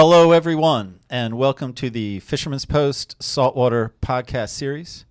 Hello, 0.00 0.30
everyone, 0.30 1.00
and 1.10 1.36
welcome 1.36 1.72
to 1.72 1.90
the 1.90 2.20
Fisherman's 2.20 2.64
Post 2.64 3.20
Saltwater 3.20 3.94
Podcast 4.00 4.50
Series. 4.50 5.06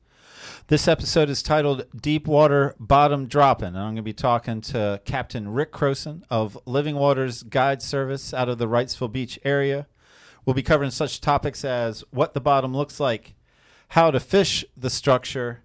This 0.67 0.87
episode 0.87 1.29
is 1.29 1.43
titled 1.43 1.87
Deep 1.93 2.25
Water 2.25 2.73
Bottom 2.79 3.27
Dropping, 3.27 3.67
and 3.67 3.79
I'm 3.79 3.83
going 3.87 3.95
to 3.97 4.01
be 4.01 4.13
talking 4.13 4.61
to 4.61 5.01
Captain 5.03 5.49
Rick 5.49 5.73
Croson 5.73 6.23
of 6.29 6.57
Living 6.65 6.95
Waters 6.95 7.43
Guide 7.43 7.81
Service 7.81 8.33
out 8.33 8.47
of 8.47 8.59
the 8.59 8.67
Wrightsville 8.69 9.11
Beach 9.11 9.37
area. 9.43 9.87
We'll 10.45 10.53
be 10.53 10.63
covering 10.63 10.91
such 10.91 11.19
topics 11.19 11.65
as 11.65 12.05
what 12.11 12.33
the 12.33 12.39
bottom 12.39 12.73
looks 12.73 12.97
like, 12.97 13.33
how 13.89 14.09
to 14.09 14.21
fish 14.21 14.63
the 14.77 14.89
structure, 14.89 15.63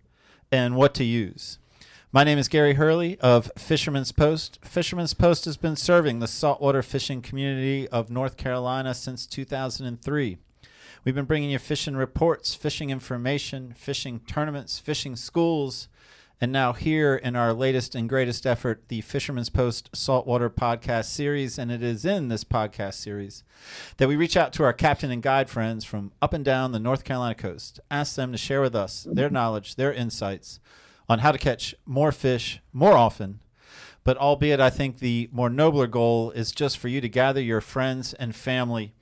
and 0.51 0.75
what 0.75 0.95
to 0.95 1.05
use. 1.05 1.61
My 2.15 2.25
name 2.25 2.37
is 2.37 2.49
Gary 2.49 2.75
Hurley 2.75 3.19
of 3.21 3.51
Fisherman's 3.57 4.13
Post. 4.13 4.59
Fisherman's 4.63 5.15
Post 5.15 5.47
has 5.47 5.57
been 5.57 5.77
serving 5.77 6.19
the 6.19 6.29
saltwater 6.29 6.83
fishing 6.83 7.23
community 7.23 7.89
of 7.89 8.11
North 8.11 8.37
Carolina 8.37 8.93
since 8.93 9.25
2003. 9.25 10.37
We've 11.05 11.15
been 11.15 11.25
bringing 11.25 11.49
you 11.49 11.59
fishing 11.59 11.97
reports, 11.97 12.55
fishing 12.55 12.91
information, 12.91 13.73
fishing 13.75 14.21
tournaments, 14.27 14.79
fishing 14.79 15.17
schools, 15.17 15.89
and 16.39 16.53
now 16.53 16.75
here 16.75 17.17
in 17.17 17.35
our 17.35 17.55
latest 17.55 17.95
and 17.95 18.11
greatest 18.11 18.47
effort, 18.47 18.89
the 18.89 19.01
Fisherman's 19.01 19.49
Post 19.49 19.89
Saltwater 19.95 20.51
Podcast 20.51 21.07
Series. 21.07 21.59
And 21.59 21.73
it 21.73 21.83
is 21.83 22.05
in 22.05 22.29
this 22.29 22.45
podcast 22.45 22.95
series 22.95 23.43
that 23.97 24.09
we 24.09 24.17
reach 24.17 24.37
out 24.37 24.53
to 24.53 24.65
our 24.65 24.75
captain 24.75 25.11
and 25.11 25.23
guide 25.23 25.49
friends 25.49 25.87
from 25.87 26.13
up 26.21 26.35
and 26.35 26.45
down 26.45 26.73
the 26.73 26.79
North 26.79 27.05
Carolina 27.05 27.35
coast, 27.35 27.81
ask 27.91 28.17
them 28.17 28.33
to 28.33 28.39
share 28.39 28.61
with 28.61 28.77
us 28.77 29.07
their 29.11 29.31
knowledge, 29.31 29.77
their 29.77 29.95
insights 29.95 30.61
on 31.13 31.19
how 31.19 31.31
to 31.31 31.39
catch 31.39 31.75
more 31.85 32.11
fish 32.11 32.61
more 32.73 32.97
often. 32.97 33.41
But 34.03 34.17
albeit, 34.17 34.61
I 34.61 34.71
think 34.71 34.99
the 34.99 35.29
more 35.31 35.51
nobler 35.51 35.87
goal 35.87 36.31
is 36.31 36.53
just 36.53 36.79
for 36.79 36.89
you 36.89 37.01
to 37.03 37.09
gather 37.09 37.41
your 37.41 37.61
friends 37.61 38.15
and 38.15 38.35
family 38.35 38.95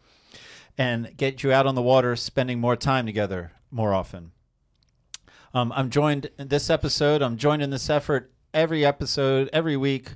and 0.76 1.16
get 1.16 1.42
you 1.42 1.52
out 1.52 1.66
on 1.66 1.76
the 1.76 1.82
water, 1.82 2.16
spending 2.16 2.60
more 2.60 2.74
time 2.74 3.06
together 3.06 3.52
more 3.70 3.94
often. 3.94 4.32
Um, 5.54 5.72
I'm 5.74 5.88
joined 5.88 6.30
in 6.36 6.48
this 6.48 6.68
episode. 6.68 7.22
I'm 7.22 7.36
joined 7.36 7.62
in 7.62 7.70
this 7.70 7.88
effort 7.88 8.32
every 8.52 8.84
episode, 8.84 9.48
every 9.52 9.76
week, 9.76 10.14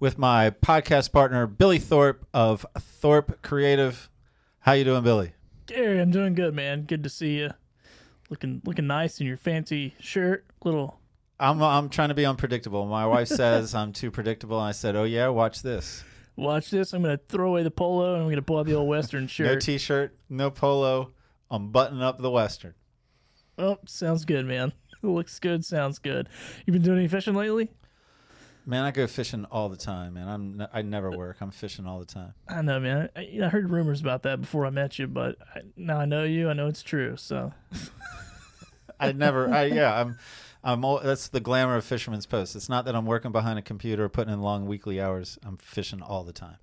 with 0.00 0.18
my 0.18 0.50
podcast 0.50 1.12
partner 1.12 1.46
Billy 1.46 1.78
Thorpe 1.78 2.26
of 2.34 2.66
Thorpe 2.76 3.40
Creative. 3.42 4.10
How 4.60 4.72
you 4.72 4.84
doing, 4.84 5.04
Billy? 5.04 5.32
Gary, 5.66 6.00
I'm 6.00 6.10
doing 6.10 6.34
good, 6.34 6.54
man. 6.54 6.82
Good 6.82 7.04
to 7.04 7.08
see 7.08 7.38
you. 7.38 7.50
Looking 8.30 8.60
looking 8.64 8.88
nice 8.88 9.20
in 9.20 9.28
your 9.28 9.36
fancy 9.36 9.94
shirt. 10.00 10.44
Little 10.64 10.98
I'm 11.38 11.62
I'm 11.62 11.88
trying 11.88 12.08
to 12.08 12.14
be 12.14 12.24
unpredictable. 12.24 12.86
My 12.86 13.06
wife 13.06 13.28
says 13.28 13.74
I'm 13.74 13.92
too 13.92 14.10
predictable, 14.10 14.58
and 14.58 14.68
I 14.68 14.72
said, 14.72 14.96
"Oh 14.96 15.04
yeah, 15.04 15.28
watch 15.28 15.62
this." 15.62 16.04
watch 16.36 16.70
this. 16.70 16.92
I'm 16.92 17.02
gonna 17.02 17.18
throw 17.28 17.48
away 17.48 17.62
the 17.62 17.70
polo 17.70 18.12
and 18.14 18.22
I'm 18.22 18.28
gonna 18.28 18.42
pull 18.42 18.58
out 18.58 18.66
the 18.66 18.74
old 18.74 18.88
western 18.88 19.26
shirt. 19.26 19.46
No 19.46 19.58
t-shirt, 19.58 20.16
no 20.28 20.50
polo. 20.50 21.12
I'm 21.50 21.70
buttoning 21.70 22.02
up 22.02 22.18
the 22.18 22.30
western. 22.30 22.74
oh, 23.58 23.78
sounds 23.86 24.24
good, 24.24 24.44
man. 24.46 24.72
Looks 25.02 25.38
good, 25.38 25.64
sounds 25.64 25.98
good. 25.98 26.28
You 26.66 26.72
been 26.72 26.82
doing 26.82 26.98
any 26.98 27.08
fishing 27.08 27.34
lately? 27.34 27.70
Man, 28.66 28.82
I 28.82 28.90
go 28.90 29.06
fishing 29.06 29.44
all 29.46 29.68
the 29.68 29.76
time, 29.76 30.14
man. 30.14 30.28
I'm 30.28 30.60
n- 30.60 30.68
I 30.72 30.82
never 30.82 31.10
work. 31.10 31.36
I'm 31.40 31.52
fishing 31.52 31.86
all 31.86 32.00
the 32.00 32.04
time. 32.04 32.34
I 32.48 32.62
know, 32.62 32.80
man. 32.80 33.08
I, 33.14 33.38
I 33.44 33.48
heard 33.48 33.70
rumors 33.70 34.00
about 34.00 34.24
that 34.24 34.40
before 34.40 34.66
I 34.66 34.70
met 34.70 34.98
you, 34.98 35.06
but 35.06 35.36
I, 35.54 35.60
now 35.76 36.00
I 36.00 36.04
know 36.04 36.24
you. 36.24 36.50
I 36.50 36.52
know 36.52 36.66
it's 36.66 36.82
true. 36.82 37.16
So 37.16 37.52
I 39.00 39.12
never. 39.12 39.48
I 39.52 39.66
yeah. 39.66 40.00
I'm. 40.00 40.18
I'm. 40.66 40.84
All, 40.84 40.98
that's 40.98 41.28
the 41.28 41.40
glamour 41.40 41.76
of 41.76 41.84
Fisherman's 41.84 42.26
Post. 42.26 42.56
It's 42.56 42.68
not 42.68 42.84
that 42.86 42.96
I'm 42.96 43.06
working 43.06 43.30
behind 43.30 43.58
a 43.58 43.62
computer, 43.62 44.08
putting 44.08 44.34
in 44.34 44.40
long 44.40 44.66
weekly 44.66 45.00
hours. 45.00 45.38
I'm 45.44 45.56
fishing 45.56 46.02
all 46.02 46.24
the 46.24 46.32
time. 46.32 46.56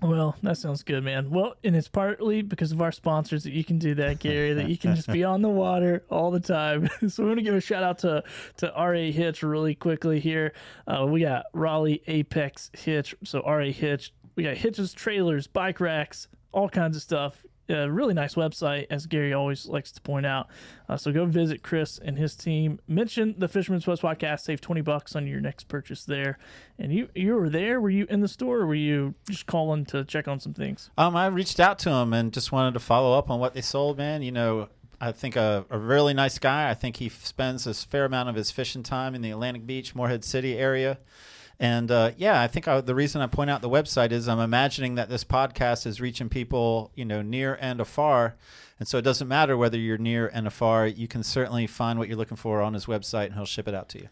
Well, 0.00 0.36
that 0.42 0.56
sounds 0.56 0.82
good, 0.82 1.02
man. 1.02 1.30
Well, 1.30 1.54
and 1.64 1.74
it's 1.74 1.88
partly 1.88 2.40
because 2.42 2.72
of 2.72 2.80
our 2.80 2.92
sponsors 2.92 3.42
that 3.44 3.52
you 3.52 3.64
can 3.64 3.78
do 3.78 3.94
that, 3.96 4.20
Gary, 4.20 4.54
that 4.54 4.68
you 4.68 4.78
can 4.78 4.94
just 4.94 5.08
be 5.08 5.24
on 5.24 5.42
the 5.42 5.48
water 5.48 6.04
all 6.08 6.30
the 6.30 6.40
time. 6.40 6.88
so 7.08 7.22
we 7.22 7.28
want 7.28 7.38
to 7.38 7.44
give 7.44 7.54
a 7.54 7.60
shout 7.60 7.82
out 7.82 7.98
to 7.98 8.22
to 8.58 8.72
RA 8.76 9.10
Hitch 9.12 9.42
really 9.42 9.74
quickly 9.74 10.20
here. 10.20 10.54
Uh, 10.86 11.04
we 11.06 11.20
got 11.20 11.46
Raleigh 11.52 12.02
Apex 12.06 12.70
Hitch, 12.74 13.14
so 13.24 13.42
RA 13.42 13.70
Hitch. 13.72 14.12
We 14.36 14.44
got 14.44 14.56
hitches, 14.56 14.94
trailers, 14.94 15.48
bike 15.48 15.80
racks, 15.80 16.28
all 16.52 16.68
kinds 16.68 16.96
of 16.96 17.02
stuff. 17.02 17.44
A 17.70 17.90
really 17.90 18.14
nice 18.14 18.34
website, 18.34 18.86
as 18.88 19.04
Gary 19.06 19.34
always 19.34 19.66
likes 19.66 19.92
to 19.92 20.00
point 20.00 20.24
out. 20.24 20.48
Uh, 20.88 20.96
so 20.96 21.12
go 21.12 21.26
visit 21.26 21.62
Chris 21.62 21.98
and 21.98 22.16
his 22.16 22.34
team. 22.34 22.80
Mention 22.88 23.34
the 23.36 23.46
Fisherman's 23.46 23.84
Post 23.84 24.00
podcast. 24.00 24.40
Save 24.40 24.62
twenty 24.62 24.80
bucks 24.80 25.14
on 25.14 25.26
your 25.26 25.40
next 25.40 25.68
purchase 25.68 26.04
there. 26.04 26.38
And 26.78 26.92
you 26.94 27.08
you 27.14 27.34
were 27.34 27.50
there? 27.50 27.78
Were 27.78 27.90
you 27.90 28.06
in 28.08 28.20
the 28.20 28.28
store? 28.28 28.60
or 28.60 28.66
Were 28.66 28.74
you 28.74 29.14
just 29.28 29.44
calling 29.44 29.84
to 29.86 30.04
check 30.04 30.26
on 30.26 30.40
some 30.40 30.54
things? 30.54 30.90
Um, 30.96 31.14
I 31.14 31.26
reached 31.26 31.60
out 31.60 31.78
to 31.80 31.90
him 31.90 32.14
and 32.14 32.32
just 32.32 32.52
wanted 32.52 32.72
to 32.72 32.80
follow 32.80 33.18
up 33.18 33.28
on 33.28 33.38
what 33.38 33.52
they 33.52 33.60
sold, 33.60 33.98
man. 33.98 34.22
You 34.22 34.32
know, 34.32 34.68
I 34.98 35.12
think 35.12 35.36
a, 35.36 35.66
a 35.68 35.78
really 35.78 36.14
nice 36.14 36.38
guy. 36.38 36.70
I 36.70 36.74
think 36.74 36.96
he 36.96 37.10
spends 37.10 37.66
a 37.66 37.74
fair 37.74 38.06
amount 38.06 38.30
of 38.30 38.34
his 38.34 38.50
fishing 38.50 38.82
time 38.82 39.14
in 39.14 39.20
the 39.20 39.30
Atlantic 39.30 39.66
Beach, 39.66 39.94
Morehead 39.94 40.24
City 40.24 40.56
area. 40.56 40.98
And 41.60 41.90
uh, 41.90 42.12
yeah, 42.16 42.40
I 42.40 42.46
think 42.46 42.68
I, 42.68 42.80
the 42.80 42.94
reason 42.94 43.20
I 43.20 43.26
point 43.26 43.50
out 43.50 43.62
the 43.62 43.68
website 43.68 44.12
is 44.12 44.28
I'm 44.28 44.38
imagining 44.38 44.94
that 44.94 45.08
this 45.08 45.24
podcast 45.24 45.86
is 45.86 46.00
reaching 46.00 46.28
people, 46.28 46.92
you 46.94 47.04
know, 47.04 47.20
near 47.20 47.58
and 47.60 47.80
afar. 47.80 48.36
And 48.78 48.86
so 48.86 48.96
it 48.96 49.02
doesn't 49.02 49.26
matter 49.26 49.56
whether 49.56 49.76
you're 49.76 49.98
near 49.98 50.28
and 50.28 50.46
afar. 50.46 50.86
You 50.86 51.08
can 51.08 51.24
certainly 51.24 51.66
find 51.66 51.98
what 51.98 52.06
you're 52.06 52.16
looking 52.16 52.36
for 52.36 52.62
on 52.62 52.74
his 52.74 52.86
website, 52.86 53.26
and 53.26 53.34
he'll 53.34 53.44
ship 53.44 53.66
it 53.66 53.74
out 53.74 53.88
to 53.88 53.98
you. 53.98 54.08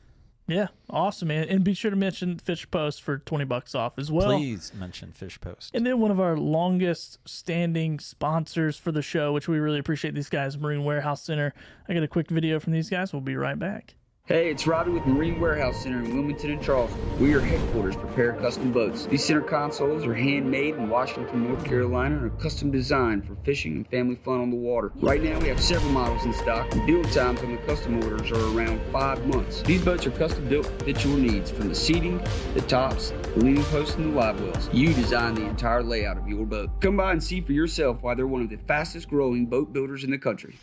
Yeah, 0.48 0.68
awesome, 0.90 1.28
man. 1.28 1.48
And 1.48 1.64
be 1.64 1.74
sure 1.74 1.90
to 1.90 1.96
mention 1.96 2.38
Fish 2.38 2.68
Post 2.70 3.02
for 3.02 3.18
twenty 3.18 3.44
bucks 3.44 3.74
off 3.74 3.98
as 3.98 4.12
well. 4.12 4.36
Please 4.36 4.72
mention 4.74 5.12
Fish 5.12 5.40
Post. 5.40 5.72
And 5.74 5.84
then 5.84 5.98
one 5.98 6.12
of 6.12 6.20
our 6.20 6.36
longest 6.36 7.18
standing 7.28 7.98
sponsors 7.98 8.76
for 8.76 8.92
the 8.92 9.02
show, 9.02 9.32
which 9.32 9.48
we 9.48 9.58
really 9.58 9.78
appreciate 9.80 10.14
these 10.14 10.28
guys, 10.28 10.56
Marine 10.56 10.84
Warehouse 10.84 11.22
Center. 11.22 11.52
I 11.88 11.94
got 11.94 12.04
a 12.04 12.08
quick 12.08 12.28
video 12.28 12.60
from 12.60 12.72
these 12.72 12.88
guys. 12.90 13.12
We'll 13.12 13.22
be 13.22 13.36
right 13.36 13.58
back. 13.58 13.94
Hey, 14.28 14.50
it's 14.50 14.66
Robbie 14.66 14.90
with 14.90 15.06
Marine 15.06 15.38
Warehouse 15.38 15.84
Center 15.84 16.00
in 16.00 16.12
Wilmington 16.12 16.50
and 16.50 16.60
Charleston. 16.60 17.00
We 17.20 17.32
are 17.34 17.40
headquarters 17.40 17.94
for 17.94 18.00
Prepare 18.08 18.32
Custom 18.32 18.72
Boats. 18.72 19.06
These 19.06 19.24
center 19.24 19.40
consoles 19.40 20.04
are 20.04 20.14
handmade 20.14 20.74
in 20.74 20.88
Washington, 20.88 21.46
North 21.46 21.64
Carolina, 21.64 22.16
and 22.16 22.24
are 22.24 22.36
custom 22.42 22.72
designed 22.72 23.24
for 23.24 23.36
fishing 23.44 23.76
and 23.76 23.88
family 23.88 24.16
fun 24.16 24.40
on 24.40 24.50
the 24.50 24.56
water. 24.56 24.90
Right 24.96 25.22
now, 25.22 25.38
we 25.38 25.46
have 25.46 25.60
several 25.60 25.92
models 25.92 26.24
in 26.24 26.32
stock, 26.32 26.74
and 26.74 26.84
build 26.88 27.08
times 27.12 27.40
on 27.42 27.52
the 27.52 27.58
custom 27.58 28.02
orders 28.02 28.32
are 28.32 28.58
around 28.58 28.80
five 28.90 29.24
months. 29.28 29.62
These 29.62 29.84
boats 29.84 30.04
are 30.08 30.10
custom 30.10 30.48
built 30.48 30.76
to 30.76 30.84
fit 30.84 31.04
your 31.04 31.16
needs, 31.16 31.52
from 31.52 31.68
the 31.68 31.74
seating, 31.76 32.20
the 32.54 32.62
tops, 32.62 33.12
the 33.34 33.44
leaning 33.44 33.62
posts, 33.66 33.94
and 33.94 34.12
the 34.12 34.16
live 34.18 34.40
wells. 34.40 34.68
You 34.72 34.92
design 34.92 35.36
the 35.36 35.46
entire 35.46 35.84
layout 35.84 36.18
of 36.18 36.26
your 36.26 36.46
boat. 36.46 36.70
Come 36.80 36.96
by 36.96 37.12
and 37.12 37.22
see 37.22 37.40
for 37.42 37.52
yourself 37.52 38.02
why 38.02 38.16
they're 38.16 38.26
one 38.26 38.42
of 38.42 38.50
the 38.50 38.58
fastest 38.66 39.08
growing 39.08 39.46
boat 39.46 39.72
builders 39.72 40.02
in 40.02 40.10
the 40.10 40.18
country. 40.18 40.58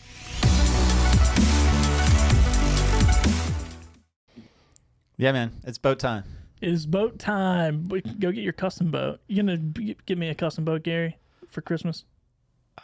Yeah, 5.18 5.32
man, 5.32 5.54
it's 5.64 5.78
boat 5.78 6.00
time. 6.00 6.24
It 6.62 6.70
is 6.70 6.86
boat 6.86 7.20
time. 7.20 7.88
Go 7.88 8.32
get 8.32 8.44
your 8.44 8.54
custom 8.54 8.90
boat. 8.90 9.20
You 9.28 9.38
gonna 9.38 9.58
b- 9.58 9.98
give 10.06 10.18
me 10.18 10.30
a 10.30 10.36
custom 10.36 10.64
boat, 10.64 10.84
Gary, 10.84 11.18
for 11.48 11.62
Christmas? 11.62 12.06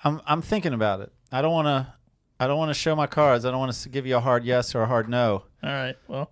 I'm 0.03 0.21
I'm 0.25 0.41
thinking 0.41 0.73
about 0.73 1.01
it. 1.01 1.11
I 1.31 1.41
don't 1.41 1.53
want 1.53 1.67
to. 1.67 1.93
I 2.39 2.47
don't 2.47 2.57
want 2.57 2.69
to 2.69 2.73
show 2.73 2.95
my 2.95 3.07
cards. 3.07 3.45
I 3.45 3.51
don't 3.51 3.59
want 3.59 3.73
to 3.73 3.89
give 3.89 4.05
you 4.05 4.15
a 4.15 4.21
hard 4.21 4.45
yes 4.45 4.73
or 4.73 4.81
a 4.81 4.87
hard 4.87 5.09
no. 5.09 5.43
All 5.61 5.69
right. 5.69 5.95
Well, 6.07 6.31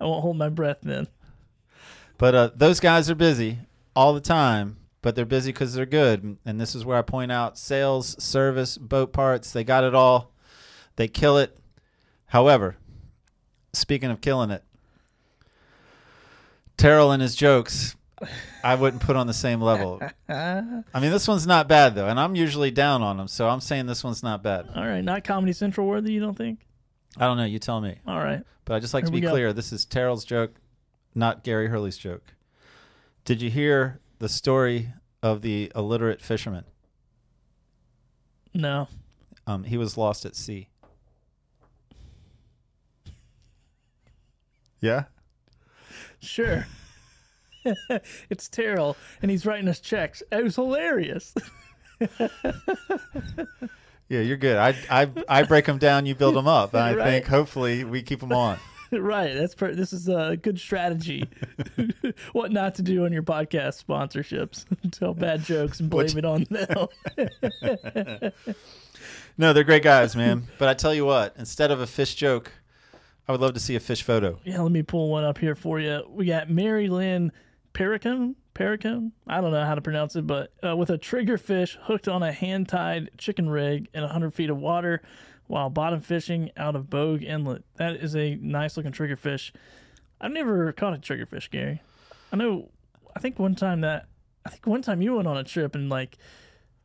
I 0.00 0.04
won't 0.04 0.22
hold 0.22 0.36
my 0.36 0.50
breath 0.50 0.78
then. 0.82 1.08
But 2.18 2.34
uh, 2.34 2.50
those 2.54 2.80
guys 2.80 3.08
are 3.08 3.14
busy 3.14 3.58
all 3.96 4.12
the 4.12 4.20
time, 4.20 4.76
but 5.00 5.14
they're 5.16 5.24
busy 5.24 5.50
because 5.50 5.72
they're 5.74 5.86
good. 5.86 6.36
And 6.44 6.60
this 6.60 6.74
is 6.74 6.84
where 6.84 6.98
I 6.98 7.02
point 7.02 7.32
out 7.32 7.58
sales, 7.58 8.22
service, 8.22 8.76
boat 8.76 9.12
parts, 9.12 9.52
they 9.52 9.64
got 9.64 9.84
it 9.84 9.94
all. 9.94 10.32
They 10.96 11.08
kill 11.08 11.38
it. 11.38 11.58
However, 12.26 12.76
speaking 13.72 14.10
of 14.10 14.20
killing 14.20 14.50
it, 14.50 14.62
Terrell 16.82 17.12
and 17.12 17.22
his 17.22 17.36
jokes, 17.36 17.94
I 18.64 18.74
wouldn't 18.74 19.02
put 19.02 19.14
on 19.14 19.28
the 19.28 19.32
same 19.32 19.60
level. 19.60 20.02
I 20.28 20.82
mean, 21.00 21.12
this 21.12 21.28
one's 21.28 21.46
not 21.46 21.68
bad, 21.68 21.94
though. 21.94 22.08
And 22.08 22.18
I'm 22.18 22.34
usually 22.34 22.72
down 22.72 23.02
on 23.02 23.18
them. 23.18 23.28
So 23.28 23.48
I'm 23.48 23.60
saying 23.60 23.86
this 23.86 24.02
one's 24.02 24.24
not 24.24 24.42
bad. 24.42 24.68
All 24.74 24.84
right. 24.84 25.00
Not 25.00 25.22
Comedy 25.22 25.52
Central 25.52 25.86
worthy, 25.86 26.12
you 26.12 26.18
don't 26.18 26.36
think? 26.36 26.66
I 27.16 27.26
don't 27.26 27.36
know. 27.36 27.44
You 27.44 27.60
tell 27.60 27.80
me. 27.80 27.98
All 28.04 28.18
right. 28.18 28.42
But 28.64 28.74
I 28.74 28.80
just 28.80 28.94
like 28.94 29.04
to 29.04 29.12
Here 29.12 29.14
we 29.14 29.20
be 29.20 29.28
clear. 29.28 29.52
This 29.52 29.72
is 29.72 29.84
Terrell's 29.84 30.24
joke, 30.24 30.54
not 31.14 31.44
Gary 31.44 31.68
Hurley's 31.68 31.98
joke. 31.98 32.34
Did 33.24 33.40
you 33.40 33.50
hear 33.50 34.00
the 34.18 34.28
story 34.28 34.92
of 35.22 35.42
the 35.42 35.70
illiterate 35.76 36.20
fisherman? 36.20 36.64
No. 38.54 38.88
Um, 39.46 39.62
he 39.64 39.76
was 39.76 39.96
lost 39.96 40.24
at 40.24 40.34
sea. 40.34 40.68
Yeah. 44.80 45.04
Sure. 46.22 46.66
it's 48.30 48.48
Terrell, 48.48 48.96
and 49.20 49.30
he's 49.30 49.44
writing 49.46 49.68
us 49.68 49.80
checks. 49.80 50.22
It 50.32 50.42
was 50.42 50.56
hilarious. 50.56 51.34
Yeah, 54.08 54.20
you're 54.20 54.36
good. 54.36 54.58
I 54.58 54.74
I 54.90 55.10
I 55.26 55.42
break 55.44 55.64
them 55.64 55.78
down. 55.78 56.04
You 56.04 56.14
build 56.14 56.34
them 56.36 56.46
up. 56.46 56.74
And 56.74 56.82
I 56.82 56.94
Right. 56.94 57.04
think 57.04 57.26
hopefully 57.28 57.82
we 57.82 58.02
keep 58.02 58.20
them 58.20 58.32
on. 58.32 58.58
right. 58.92 59.32
That's 59.32 59.54
per- 59.54 59.74
this 59.74 59.90
is 59.94 60.06
a 60.06 60.36
good 60.36 60.58
strategy. 60.58 61.30
what 62.32 62.52
not 62.52 62.74
to 62.74 62.82
do 62.82 63.06
on 63.06 63.12
your 63.14 63.22
podcast 63.22 63.82
sponsorships? 63.82 64.66
Tell 64.90 65.14
bad 65.14 65.44
jokes 65.44 65.80
and 65.80 65.88
blame 65.88 66.18
it 66.18 66.26
on 66.26 66.46
them. 66.50 66.88
No, 69.38 69.54
they're 69.54 69.64
great 69.64 69.82
guys, 69.82 70.14
man. 70.14 70.46
But 70.58 70.68
I 70.68 70.74
tell 70.74 70.94
you 70.94 71.06
what, 71.06 71.34
instead 71.38 71.70
of 71.70 71.80
a 71.80 71.86
fish 71.86 72.14
joke, 72.14 72.52
I 73.28 73.32
would 73.32 73.40
love 73.40 73.54
to 73.54 73.60
see 73.60 73.76
a 73.76 73.80
fish 73.80 74.02
photo. 74.02 74.40
yeah, 74.44 74.60
let 74.60 74.72
me 74.72 74.82
pull 74.82 75.08
one 75.08 75.24
up 75.24 75.38
here 75.38 75.54
for 75.54 75.78
you. 75.78 76.02
We 76.08 76.26
got 76.26 76.50
Mary 76.50 76.88
Lynn 76.88 77.32
Perricone. 77.72 78.34
Perricone? 78.54 79.12
I 79.26 79.40
don't 79.40 79.52
know 79.52 79.64
how 79.64 79.74
to 79.74 79.80
pronounce 79.80 80.14
it, 80.16 80.26
but 80.26 80.52
uh, 80.62 80.76
with 80.76 80.90
a 80.90 80.98
trigger 80.98 81.38
fish 81.38 81.78
hooked 81.82 82.08
on 82.08 82.22
a 82.22 82.32
hand 82.32 82.68
tied 82.68 83.10
chicken 83.16 83.48
rig 83.48 83.88
in 83.94 84.02
100 84.02 84.34
feet 84.34 84.50
of 84.50 84.58
water 84.58 85.00
while 85.46 85.70
bottom 85.70 86.00
fishing 86.00 86.50
out 86.56 86.76
of 86.76 86.90
Bogue 86.90 87.22
Inlet. 87.22 87.62
That 87.76 87.96
is 87.96 88.14
a 88.14 88.34
nice 88.36 88.76
looking 88.76 88.92
trigger 88.92 89.16
fish. 89.16 89.52
I've 90.20 90.32
never 90.32 90.72
caught 90.72 90.92
a 90.94 90.98
trigger 90.98 91.26
fish, 91.26 91.48
Gary. 91.48 91.80
I 92.32 92.36
know, 92.36 92.70
I 93.16 93.20
think 93.20 93.38
one 93.38 93.54
time 93.54 93.80
that, 93.82 94.06
I 94.44 94.50
think 94.50 94.66
one 94.66 94.82
time 94.82 95.00
you 95.00 95.14
went 95.14 95.28
on 95.28 95.36
a 95.36 95.44
trip 95.44 95.74
and 95.74 95.88
like 95.88 96.18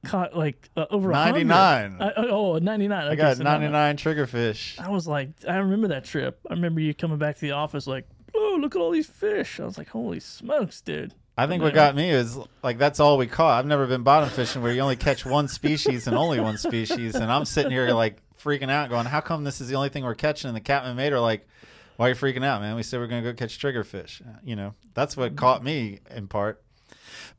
caught 0.07 0.35
like 0.35 0.69
uh, 0.75 0.85
over 0.89 1.09
99. 1.11 1.97
I, 2.01 2.11
oh, 2.17 2.57
99. 2.57 2.97
I 2.97 3.07
Okay, 3.07 3.15
got 3.15 3.37
so 3.37 3.43
not- 3.43 3.61
99 3.61 3.97
triggerfish. 3.97 4.79
I 4.79 4.89
was 4.89 5.07
like, 5.07 5.29
I 5.47 5.57
remember 5.57 5.89
that 5.89 6.05
trip. 6.05 6.39
I 6.49 6.53
remember 6.53 6.79
you 6.81 6.93
coming 6.93 7.17
back 7.17 7.35
to 7.35 7.41
the 7.41 7.51
office 7.51 7.87
like, 7.87 8.07
oh, 8.35 8.57
look 8.61 8.75
at 8.75 8.81
all 8.81 8.91
these 8.91 9.07
fish. 9.07 9.59
I 9.59 9.65
was 9.65 9.77
like, 9.77 9.89
holy 9.89 10.19
smokes, 10.19 10.81
dude. 10.81 11.13
I 11.39 11.45
think 11.45 11.61
what 11.61 11.75
got 11.75 11.95
me 11.95 12.09
is 12.09 12.35
like 12.63 12.79
that's 12.79 12.99
all 12.99 13.17
we 13.19 13.27
caught. 13.27 13.59
I've 13.59 13.67
never 13.67 13.85
been 13.85 14.01
bottom 14.01 14.27
fishing 14.29 14.63
where 14.63 14.73
you 14.73 14.81
only 14.81 14.95
catch 14.95 15.23
one 15.23 15.47
species 15.47 16.07
and 16.07 16.17
only 16.17 16.39
one 16.39 16.57
species, 16.57 17.13
and 17.13 17.31
I'm 17.31 17.45
sitting 17.45 17.71
here 17.71 17.89
like 17.91 18.23
freaking 18.43 18.71
out, 18.71 18.89
going, 18.89 19.05
"How 19.05 19.21
come 19.21 19.43
this 19.43 19.61
is 19.61 19.67
the 19.67 19.75
only 19.75 19.89
thing 19.89 20.03
we're 20.03 20.15
catching?" 20.15 20.47
And 20.47 20.57
the 20.57 20.61
captain 20.61 20.89
and 20.89 20.97
mate 20.97 21.13
are 21.13 21.19
like, 21.19 21.47
"Why 21.97 22.07
are 22.07 22.09
you 22.09 22.15
freaking 22.15 22.43
out, 22.43 22.61
man? 22.61 22.75
We 22.75 22.81
said 22.81 22.99
we're 22.99 23.05
gonna 23.05 23.21
go 23.21 23.33
catch 23.35 23.59
triggerfish." 23.59 24.23
You 24.43 24.55
know, 24.55 24.73
that's 24.95 25.15
what 25.15 25.35
caught 25.35 25.63
me 25.63 25.99
in 26.09 26.27
part. 26.27 26.63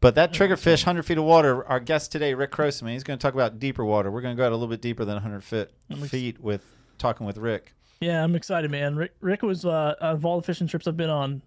But 0.01 0.15
that 0.15 0.33
triggerfish, 0.33 0.87
100 0.87 1.03
feet 1.03 1.19
of 1.19 1.25
water. 1.25 1.67
Our 1.67 1.81
guest 1.81 2.13
today, 2.13 2.35
Rick 2.35 2.53
Croson, 2.53 2.89
he's 2.91 3.03
going 3.03 3.19
to 3.19 3.23
talk 3.23 3.35
about 3.35 3.59
deeper 3.59 3.85
water. 3.85 4.11
We're 4.11 4.21
going 4.21 4.37
to 4.37 4.41
go 4.41 4.47
out 4.47 4.53
a 4.53 4.55
little 4.55 4.69
bit 4.69 4.81
deeper 4.81 5.05
than 5.05 5.15
100 5.15 5.43
feet, 5.43 5.69
feet 6.07 6.41
with 6.41 6.65
talking 6.99 7.27
with 7.27 7.37
Rick. 7.37 7.75
Yeah, 8.01 8.23
I'm 8.23 8.37
excited, 8.37 8.71
man. 8.71 8.95
Rick, 8.95 9.15
Rick 9.21 9.43
was 9.43 9.65
uh, 9.65 9.97
of 10.01 10.25
all 10.25 10.41
the 10.41 10.47
fishing 10.47 10.69
trips 10.69 10.87
I've 10.87 10.97
been 10.97 11.11
on, 11.11 11.43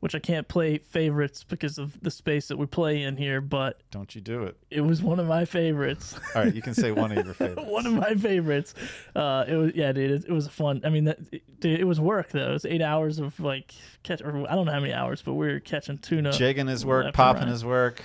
which 0.00 0.14
I 0.14 0.18
can't 0.20 0.46
play 0.46 0.78
favorites 0.78 1.42
because 1.44 1.76
of 1.78 2.00
the 2.00 2.10
space 2.10 2.48
that 2.48 2.56
we 2.56 2.66
play 2.66 3.02
in 3.02 3.16
here, 3.16 3.40
but 3.40 3.80
Don't 3.90 4.14
you 4.14 4.20
do 4.20 4.44
it? 4.44 4.56
it 4.70 4.80
was 4.82 5.02
one 5.02 5.18
of 5.18 5.26
my 5.26 5.44
favorites. 5.44 6.14
All 6.34 6.44
right, 6.44 6.54
you 6.54 6.62
can 6.62 6.74
say 6.74 6.92
one 6.92 7.10
of 7.16 7.24
your 7.24 7.34
favorites. 7.34 7.68
one 7.68 7.86
of 7.86 7.94
my 7.94 8.14
favorites. 8.14 8.74
Uh, 9.16 9.44
it 9.48 9.54
was 9.54 9.72
yeah, 9.74 9.92
dude. 9.92 10.10
It, 10.10 10.24
it 10.28 10.32
was 10.32 10.46
fun. 10.48 10.82
I 10.84 10.90
mean, 10.90 11.04
that, 11.04 11.18
dude, 11.60 11.80
it 11.80 11.84
was 11.84 12.00
work 12.00 12.30
though. 12.30 12.50
It 12.50 12.52
was 12.52 12.64
eight 12.64 12.82
hours 12.82 13.18
of 13.18 13.38
like 13.40 13.74
catch. 14.02 14.22
Or 14.22 14.48
I 14.48 14.54
don't 14.54 14.66
know 14.66 14.72
how 14.72 14.80
many 14.80 14.92
hours, 14.92 15.22
but 15.22 15.34
we 15.34 15.48
were 15.48 15.60
catching 15.60 15.98
tuna. 15.98 16.32
Jigging 16.32 16.66
his 16.68 16.86
work, 16.86 17.12
popping 17.14 17.48
his 17.48 17.64
work. 17.64 18.02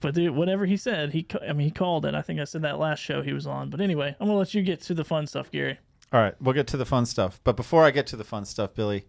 But 0.00 0.14
dude, 0.14 0.34
whatever 0.34 0.64
he 0.66 0.76
said, 0.78 1.12
he 1.12 1.26
I 1.46 1.52
mean 1.52 1.66
he 1.66 1.70
called 1.70 2.06
it. 2.06 2.14
I 2.14 2.22
think 2.22 2.40
I 2.40 2.44
said 2.44 2.62
that 2.62 2.78
last 2.78 3.00
show 3.00 3.22
he 3.22 3.32
was 3.34 3.46
on. 3.46 3.70
But 3.70 3.80
anyway, 3.80 4.16
I'm 4.18 4.26
gonna 4.26 4.38
let 4.38 4.54
you 4.54 4.62
get 4.62 4.80
to 4.82 4.94
the 4.94 5.04
fun 5.04 5.26
stuff, 5.26 5.50
Gary. 5.50 5.78
All 6.12 6.20
right, 6.20 6.34
we'll 6.40 6.54
get 6.54 6.66
to 6.68 6.76
the 6.76 6.86
fun 6.86 7.06
stuff. 7.06 7.38
But 7.44 7.54
before 7.56 7.84
I 7.84 7.92
get 7.92 8.06
to 8.08 8.16
the 8.16 8.24
fun 8.24 8.44
stuff, 8.44 8.74
Billy, 8.74 9.04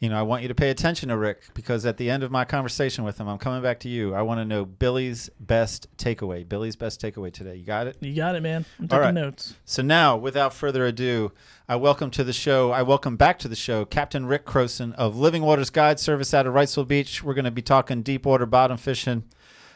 you 0.00 0.08
know, 0.08 0.18
I 0.18 0.22
want 0.22 0.42
you 0.42 0.48
to 0.48 0.54
pay 0.54 0.70
attention 0.70 1.08
to 1.08 1.16
Rick 1.16 1.42
because 1.54 1.84
at 1.84 1.96
the 1.96 2.08
end 2.08 2.22
of 2.22 2.30
my 2.30 2.44
conversation 2.44 3.02
with 3.02 3.18
him, 3.18 3.28
I'm 3.28 3.38
coming 3.38 3.62
back 3.62 3.80
to 3.80 3.88
you. 3.88 4.14
I 4.14 4.22
want 4.22 4.38
to 4.38 4.44
know 4.44 4.64
Billy's 4.64 5.28
best 5.40 5.88
takeaway. 5.96 6.48
Billy's 6.48 6.76
best 6.76 7.00
takeaway 7.00 7.32
today. 7.32 7.56
You 7.56 7.64
got 7.64 7.88
it? 7.88 7.96
You 8.00 8.14
got 8.14 8.36
it, 8.36 8.42
man. 8.42 8.64
I'm 8.78 8.84
All 8.84 8.88
taking 8.88 9.02
right. 9.02 9.14
notes. 9.14 9.54
So 9.64 9.82
now, 9.82 10.16
without 10.16 10.54
further 10.54 10.86
ado, 10.86 11.32
I 11.68 11.74
welcome 11.76 12.12
to 12.12 12.22
the 12.22 12.32
show. 12.32 12.70
I 12.70 12.82
welcome 12.82 13.16
back 13.16 13.40
to 13.40 13.48
the 13.48 13.56
show 13.56 13.84
Captain 13.84 14.24
Rick 14.26 14.46
Croson 14.46 14.94
of 14.94 15.16
Living 15.16 15.42
Waters 15.42 15.70
Guide 15.70 15.98
Service 15.98 16.32
out 16.32 16.46
of 16.46 16.54
Wrightsville 16.54 16.86
Beach. 16.86 17.24
We're 17.24 17.34
going 17.34 17.44
to 17.44 17.50
be 17.50 17.62
talking 17.62 18.02
deep 18.02 18.24
water 18.24 18.46
bottom 18.46 18.76
fishing. 18.76 19.24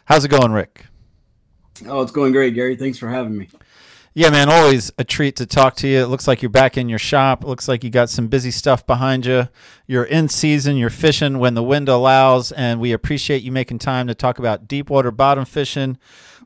How's 0.04 0.24
it 0.24 0.28
going, 0.28 0.52
Rick? 0.52 0.86
Oh, 1.86 2.00
it's 2.00 2.12
going 2.12 2.32
great, 2.32 2.54
Gary. 2.54 2.76
Thanks 2.76 2.98
for 2.98 3.08
having 3.08 3.36
me. 3.36 3.48
Yeah, 4.14 4.28
man, 4.28 4.50
always 4.50 4.92
a 4.98 5.04
treat 5.04 5.36
to 5.36 5.46
talk 5.46 5.74
to 5.76 5.88
you. 5.88 6.00
It 6.00 6.08
looks 6.08 6.28
like 6.28 6.42
you're 6.42 6.50
back 6.50 6.76
in 6.76 6.90
your 6.90 6.98
shop. 6.98 7.42
It 7.42 7.46
looks 7.46 7.66
like 7.66 7.82
you 7.82 7.88
got 7.88 8.10
some 8.10 8.28
busy 8.28 8.50
stuff 8.50 8.86
behind 8.86 9.24
you. 9.24 9.48
You're 9.86 10.04
in 10.04 10.28
season, 10.28 10.76
you're 10.76 10.90
fishing 10.90 11.38
when 11.38 11.54
the 11.54 11.62
wind 11.62 11.88
allows, 11.88 12.52
and 12.52 12.78
we 12.78 12.92
appreciate 12.92 13.42
you 13.42 13.50
making 13.50 13.78
time 13.78 14.06
to 14.08 14.14
talk 14.14 14.38
about 14.38 14.68
deep 14.68 14.90
water 14.90 15.10
bottom 15.10 15.46
fishing, 15.46 15.96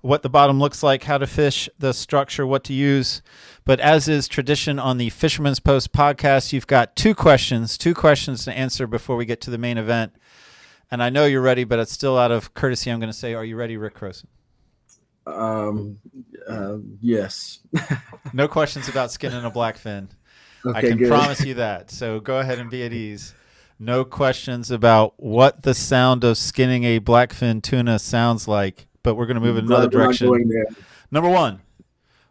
what 0.01 0.23
the 0.23 0.29
bottom 0.29 0.61
looks 0.61 0.85
like, 0.85 1.03
how 1.03 1.19
to 1.19 1.27
fish, 1.27 1.69
the 1.77 1.93
structure, 1.93 2.47
what 2.47 2.63
to 2.65 2.73
use. 2.73 3.21
But 3.65 3.81
as 3.81 4.07
is 4.07 4.29
tradition 4.29 4.79
on 4.79 4.99
the 4.99 5.11
Fisherman's 5.11 5.59
Post 5.59 5.93
podcast, 5.93 6.53
you've 6.53 6.69
got 6.69 6.95
two 6.95 7.17
questions, 7.17 7.77
two 7.77 7.95
questions 7.95 8.45
to 8.45 8.57
answer 8.57 8.87
before 8.87 9.17
we 9.17 9.25
get 9.25 9.41
to 9.41 9.51
the 9.51 9.59
main 9.59 9.77
event. 9.77 10.13
And 10.89 11.03
I 11.03 11.11
know 11.11 11.25
you're 11.25 11.43
ready, 11.43 11.65
but 11.65 11.81
it's 11.81 11.91
still 11.91 12.17
out 12.17 12.31
of 12.31 12.55
courtesy. 12.55 12.91
I'm 12.91 13.01
going 13.01 13.11
to 13.11 13.19
say, 13.19 13.35
Are 13.35 13.45
you 13.45 13.57
ready, 13.57 13.77
Rick 13.77 13.97
Croson? 13.97 14.27
Um, 15.27 15.99
uh, 16.49 16.77
yes. 17.01 17.59
No 18.33 18.47
questions 18.49 18.89
about 18.89 19.11
skinning 19.11 19.45
a 19.45 19.51
blackfin. 19.51 20.09
I 20.65 20.71
Okay, 20.71 20.89
can 20.91 20.99
good. 20.99 21.09
promise 21.09 21.45
you 21.45 21.55
that. 21.55 21.91
So 21.91 22.21
go 22.21 22.39
ahead 22.39 22.59
and 22.59 22.71
be 22.71 22.83
at 22.85 22.93
ease. 22.93 23.35
No 23.79 24.05
questions 24.05 24.71
about 24.71 25.15
what 25.17 25.63
the 25.63 25.75
sound 25.75 26.25
of 26.25 26.39
skinning 26.39 26.85
a 26.85 26.99
blackfin 27.01 27.63
tuna 27.63 27.99
sounds 27.99 28.49
like, 28.49 28.87
but 29.03 29.17
we're 29.17 29.27
going 29.27 29.35
to 29.37 29.41
move 29.41 29.59
in 29.59 29.67
another 29.67 29.89
Glad 29.89 29.99
we're 29.99 30.07
not 30.07 30.19
direction. 30.19 30.67
Number 31.11 31.29
one, 31.29 31.61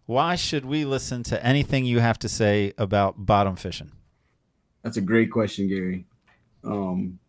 why 0.06 0.36
should 0.36 0.65
we 0.65 0.86
listen 0.86 1.24
to 1.24 1.45
anything 1.45 1.86
you 1.86 2.00
have 2.00 2.19
to 2.19 2.30
say 2.30 2.74
about 2.77 3.25
bottom 3.25 3.56
fishing? 3.56 3.91
That's 4.83 4.98
a 4.98 5.01
great 5.01 5.31
question, 5.31 5.68
Gary. 5.68 6.06
Um, 6.63 7.19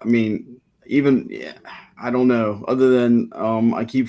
I 0.00 0.04
mean, 0.06 0.60
even 0.86 1.26
yeah, 1.30 1.52
I 2.00 2.10
don't 2.10 2.28
know. 2.28 2.64
Other 2.68 2.90
than 2.90 3.30
um, 3.34 3.72
I 3.74 3.84
keep 3.84 4.08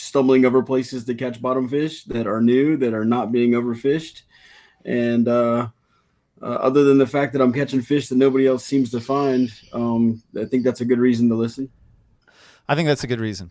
stumbling 0.00 0.44
over 0.44 0.62
places 0.62 1.04
to 1.04 1.14
catch 1.14 1.40
bottom 1.40 1.68
fish 1.68 2.04
that 2.04 2.26
are 2.26 2.40
new, 2.40 2.76
that 2.76 2.94
are 2.94 3.04
not 3.04 3.32
being 3.32 3.52
overfished, 3.52 4.22
and 4.84 5.28
uh, 5.28 5.68
uh, 6.42 6.44
other 6.44 6.84
than 6.84 6.98
the 6.98 7.06
fact 7.06 7.32
that 7.32 7.42
I'm 7.42 7.52
catching 7.52 7.82
fish 7.82 8.08
that 8.08 8.16
nobody 8.16 8.46
else 8.46 8.64
seems 8.64 8.90
to 8.92 9.00
find, 9.00 9.52
um, 9.72 10.22
I 10.38 10.46
think 10.46 10.64
that's 10.64 10.80
a 10.80 10.84
good 10.84 10.98
reason 10.98 11.28
to 11.28 11.34
listen. 11.34 11.70
I 12.68 12.74
think 12.74 12.86
that's 12.86 13.04
a 13.04 13.06
good 13.06 13.20
reason. 13.20 13.50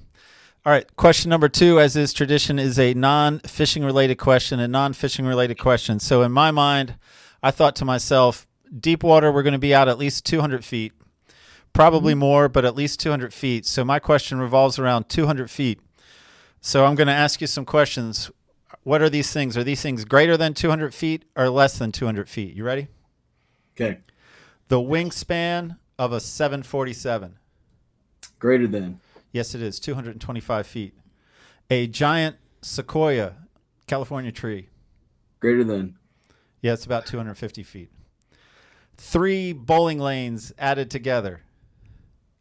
All 0.66 0.74
right, 0.74 0.96
question 0.98 1.30
number 1.30 1.48
two, 1.48 1.80
as 1.80 1.96
is 1.96 2.12
tradition, 2.12 2.60
is 2.60 2.78
a 2.78 2.94
non 2.94 3.40
fishing 3.40 3.84
related 3.84 4.16
question, 4.16 4.60
a 4.60 4.68
non 4.68 4.94
fishing 4.94 5.25
related 5.25 5.57
question. 5.57 6.00
So, 6.00 6.22
in 6.22 6.31
my 6.31 6.52
mind, 6.52 6.95
I 7.42 7.52
thought 7.52 7.75
to 7.78 7.86
myself, 7.86 8.45
deep 8.78 9.04
water, 9.04 9.31
we're 9.31 9.44
going 9.44 9.54
to 9.54 9.60
be 9.60 9.74
out 9.74 9.88
at 9.88 9.98
least 9.98 10.26
200 10.26 10.66
feet, 10.66 10.92
probably 11.71 12.14
more, 12.14 12.50
but 12.50 12.66
at 12.66 12.76
least 12.76 13.00
200 13.00 13.33
feet. 13.33 13.66
So, 13.66 13.85
my 13.85 14.00
question 14.00 14.40
revolves 14.40 14.78
around 14.78 15.07
200 15.07 15.50
feet. 15.50 15.80
So, 16.61 16.85
I'm 16.85 16.95
going 16.95 17.07
to 17.07 17.13
ask 17.13 17.42
you 17.42 17.47
some 17.47 17.66
questions. 17.66 18.31
What 18.83 19.01
are 19.01 19.09
these 19.09 19.31
things? 19.31 19.56
Are 19.57 19.63
these 19.63 19.81
things 19.81 20.06
greater 20.06 20.35
than 20.37 20.54
200 20.54 20.94
feet 20.94 21.25
or 21.35 21.49
less 21.49 21.78
than 21.78 21.92
200 21.92 22.28
feet? 22.30 22.56
You 22.56 22.63
ready? 22.63 22.87
Okay, 23.80 23.99
The 24.68 24.80
wingspan 24.80 25.78
of 25.97 26.11
a 26.11 26.19
747. 26.19 27.37
greater 28.39 28.68
than 28.68 28.99
Yes, 29.31 29.56
it 29.56 29.61
is 29.61 29.80
225 29.80 30.68
feet. 30.68 30.94
A 31.69 31.87
giant 31.87 32.35
sequoia, 32.61 33.35
California 33.87 34.31
tree. 34.33 34.68
greater 35.39 35.63
than 35.63 35.95
Yeah, 36.61 36.73
it's 36.73 36.85
about 36.85 37.06
250 37.06 37.63
feet. 37.63 37.89
Three 38.97 39.54
bowling 39.54 39.99
lanes 39.99 40.51
added 40.57 40.92
together. 40.92 41.42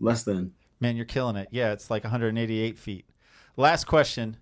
less 0.00 0.24
than 0.24 0.54
Man, 0.80 0.96
you're 0.96 1.04
killing 1.06 1.36
it. 1.36 1.48
Yeah, 1.52 1.72
it's 1.72 1.88
like 1.90 2.02
188 2.04 2.78
feet. 2.78 3.04
Last 3.58 3.86
question 3.86 4.36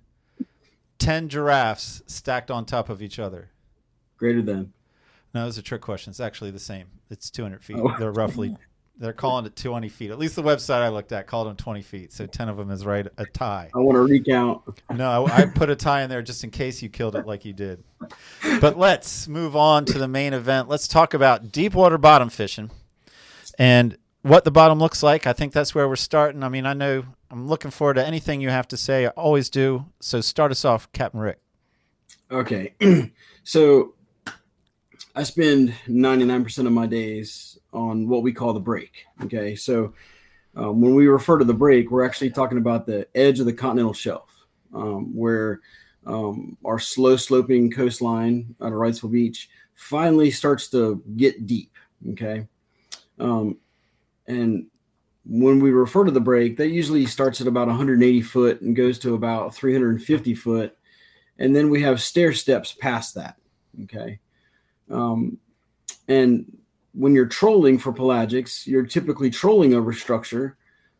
10 0.98 1.30
giraffes 1.30 2.02
stacked 2.06 2.50
on 2.50 2.66
top 2.66 2.90
of 2.90 3.00
each 3.00 3.18
other. 3.18 3.48
greater 4.18 4.42
than 4.42 4.74
No, 5.34 5.44
it 5.44 5.46
was 5.46 5.56
a 5.56 5.62
trick 5.62 5.80
question. 5.80 6.10
It's 6.10 6.20
actually 6.20 6.50
the 6.50 6.58
same. 6.58 6.88
It's 7.08 7.30
200 7.30 7.64
feet. 7.64 7.78
Oh. 7.80 7.96
They're 7.98 8.12
roughly, 8.12 8.54
they're 8.98 9.14
calling 9.14 9.46
it 9.46 9.56
20 9.56 9.88
feet. 9.88 10.10
At 10.10 10.18
least 10.18 10.36
the 10.36 10.42
website 10.42 10.82
I 10.82 10.88
looked 10.90 11.12
at 11.12 11.26
called 11.26 11.48
them 11.48 11.56
20 11.56 11.80
feet. 11.80 12.12
So 12.12 12.26
10 12.26 12.50
of 12.50 12.58
them 12.58 12.70
is 12.70 12.84
right, 12.84 13.06
a 13.16 13.24
tie. 13.24 13.70
I 13.74 13.78
want 13.78 13.96
to 13.96 14.02
recount. 14.02 14.60
No, 14.94 15.24
I, 15.24 15.44
I 15.44 15.46
put 15.46 15.70
a 15.70 15.76
tie 15.76 16.02
in 16.02 16.10
there 16.10 16.20
just 16.20 16.44
in 16.44 16.50
case 16.50 16.82
you 16.82 16.90
killed 16.90 17.16
it 17.16 17.26
like 17.26 17.46
you 17.46 17.54
did. 17.54 17.82
But 18.60 18.76
let's 18.76 19.26
move 19.28 19.56
on 19.56 19.86
to 19.86 19.98
the 19.98 20.08
main 20.08 20.34
event. 20.34 20.68
Let's 20.68 20.86
talk 20.86 21.14
about 21.14 21.52
deep 21.52 21.72
water 21.72 21.96
bottom 21.96 22.28
fishing 22.28 22.70
and 23.58 23.96
what 24.20 24.44
the 24.44 24.50
bottom 24.50 24.78
looks 24.78 25.02
like. 25.02 25.26
I 25.26 25.32
think 25.32 25.54
that's 25.54 25.74
where 25.74 25.88
we're 25.88 25.96
starting. 25.96 26.42
I 26.42 26.50
mean, 26.50 26.66
I 26.66 26.74
know 26.74 27.04
I'm 27.30 27.48
looking 27.48 27.70
forward 27.70 27.94
to 27.94 28.06
anything 28.06 28.40
you 28.40 28.50
have 28.50 28.68
to 28.68 28.76
say. 28.76 29.06
I 29.06 29.10
always 29.10 29.50
do. 29.50 29.86
So 30.00 30.20
start 30.20 30.52
us 30.52 30.64
off, 30.64 30.90
Captain 30.92 31.20
Rick. 31.20 31.38
Okay. 32.30 32.74
so 33.44 33.94
I 35.14 35.22
spend 35.22 35.74
99% 35.88 36.66
of 36.66 36.72
my 36.72 36.86
days 36.86 37.58
on 37.72 38.08
what 38.08 38.22
we 38.22 38.32
call 38.32 38.52
the 38.52 38.60
break. 38.60 39.06
Okay. 39.24 39.54
So 39.56 39.94
um, 40.54 40.80
when 40.80 40.94
we 40.94 41.06
refer 41.06 41.38
to 41.38 41.44
the 41.44 41.54
break, 41.54 41.90
we're 41.90 42.04
actually 42.04 42.30
talking 42.30 42.58
about 42.58 42.86
the 42.86 43.06
edge 43.14 43.40
of 43.40 43.46
the 43.46 43.52
continental 43.52 43.92
shelf, 43.92 44.46
um, 44.74 45.14
where 45.14 45.60
um, 46.06 46.56
our 46.64 46.78
slow 46.78 47.16
sloping 47.16 47.70
coastline 47.70 48.54
out 48.60 48.68
of 48.68 48.74
Wrightsville 48.74 49.12
Beach 49.12 49.50
finally 49.74 50.30
starts 50.30 50.68
to 50.68 51.02
get 51.16 51.46
deep. 51.46 51.72
Okay. 52.10 52.46
Um, 53.18 53.58
and 54.26 54.66
when 55.28 55.60
we 55.60 55.70
refer 55.70 56.04
to 56.04 56.10
the 56.10 56.20
break, 56.20 56.56
that 56.56 56.68
usually 56.68 57.04
starts 57.06 57.40
at 57.40 57.46
about 57.46 57.66
180 57.66 58.22
foot 58.22 58.60
and 58.60 58.76
goes 58.76 58.98
to 59.00 59.14
about 59.14 59.54
350 59.54 60.34
foot. 60.34 60.76
And 61.38 61.54
then 61.54 61.68
we 61.68 61.82
have 61.82 62.00
stair 62.00 62.32
steps 62.32 62.72
past 62.72 63.14
that. 63.16 63.36
Okay. 63.84 64.18
Um, 64.90 65.38
and 66.08 66.56
when 66.92 67.14
you're 67.14 67.26
trolling 67.26 67.78
for 67.78 67.92
pelagics, 67.92 68.66
you're 68.66 68.86
typically 68.86 69.28
trolling 69.28 69.74
over 69.74 69.92
structure, 69.92 70.56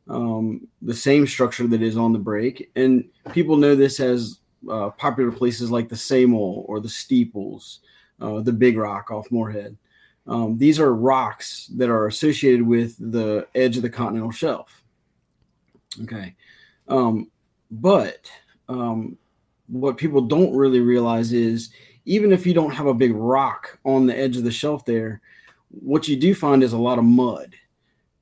um, 0.08 0.66
the 0.82 0.94
same 0.94 1.26
structure 1.26 1.66
that 1.68 1.82
is 1.82 1.96
on 1.96 2.12
the 2.12 2.18
break. 2.18 2.70
And 2.76 3.04
people 3.32 3.56
know 3.56 3.74
this 3.74 4.00
as 4.00 4.40
uh, 4.70 4.90
popular 4.90 5.30
places 5.30 5.70
like 5.70 5.88
the 5.88 5.96
Samel 5.96 6.64
or 6.68 6.80
the 6.80 6.88
Steeples, 6.88 7.80
uh, 8.20 8.40
the 8.40 8.52
Big 8.52 8.76
Rock 8.76 9.10
off 9.10 9.30
Morehead. 9.30 9.76
Um, 10.26 10.58
these 10.58 10.80
are 10.80 10.94
rocks 10.94 11.66
that 11.76 11.88
are 11.88 12.06
associated 12.06 12.62
with 12.62 12.96
the 12.98 13.46
edge 13.54 13.76
of 13.76 13.82
the 13.82 13.90
continental 13.90 14.32
shelf. 14.32 14.82
Okay. 16.02 16.34
Um, 16.88 17.30
but 17.70 18.28
um, 18.68 19.16
what 19.68 19.96
people 19.96 20.20
don't 20.20 20.54
really 20.54 20.80
realize 20.80 21.32
is 21.32 21.70
even 22.04 22.32
if 22.32 22.46
you 22.46 22.54
don't 22.54 22.74
have 22.74 22.86
a 22.86 22.94
big 22.94 23.12
rock 23.14 23.78
on 23.84 24.06
the 24.06 24.16
edge 24.16 24.36
of 24.36 24.44
the 24.44 24.50
shelf 24.50 24.84
there, 24.84 25.20
what 25.70 26.08
you 26.08 26.16
do 26.16 26.34
find 26.34 26.62
is 26.62 26.72
a 26.72 26.78
lot 26.78 26.98
of 26.98 27.04
mud. 27.04 27.54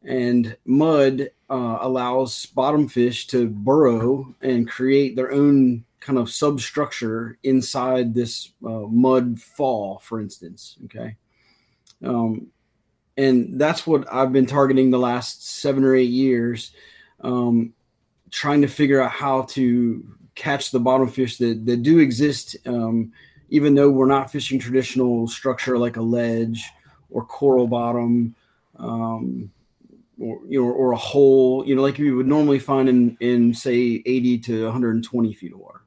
And 0.02 0.56
mud 0.64 1.30
uh, 1.48 1.78
allows 1.80 2.46
bottom 2.46 2.88
fish 2.88 3.26
to 3.28 3.48
burrow 3.48 4.34
and 4.42 4.68
create 4.68 5.16
their 5.16 5.32
own 5.32 5.84
kind 6.00 6.18
of 6.18 6.30
substructure 6.30 7.38
inside 7.42 8.14
this 8.14 8.52
uh, 8.64 8.86
mud 8.90 9.40
fall, 9.40 9.98
for 10.00 10.20
instance. 10.20 10.76
Okay. 10.84 11.16
Um, 12.02 12.48
and 13.16 13.60
that's 13.60 13.86
what 13.86 14.12
I've 14.12 14.32
been 14.32 14.46
targeting 14.46 14.90
the 14.90 14.98
last 14.98 15.46
seven 15.46 15.84
or 15.84 15.94
eight 15.94 16.10
years, 16.10 16.72
um, 17.20 17.72
trying 18.30 18.62
to 18.62 18.68
figure 18.68 19.00
out 19.00 19.10
how 19.10 19.42
to 19.42 20.04
catch 20.34 20.70
the 20.70 20.80
bottom 20.80 21.08
fish 21.08 21.36
that, 21.38 21.64
that 21.66 21.82
do 21.82 21.98
exist, 21.98 22.56
um, 22.66 23.12
even 23.50 23.74
though 23.74 23.90
we're 23.90 24.06
not 24.06 24.32
fishing 24.32 24.58
traditional 24.58 25.28
structure 25.28 25.78
like 25.78 25.96
a 25.96 26.02
ledge 26.02 26.64
or 27.10 27.24
coral 27.24 27.68
bottom, 27.68 28.34
um, 28.78 29.50
or 30.20 30.40
you 30.48 30.60
know, 30.60 30.70
or 30.70 30.92
a 30.92 30.96
hole, 30.96 31.64
you 31.66 31.74
know, 31.74 31.82
like 31.82 31.98
you 31.98 32.16
would 32.16 32.26
normally 32.26 32.58
find 32.58 32.88
in 32.88 33.16
in 33.20 33.54
say 33.54 34.02
80 34.04 34.38
to 34.38 34.64
120 34.64 35.32
feet 35.34 35.52
of 35.52 35.58
water. 35.60 35.82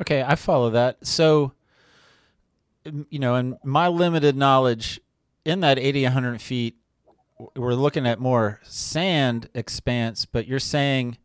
Okay, 0.00 0.22
I 0.22 0.34
follow 0.34 0.70
that. 0.70 1.04
So 1.04 1.52
you 3.10 3.18
know, 3.18 3.36
in 3.36 3.56
my 3.64 3.88
limited 3.88 4.36
knowledge, 4.36 5.00
in 5.44 5.60
that 5.60 5.78
80, 5.78 6.04
100 6.04 6.40
feet, 6.40 6.76
we're 7.56 7.74
looking 7.74 8.06
at 8.06 8.20
more 8.20 8.60
sand 8.62 9.48
expanse, 9.54 10.26
but 10.26 10.46
you're 10.46 10.58
saying 10.58 11.16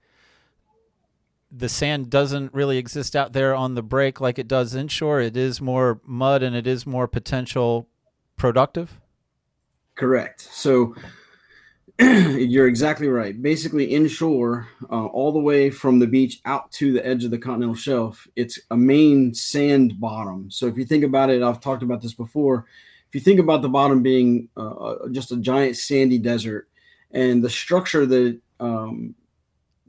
the 1.51 1.69
sand 1.69 2.10
doesn't 2.10 2.53
really 2.53 2.77
exist 2.77 3.15
out 3.15 3.34
there 3.34 3.55
on 3.55 3.75
the 3.75 3.84
break 3.84 4.19
like 4.19 4.39
it 4.39 4.48
does 4.48 4.75
inshore. 4.75 5.22
It 5.22 5.38
is 5.38 5.62
more 5.62 6.01
mud 6.05 6.43
and 6.43 6.55
it 6.55 6.67
is 6.67 6.86
more 6.86 7.07
potential 7.07 7.88
productive. 8.38 9.00
Correct. 9.95 10.41
So 10.41 10.95
you're 12.00 12.68
exactly 12.68 13.08
right. 13.08 13.42
Basically, 13.42 13.86
inshore, 13.86 14.68
uh, 14.92 15.06
all 15.06 15.32
the 15.32 15.40
way 15.40 15.70
from 15.70 16.00
the 16.00 16.08
beach 16.08 16.42
out 16.44 16.70
to 16.74 16.92
the 16.92 17.06
edge 17.06 17.24
of 17.24 17.32
the 17.32 17.38
continental 17.38 17.75
shelf, 17.75 18.28
it's 18.36 18.60
a 18.72 18.75
main 18.75 19.34
sand 19.34 20.00
bottom. 20.00 20.52
So 20.52 20.68
if 20.68 20.78
you 20.78 20.84
think 20.84 21.06
about 21.06 21.30
it, 21.30 21.42
I've 21.42 21.62
talked 21.62 21.84
about 21.84 22.02
this 22.02 22.14
before. 22.14 22.66
If 23.08 23.16
you 23.16 23.22
think 23.22 23.40
about 23.40 23.62
the 23.62 23.70
bottom 23.70 24.04
being 24.04 24.50
uh, 24.58 24.72
uh 24.72 25.08
just 25.10 25.32
a 25.32 25.38
giant 25.38 25.78
sandy 25.78 26.18
desert, 26.18 26.68
and 27.12 27.42
the 27.42 27.50
structure 27.50 28.06
that 28.06 28.40
um, 28.60 29.16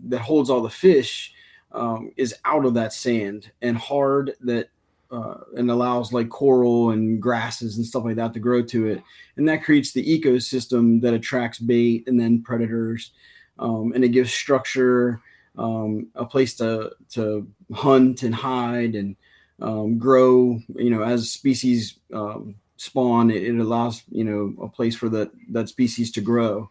that 0.04 0.20
holds 0.20 0.48
all 0.48 0.62
the 0.62 0.70
fish 0.70 1.32
um, 1.72 2.12
is 2.16 2.34
out 2.44 2.64
of 2.64 2.74
that 2.74 2.92
sand 2.92 3.50
and 3.62 3.76
hard 3.76 4.34
that 4.40 4.68
uh, 5.10 5.38
and 5.56 5.70
allows 5.70 6.12
like 6.12 6.28
coral 6.28 6.90
and 6.90 7.20
grasses 7.20 7.76
and 7.76 7.86
stuff 7.86 8.04
like 8.04 8.16
that 8.16 8.32
to 8.34 8.40
grow 8.40 8.62
to 8.62 8.88
it. 8.88 9.02
And 9.36 9.48
that 9.48 9.64
creates 9.64 9.92
the 9.92 10.04
ecosystem 10.04 11.00
that 11.02 11.14
attracts 11.14 11.58
bait 11.58 12.04
and 12.06 12.18
then 12.18 12.42
predators. 12.42 13.12
Um, 13.58 13.92
and 13.94 14.04
it 14.04 14.10
gives 14.10 14.32
structure, 14.32 15.20
um, 15.56 16.08
a 16.14 16.24
place 16.24 16.54
to, 16.56 16.92
to 17.10 17.48
hunt 17.72 18.22
and 18.22 18.34
hide 18.34 18.94
and 18.94 19.16
um, 19.60 19.98
grow, 19.98 20.60
you 20.74 20.90
know, 20.90 21.02
as 21.02 21.30
species 21.30 21.98
um, 22.12 22.56
spawn, 22.76 23.30
it, 23.30 23.42
it, 23.42 23.58
allows, 23.58 24.02
you 24.10 24.24
know, 24.24 24.54
a 24.62 24.68
place 24.68 24.94
for 24.94 25.08
that, 25.08 25.30
that 25.50 25.68
species 25.68 26.10
to 26.12 26.20
grow. 26.20 26.70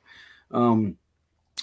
Um, 0.51 0.97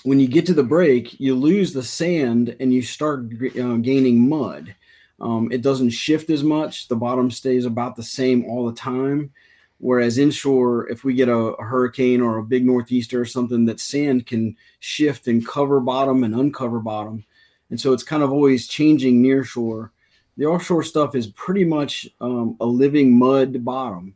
when 0.02 0.18
you 0.18 0.26
get 0.26 0.46
to 0.46 0.54
the 0.54 0.64
break, 0.64 1.20
you 1.20 1.36
lose 1.36 1.72
the 1.72 1.82
sand 1.82 2.56
and 2.58 2.74
you 2.74 2.82
start 2.82 3.26
uh, 3.60 3.76
gaining 3.76 4.28
mud 4.28 4.74
um, 5.22 5.50
it 5.52 5.62
doesn't 5.62 5.90
shift 5.90 6.30
as 6.30 6.42
much. 6.42 6.88
The 6.88 6.96
bottom 6.96 7.30
stays 7.30 7.64
about 7.64 7.94
the 7.94 8.02
same 8.02 8.44
all 8.44 8.66
the 8.66 8.74
time. 8.74 9.30
Whereas 9.78 10.18
inshore, 10.18 10.88
if 10.90 11.04
we 11.04 11.14
get 11.14 11.28
a, 11.28 11.36
a, 11.36 11.64
hurricane 11.64 12.20
or 12.20 12.38
a 12.38 12.44
big 12.44 12.64
northeaster 12.64 13.20
or 13.20 13.24
something, 13.24 13.64
that 13.64 13.80
sand 13.80 14.26
can 14.26 14.56
shift 14.80 15.26
and 15.26 15.46
cover 15.46 15.80
bottom 15.80 16.22
and 16.22 16.34
uncover 16.34 16.78
bottom. 16.78 17.24
And 17.70 17.80
so 17.80 17.92
it's 17.92 18.02
kind 18.02 18.22
of 18.22 18.30
always 18.30 18.68
changing 18.68 19.22
near 19.22 19.42
shore. 19.42 19.92
The 20.36 20.46
offshore 20.46 20.82
stuff 20.82 21.14
is 21.14 21.28
pretty 21.28 21.64
much 21.64 22.08
um, 22.20 22.56
a 22.60 22.66
living 22.66 23.18
mud 23.18 23.64
bottom. 23.64 24.14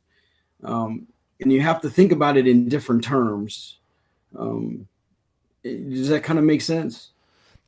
Um, 0.63 1.07
and 1.41 1.53
you 1.53 1.61
have 1.61 1.81
to 1.83 1.91
think 1.91 2.13
about 2.13 2.37
it 2.37 2.47
in 2.47 2.69
different 2.69 3.03
terms. 3.03 3.79
Um, 4.39 4.87
does 5.63 6.09
that 6.09 6.23
kind 6.23 6.39
of 6.39 6.45
make 6.45 6.63
sense? 6.63 7.11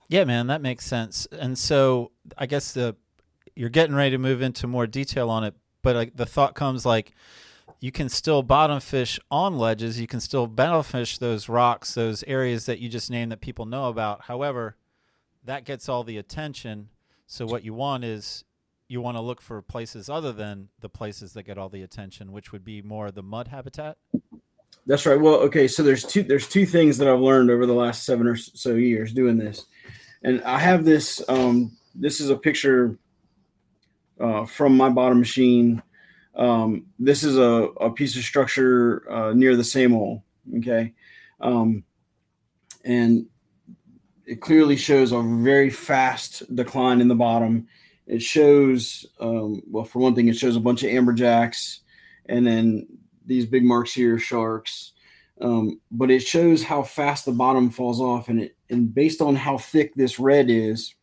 Yeah, 0.08 0.24
man, 0.24 0.46
that 0.46 0.62
makes 0.62 0.84
sense. 0.84 1.26
And 1.32 1.58
so 1.58 2.12
I 2.36 2.46
guess 2.46 2.72
the 2.72 2.96
you're 3.58 3.68
getting 3.68 3.96
ready 3.96 4.12
to 4.12 4.18
move 4.18 4.40
into 4.40 4.68
more 4.68 4.86
detail 4.86 5.28
on 5.28 5.42
it, 5.42 5.52
but 5.82 5.96
like 5.96 6.16
the 6.16 6.24
thought 6.24 6.54
comes 6.54 6.86
like 6.86 7.12
you 7.80 7.90
can 7.90 8.08
still 8.08 8.44
bottom 8.44 8.78
fish 8.78 9.18
on 9.32 9.58
ledges. 9.58 10.00
You 10.00 10.06
can 10.06 10.20
still 10.20 10.46
battle 10.46 10.84
fish 10.84 11.18
those 11.18 11.48
rocks, 11.48 11.92
those 11.94 12.22
areas 12.28 12.66
that 12.66 12.78
you 12.78 12.88
just 12.88 13.10
named 13.10 13.32
that 13.32 13.40
people 13.40 13.66
know 13.66 13.88
about. 13.88 14.22
However, 14.22 14.76
that 15.44 15.64
gets 15.64 15.88
all 15.88 16.04
the 16.04 16.18
attention. 16.18 16.90
So 17.26 17.46
what 17.46 17.64
you 17.64 17.74
want 17.74 18.04
is 18.04 18.44
you 18.86 19.00
want 19.00 19.16
to 19.16 19.20
look 19.20 19.40
for 19.40 19.60
places 19.60 20.08
other 20.08 20.32
than 20.32 20.68
the 20.80 20.88
places 20.88 21.32
that 21.32 21.42
get 21.42 21.58
all 21.58 21.68
the 21.68 21.82
attention, 21.82 22.30
which 22.30 22.52
would 22.52 22.64
be 22.64 22.80
more 22.80 23.10
the 23.10 23.24
mud 23.24 23.48
habitat. 23.48 23.98
That's 24.86 25.04
right. 25.04 25.20
Well, 25.20 25.34
okay, 25.34 25.66
so 25.66 25.82
there's 25.82 26.04
two 26.04 26.22
there's 26.22 26.48
two 26.48 26.64
things 26.64 26.96
that 26.98 27.08
I've 27.08 27.18
learned 27.18 27.50
over 27.50 27.66
the 27.66 27.74
last 27.74 28.06
seven 28.06 28.28
or 28.28 28.36
so 28.36 28.74
years 28.74 29.12
doing 29.12 29.36
this, 29.36 29.66
and 30.22 30.42
I 30.44 30.60
have 30.60 30.84
this. 30.84 31.22
Um, 31.28 31.76
this 31.94 32.20
is 32.20 32.30
a 32.30 32.36
picture 32.36 32.96
uh, 34.20 34.44
from 34.46 34.76
my 34.76 34.88
bottom 34.88 35.18
machine. 35.18 35.82
Um, 36.34 36.86
this 36.98 37.24
is 37.24 37.36
a, 37.36 37.68
a 37.80 37.90
piece 37.90 38.16
of 38.16 38.22
structure 38.22 39.10
uh, 39.10 39.32
near 39.32 39.56
the 39.56 39.64
Samel. 39.64 40.24
Okay. 40.58 40.94
Um, 41.40 41.84
and 42.84 43.26
it 44.26 44.40
clearly 44.40 44.76
shows 44.76 45.12
a 45.12 45.20
very 45.20 45.70
fast 45.70 46.54
decline 46.54 47.00
in 47.00 47.08
the 47.08 47.14
bottom. 47.14 47.66
It 48.06 48.22
shows, 48.22 49.06
um, 49.20 49.62
well, 49.66 49.84
for 49.84 49.98
one 49.98 50.14
thing, 50.14 50.28
it 50.28 50.36
shows 50.36 50.56
a 50.56 50.60
bunch 50.60 50.82
of 50.82 50.90
amberjacks 50.90 51.80
and 52.26 52.46
then 52.46 52.86
these 53.26 53.46
big 53.46 53.64
marks 53.64 53.92
here, 53.92 54.18
sharks. 54.18 54.92
Um, 55.40 55.80
but 55.90 56.10
it 56.10 56.20
shows 56.20 56.62
how 56.62 56.82
fast 56.82 57.24
the 57.24 57.32
bottom 57.32 57.70
falls 57.70 58.00
off. 58.00 58.28
And 58.28 58.40
it, 58.42 58.56
and 58.70 58.92
based 58.94 59.20
on 59.20 59.36
how 59.36 59.58
thick 59.58 59.94
this 59.94 60.18
red 60.18 60.50
is, 60.50 60.94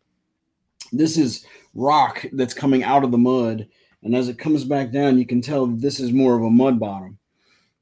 this 0.92 1.18
is 1.18 1.46
rock 1.74 2.26
that's 2.34 2.54
coming 2.54 2.84
out 2.84 3.04
of 3.04 3.12
the 3.12 3.18
mud. 3.18 3.68
And 4.04 4.16
as 4.16 4.30
it 4.30 4.38
comes 4.38 4.64
back 4.64 4.92
down, 4.92 5.18
you 5.18 5.26
can 5.26 5.42
tell 5.42 5.66
this 5.66 6.00
is 6.00 6.12
more 6.12 6.36
of 6.36 6.44
a 6.44 6.50
mud 6.50 6.80
bottom. 6.80 7.18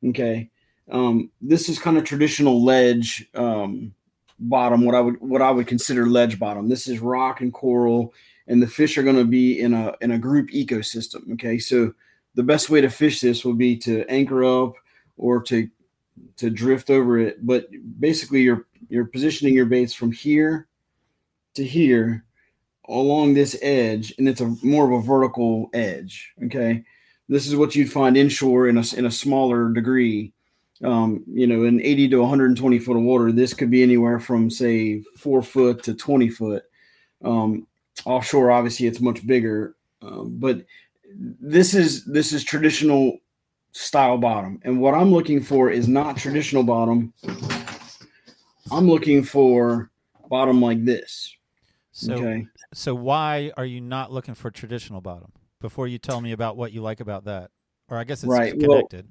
Okay. 0.06 0.50
Um, 0.92 1.32
this 1.42 1.70
is 1.70 1.80
kind 1.80 1.98
of 1.98 2.04
traditional 2.04 2.64
ledge 2.64 3.28
um, 3.36 3.94
bottom, 4.40 4.86
what 4.86 4.96
I 4.96 5.02
would 5.02 5.20
what 5.22 5.42
I 5.42 5.52
would 5.52 5.68
consider 5.68 6.08
ledge 6.08 6.40
bottom. 6.40 6.68
This 6.68 6.88
is 6.88 7.00
rock 7.00 7.42
and 7.42 7.54
coral, 7.54 8.14
and 8.48 8.62
the 8.62 8.68
fish 8.68 8.98
are 8.98 9.04
going 9.04 9.16
to 9.16 9.26
be 9.26 9.60
in 9.60 9.74
a 9.74 9.94
in 10.02 10.12
a 10.12 10.18
group 10.18 10.50
ecosystem. 10.50 11.34
Okay, 11.34 11.58
so 11.58 11.94
the 12.36 12.44
best 12.44 12.70
way 12.70 12.82
to 12.82 12.90
fish 12.90 13.22
this 13.22 13.46
will 13.46 13.54
be 13.54 13.78
to 13.78 14.06
anchor 14.10 14.44
up 14.44 14.74
or 15.18 15.42
to 15.44 15.70
to 16.38 16.50
drift 16.50 16.90
over 16.90 17.18
it. 17.20 17.46
But 17.46 17.68
basically, 18.00 18.42
you're 18.42 18.66
you're 18.90 19.06
positioning 19.06 19.54
your 19.54 19.66
baits 19.66 19.94
from 19.94 20.12
here 20.12 20.68
to 21.56 21.64
here 21.64 22.26
along 22.90 23.34
this 23.34 23.58
edge, 23.62 24.13
and 24.18 24.28
it's 24.28 24.42
a 24.42 24.56
more 24.62 24.92
of 24.92 25.04
a 25.04 25.06
vertical 25.06 25.70
edge. 25.74 26.34
Okay, 26.46 26.84
this 27.30 27.48
is 27.48 27.56
what 27.56 27.75
you'd 27.75 27.92
find 27.92 28.18
inshore 28.18 28.68
in 28.68 28.78
a 28.78 28.84
in 28.96 29.06
a 29.06 29.12
smaller 29.12 29.72
degree. 29.72 30.34
Um, 30.84 31.24
you 31.28 31.48
know, 31.48 31.63
in 31.63 31.82
80 31.82 32.10
to 32.10 32.18
120 32.20 32.80
foot 32.80 32.98
of 32.98 33.04
water, 33.04 33.32
this 33.32 33.54
could 33.54 33.72
be 33.72 33.84
anywhere 33.84 34.20
from 34.20 34.50
say 34.50 35.02
four 35.18 35.42
foot 35.42 35.82
to 35.84 35.94
20 35.94 36.30
foot. 36.30 36.63
Um, 37.24 37.68
offshore, 38.06 38.52
obviously, 38.52 38.88
it's 38.88 39.00
much 39.00 39.25
bigger, 39.25 39.75
um, 40.02 40.36
but 40.40 40.66
this 41.16 41.74
is 41.74 42.04
this 42.06 42.34
is 42.34 42.44
traditional 42.44 43.20
style 43.72 44.18
bottom. 44.18 44.60
And 44.63 44.80
what 44.80 44.94
I'm 44.94 45.12
looking 45.12 45.42
for 45.42 45.70
is 45.70 45.88
not 45.88 46.18
traditional 46.18 46.63
bottom. 46.63 47.13
I'm 48.72 48.88
looking 48.88 49.24
for 49.24 49.92
bottom 50.30 50.62
like 50.62 50.84
this. 50.86 51.36
So, 51.94 52.14
okay. 52.16 52.48
so 52.74 52.96
why 52.96 53.52
are 53.56 53.66
you 53.66 53.80
not 53.80 54.12
looking 54.12 54.34
for 54.34 54.50
traditional 54.52 55.00
bottom? 55.00 55.32
Before 55.62 55.88
you 55.88 56.00
tell 56.00 56.20
me 56.20 56.34
about 56.34 56.58
what 56.58 56.74
you 56.74 56.82
like 56.82 57.00
about 57.00 57.26
that, 57.26 57.52
or 57.88 57.98
I 57.98 58.04
guess 58.04 58.24
it's 58.24 58.30
Right, 58.30 58.54
well- 58.58 58.78
connected. 58.78 59.08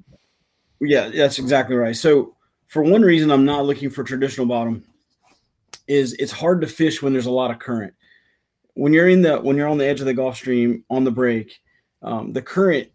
Yeah, 0.80 1.08
that's 1.08 1.38
exactly 1.38 1.76
right. 1.76 1.96
So, 1.96 2.34
for 2.66 2.82
one 2.82 3.02
reason, 3.02 3.30
I'm 3.30 3.44
not 3.44 3.64
looking 3.64 3.88
for 3.88 4.02
traditional 4.02 4.46
bottom 4.46 4.84
is 5.86 6.12
it's 6.14 6.32
hard 6.32 6.60
to 6.60 6.66
fish 6.66 7.00
when 7.00 7.12
there's 7.12 7.26
a 7.26 7.30
lot 7.30 7.52
of 7.52 7.60
current. 7.60 7.94
When 8.74 8.92
you're 8.92 9.08
in 9.08 9.22
the 9.22 9.38
when 9.38 9.56
you're 9.56 9.68
on 9.68 9.78
the 9.78 9.86
edge 9.86 10.00
of 10.00 10.06
the 10.06 10.14
Gulf 10.14 10.36
Stream 10.36 10.84
on 10.90 11.04
the 11.04 11.10
break, 11.12 11.60
um, 12.02 12.32
the 12.32 12.42
current, 12.42 12.88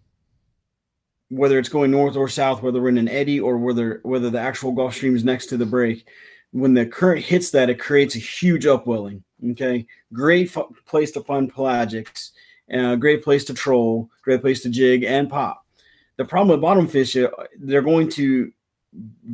whether 1.29 1.58
it's 1.60 1.70
going 1.70 1.91
north 1.91 2.17
or 2.17 2.27
south, 2.27 2.62
whether 2.62 2.82
we're 2.82 2.89
in 2.89 2.98
an 2.98 3.08
eddy 3.08 3.39
or 3.39 3.58
whether 3.58 4.01
whether 4.03 4.29
the 4.29 4.39
actual 4.39 4.74
Gulf 4.74 4.96
Stream 4.96 5.15
is 5.15 5.24
next 5.24 5.46
to 5.48 5.58
the 5.58 5.65
break, 5.65 6.08
when 6.51 6.74
the 6.74 6.86
current 6.86 7.24
hits 7.24 7.51
that, 7.51 7.70
it 7.70 7.79
creates 7.79 8.15
a 8.15 8.20
huge 8.20 8.65
upwelling. 8.65 9.24
Okay, 9.51 9.86
great 10.13 10.56
f- 10.56 10.65
place 10.86 11.12
to 11.12 11.22
find 11.22 11.53
pelagics, 11.53 12.32
uh, 12.74 12.96
great 12.96 13.24
place 13.24 13.46
to 13.46 13.53
troll, 13.53 14.10
great 14.24 14.41
place 14.41 14.62
to 14.63 14.70
jig 14.70 15.03
and 15.03 15.29
pop. 15.29 15.65
The 16.17 16.25
problem 16.25 16.50
with 16.50 16.62
bottom 16.62 16.88
fish, 16.88 17.15
uh, 17.15 17.29
they're 17.60 17.84
going 17.84 18.10
to 18.12 18.51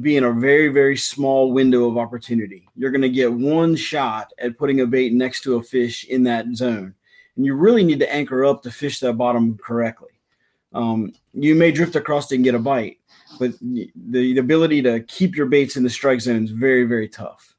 be 0.02 0.18
in 0.18 0.26
a 0.26 0.34
very, 0.34 0.68
very 0.70 0.98
small 0.98 1.54
window 1.54 1.90
of 1.90 1.98
opportunity. 1.98 2.68
You're 2.76 2.92
going 2.92 3.02
to 3.02 3.10
get 3.10 3.32
one 3.32 3.76
shot 3.76 4.32
at 4.40 4.58
putting 4.58 4.82
a 4.82 4.86
bait 4.86 5.14
next 5.14 5.42
to 5.44 5.56
a 5.56 5.64
fish 5.64 6.04
in 6.06 6.24
that 6.24 6.48
zone. 6.56 6.94
And 7.36 7.46
you 7.46 7.56
really 7.56 7.84
need 7.84 8.00
to 8.00 8.14
anchor 8.14 8.44
up 8.46 8.62
to 8.64 8.72
fish 8.72 9.00
that 9.00 9.14
bottom 9.14 9.58
correctly. 9.58 10.10
Um, 10.74 11.14
you 11.34 11.56
may 11.56 11.72
drift 11.72 11.96
across 11.96 12.32
and 12.32 12.44
get 12.44 12.56
a 12.56 12.60
bite, 12.60 12.98
but 13.40 13.52
the, 13.62 13.92
the 13.96 14.38
ability 14.38 14.82
to 14.82 15.02
keep 15.02 15.36
your 15.36 15.46
baits 15.46 15.78
in 15.78 15.84
the 15.84 15.90
strike 15.90 16.20
zone 16.20 16.44
is 16.44 16.52
very, 16.52 16.84
very 16.84 17.08
tough. 17.08 17.56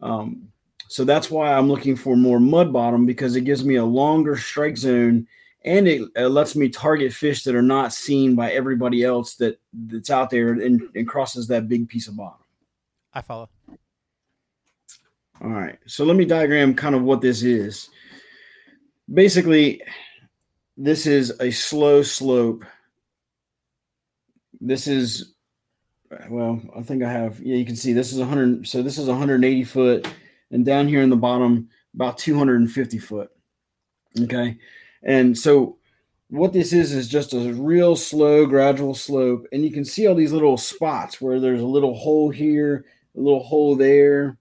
Um, 0.00 0.51
so 0.92 1.04
that's 1.04 1.30
why 1.30 1.50
I'm 1.50 1.68
looking 1.68 1.96
for 1.96 2.16
more 2.16 2.38
mud 2.38 2.70
bottom 2.70 3.06
because 3.06 3.34
it 3.34 3.44
gives 3.44 3.64
me 3.64 3.76
a 3.76 3.84
longer 3.84 4.36
strike 4.36 4.76
zone 4.76 5.26
and 5.64 5.88
it, 5.88 6.02
it 6.14 6.26
lets 6.26 6.54
me 6.54 6.68
target 6.68 7.14
fish 7.14 7.44
that 7.44 7.54
are 7.54 7.62
not 7.62 7.94
seen 7.94 8.34
by 8.34 8.52
everybody 8.52 9.02
else 9.02 9.36
that 9.36 9.58
that's 9.72 10.10
out 10.10 10.28
there 10.28 10.50
and, 10.50 10.82
and 10.94 11.08
crosses 11.08 11.48
that 11.48 11.66
big 11.66 11.88
piece 11.88 12.08
of 12.08 12.16
bottom. 12.18 12.40
I 13.14 13.22
follow. 13.22 13.48
All 15.40 15.48
right. 15.48 15.78
So 15.86 16.04
let 16.04 16.14
me 16.14 16.26
diagram 16.26 16.74
kind 16.74 16.94
of 16.94 17.04
what 17.04 17.22
this 17.22 17.42
is. 17.42 17.88
Basically, 19.10 19.80
this 20.76 21.06
is 21.06 21.32
a 21.40 21.50
slow 21.52 22.02
slope. 22.02 22.66
This 24.60 24.86
is, 24.86 25.32
well, 26.28 26.60
I 26.76 26.82
think 26.82 27.02
I 27.02 27.10
have, 27.10 27.40
yeah, 27.40 27.56
you 27.56 27.64
can 27.64 27.76
see 27.76 27.94
this 27.94 28.12
is 28.12 28.18
100. 28.18 28.68
So 28.68 28.82
this 28.82 28.98
is 28.98 29.08
180 29.08 29.64
foot, 29.64 30.06
and 30.52 30.64
down 30.64 30.86
here 30.86 31.02
in 31.02 31.10
the 31.10 31.16
bottom, 31.16 31.68
about 31.94 32.18
250 32.18 32.98
foot. 32.98 33.30
Okay. 34.20 34.58
And 35.02 35.36
so 35.36 35.78
what 36.28 36.52
this 36.52 36.72
is 36.72 36.92
is 36.92 37.08
just 37.08 37.34
a 37.34 37.52
real 37.54 37.96
slow, 37.96 38.46
gradual 38.46 38.94
slope. 38.94 39.46
And 39.52 39.64
you 39.64 39.70
can 39.70 39.84
see 39.84 40.06
all 40.06 40.14
these 40.14 40.32
little 40.32 40.56
spots 40.56 41.20
where 41.20 41.40
there's 41.40 41.60
a 41.60 41.66
little 41.66 41.94
hole 41.94 42.30
here, 42.30 42.84
a 43.16 43.20
little 43.20 43.42
hole 43.42 43.76
there, 43.76 44.38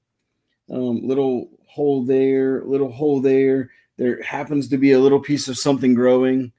um, 0.70 1.06
little 1.06 1.50
hole 1.68 2.04
there, 2.04 2.64
little 2.64 2.92
hole 2.92 3.20
there. 3.20 3.72
There 3.98 4.22
happens 4.24 4.68
to 4.70 4.78
be 4.78 4.94
a 4.94 5.00
little 5.00 5.20
piece 5.20 5.48
of 5.48 5.58
something 5.58 5.94
growing, 5.94 6.52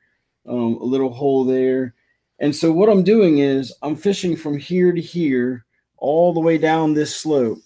um, 0.46 0.78
a 0.80 0.84
little 0.84 1.12
hole 1.12 1.44
there. 1.44 1.94
And 2.38 2.54
so 2.54 2.72
what 2.72 2.88
I'm 2.88 3.04
doing 3.04 3.38
is 3.38 3.72
I'm 3.82 3.96
fishing 3.96 4.36
from 4.36 4.58
here 4.58 4.92
to 4.92 5.00
here, 5.00 5.64
all 5.96 6.34
the 6.34 6.40
way 6.40 6.58
down 6.58 6.94
this 6.94 7.14
slope. 7.14 7.58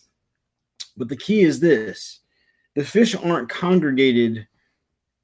But 0.96 1.08
the 1.08 1.16
key 1.16 1.42
is 1.42 1.60
this 1.60 2.20
the 2.74 2.84
fish 2.84 3.14
aren't 3.14 3.48
congregated 3.48 4.46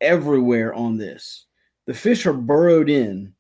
everywhere 0.00 0.74
on 0.74 0.96
this. 0.96 1.46
The 1.86 1.94
fish 1.94 2.26
are 2.26 2.32
burrowed 2.32 2.88
in. 2.88 3.34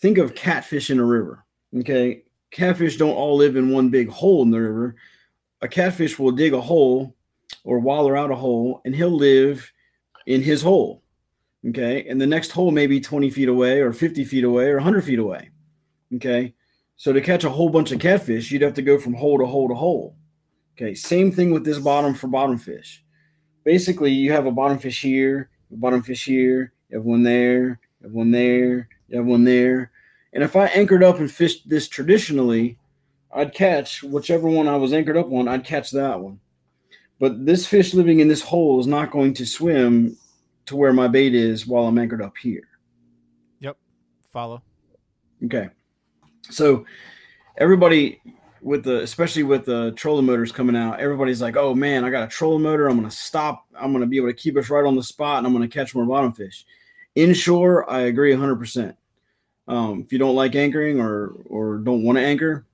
Think 0.00 0.18
of 0.18 0.34
catfish 0.34 0.90
in 0.90 0.98
a 0.98 1.04
river. 1.04 1.44
Okay. 1.78 2.24
Catfish 2.50 2.96
don't 2.96 3.14
all 3.14 3.36
live 3.36 3.56
in 3.56 3.70
one 3.70 3.88
big 3.88 4.08
hole 4.08 4.42
in 4.42 4.50
the 4.50 4.60
river. 4.60 4.96
A 5.62 5.68
catfish 5.68 6.18
will 6.18 6.32
dig 6.32 6.52
a 6.52 6.60
hole 6.60 7.14
or 7.64 7.78
waller 7.78 8.16
out 8.16 8.30
a 8.30 8.36
hole 8.36 8.82
and 8.84 8.94
he'll 8.94 9.10
live 9.10 9.70
in 10.26 10.42
his 10.42 10.60
hole. 10.60 11.02
Okay. 11.68 12.06
And 12.08 12.20
the 12.20 12.26
next 12.26 12.50
hole 12.50 12.72
may 12.72 12.86
be 12.86 13.00
20 13.00 13.30
feet 13.30 13.48
away 13.48 13.80
or 13.80 13.92
50 13.92 14.24
feet 14.24 14.44
away 14.44 14.66
or 14.66 14.76
100 14.76 15.04
feet 15.04 15.18
away. 15.18 15.50
Okay. 16.14 16.54
So 16.96 17.12
to 17.12 17.20
catch 17.20 17.44
a 17.44 17.50
whole 17.50 17.68
bunch 17.68 17.92
of 17.92 18.00
catfish, 18.00 18.50
you'd 18.50 18.62
have 18.62 18.74
to 18.74 18.82
go 18.82 18.98
from 18.98 19.14
hole 19.14 19.38
to 19.38 19.46
hole 19.46 19.68
to 19.68 19.74
hole. 19.74 20.16
Okay. 20.74 20.94
Same 20.94 21.30
thing 21.30 21.50
with 21.50 21.64
this 21.64 21.78
bottom 21.78 22.14
for 22.14 22.28
bottom 22.28 22.58
fish. 22.58 23.04
Basically, 23.64 24.10
you 24.10 24.32
have 24.32 24.46
a 24.46 24.52
bottom 24.52 24.78
fish 24.78 25.00
here, 25.00 25.50
a 25.72 25.76
bottom 25.76 26.02
fish 26.02 26.24
here, 26.24 26.72
you 26.88 26.96
have 26.96 27.04
one 27.04 27.22
there, 27.22 27.80
you 28.00 28.06
have 28.06 28.12
one 28.12 28.30
there, 28.30 28.88
you 29.08 29.16
have 29.16 29.26
one 29.26 29.44
there. 29.44 29.92
And 30.32 30.42
if 30.42 30.56
I 30.56 30.66
anchored 30.66 31.04
up 31.04 31.18
and 31.18 31.30
fished 31.30 31.68
this 31.68 31.88
traditionally, 31.88 32.78
I'd 33.32 33.54
catch 33.54 34.02
whichever 34.02 34.48
one 34.48 34.68
I 34.68 34.76
was 34.76 34.92
anchored 34.92 35.16
up 35.16 35.30
on, 35.32 35.48
I'd 35.48 35.64
catch 35.64 35.90
that 35.92 36.20
one. 36.20 36.40
But 37.20 37.46
this 37.46 37.66
fish 37.66 37.94
living 37.94 38.20
in 38.20 38.28
this 38.28 38.42
hole 38.42 38.80
is 38.80 38.86
not 38.86 39.10
going 39.10 39.34
to 39.34 39.46
swim 39.46 40.16
to 40.66 40.76
where 40.76 40.92
my 40.92 41.08
bait 41.08 41.34
is 41.34 41.66
while 41.66 41.86
I'm 41.86 41.98
anchored 41.98 42.22
up 42.22 42.36
here. 42.36 42.66
Yep. 43.60 43.76
Follow. 44.32 44.62
Okay. 45.44 45.68
So 46.50 46.84
everybody 47.58 48.20
with 48.62 48.84
the 48.84 49.02
especially 49.02 49.42
with 49.42 49.64
the 49.64 49.92
trolling 49.92 50.26
motors 50.26 50.52
coming 50.52 50.76
out, 50.76 51.00
everybody's 51.00 51.42
like, 51.42 51.56
"Oh 51.56 51.74
man, 51.74 52.04
I 52.04 52.10
got 52.10 52.24
a 52.24 52.28
trolling 52.28 52.62
motor. 52.62 52.88
I'm 52.88 53.02
to 53.02 53.14
stop. 53.14 53.66
I'm 53.78 53.92
to 53.98 54.06
be 54.06 54.16
able 54.16 54.28
to 54.28 54.34
keep 54.34 54.56
us 54.56 54.70
right 54.70 54.84
on 54.84 54.96
the 54.96 55.02
spot, 55.02 55.38
and 55.38 55.46
I'm 55.46 55.60
to 55.60 55.68
catch 55.68 55.94
more 55.94 56.06
bottom 56.06 56.32
fish." 56.32 56.64
Inshore, 57.14 57.90
I 57.90 58.02
agree 58.02 58.30
100. 58.30 58.56
percent 58.56 58.96
um, 59.68 60.02
If 60.04 60.12
you 60.12 60.18
don't 60.18 60.36
like 60.36 60.54
anchoring 60.54 61.00
or 61.00 61.34
or 61.46 61.78
don't 61.78 62.04
want 62.04 62.18
to 62.18 62.24
anchor, 62.24 62.64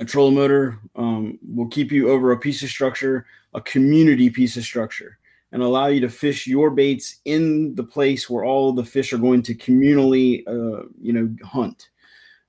a 0.00 0.04
trolling 0.04 0.34
motor 0.34 0.78
um, 0.96 1.38
will 1.46 1.68
keep 1.68 1.92
you 1.92 2.10
over 2.10 2.32
a 2.32 2.38
piece 2.38 2.62
of 2.62 2.70
structure, 2.70 3.26
a 3.52 3.60
community 3.60 4.30
piece 4.30 4.56
of 4.56 4.64
structure, 4.64 5.18
and 5.52 5.62
allow 5.62 5.86
you 5.86 6.00
to 6.00 6.08
fish 6.08 6.46
your 6.46 6.70
baits 6.70 7.20
in 7.26 7.74
the 7.74 7.84
place 7.84 8.28
where 8.28 8.44
all 8.44 8.72
the 8.72 8.84
fish 8.84 9.12
are 9.12 9.18
going 9.18 9.42
to 9.42 9.54
communally, 9.54 10.42
uh, 10.48 10.86
you 11.00 11.12
know, 11.12 11.34
hunt. 11.46 11.90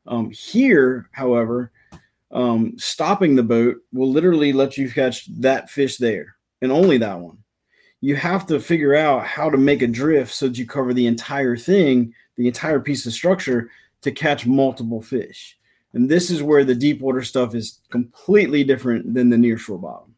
Um, 0.08 0.30
here, 0.32 1.10
however, 1.12 1.72
um, 2.36 2.74
stopping 2.78 3.36
the 3.36 3.44
boat 3.44 3.78
will 3.94 4.12
literally 4.12 4.52
let 4.52 4.78
you 4.78 4.92
catch 4.92 5.26
that 5.40 5.70
fish 5.70 5.98
there 5.98 6.36
and 6.62 6.72
only 6.72 6.98
that 6.98 7.20
one. 7.20 7.38
You 8.02 8.18
have 8.18 8.46
to 8.48 8.60
figure 8.60 8.94
out 8.94 9.26
how 9.26 9.50
to 9.50 9.58
make 9.58 9.82
a 9.82 9.88
drift 9.88 10.34
so 10.34 10.50
that 10.50 10.58
you 10.58 10.68
cover 10.68 10.94
the 10.94 11.08
entire 11.08 11.56
thing, 11.56 12.14
the 12.36 12.48
entire 12.48 12.82
piece 12.82 13.06
of 13.06 13.14
structure 13.14 13.72
to 14.02 14.12
catch 14.12 14.46
multiple 14.46 15.02
fish. 15.02 15.58
And 15.94 16.10
this 16.10 16.30
is 16.30 16.44
where 16.44 16.66
the 16.66 16.76
deep 16.76 17.00
water 17.00 17.22
stuff 17.22 17.56
is 17.56 17.80
completely 17.90 18.66
different 18.66 19.14
than 19.14 19.30
the 19.30 19.38
nearshore 19.38 19.82
bottom. 19.82 20.14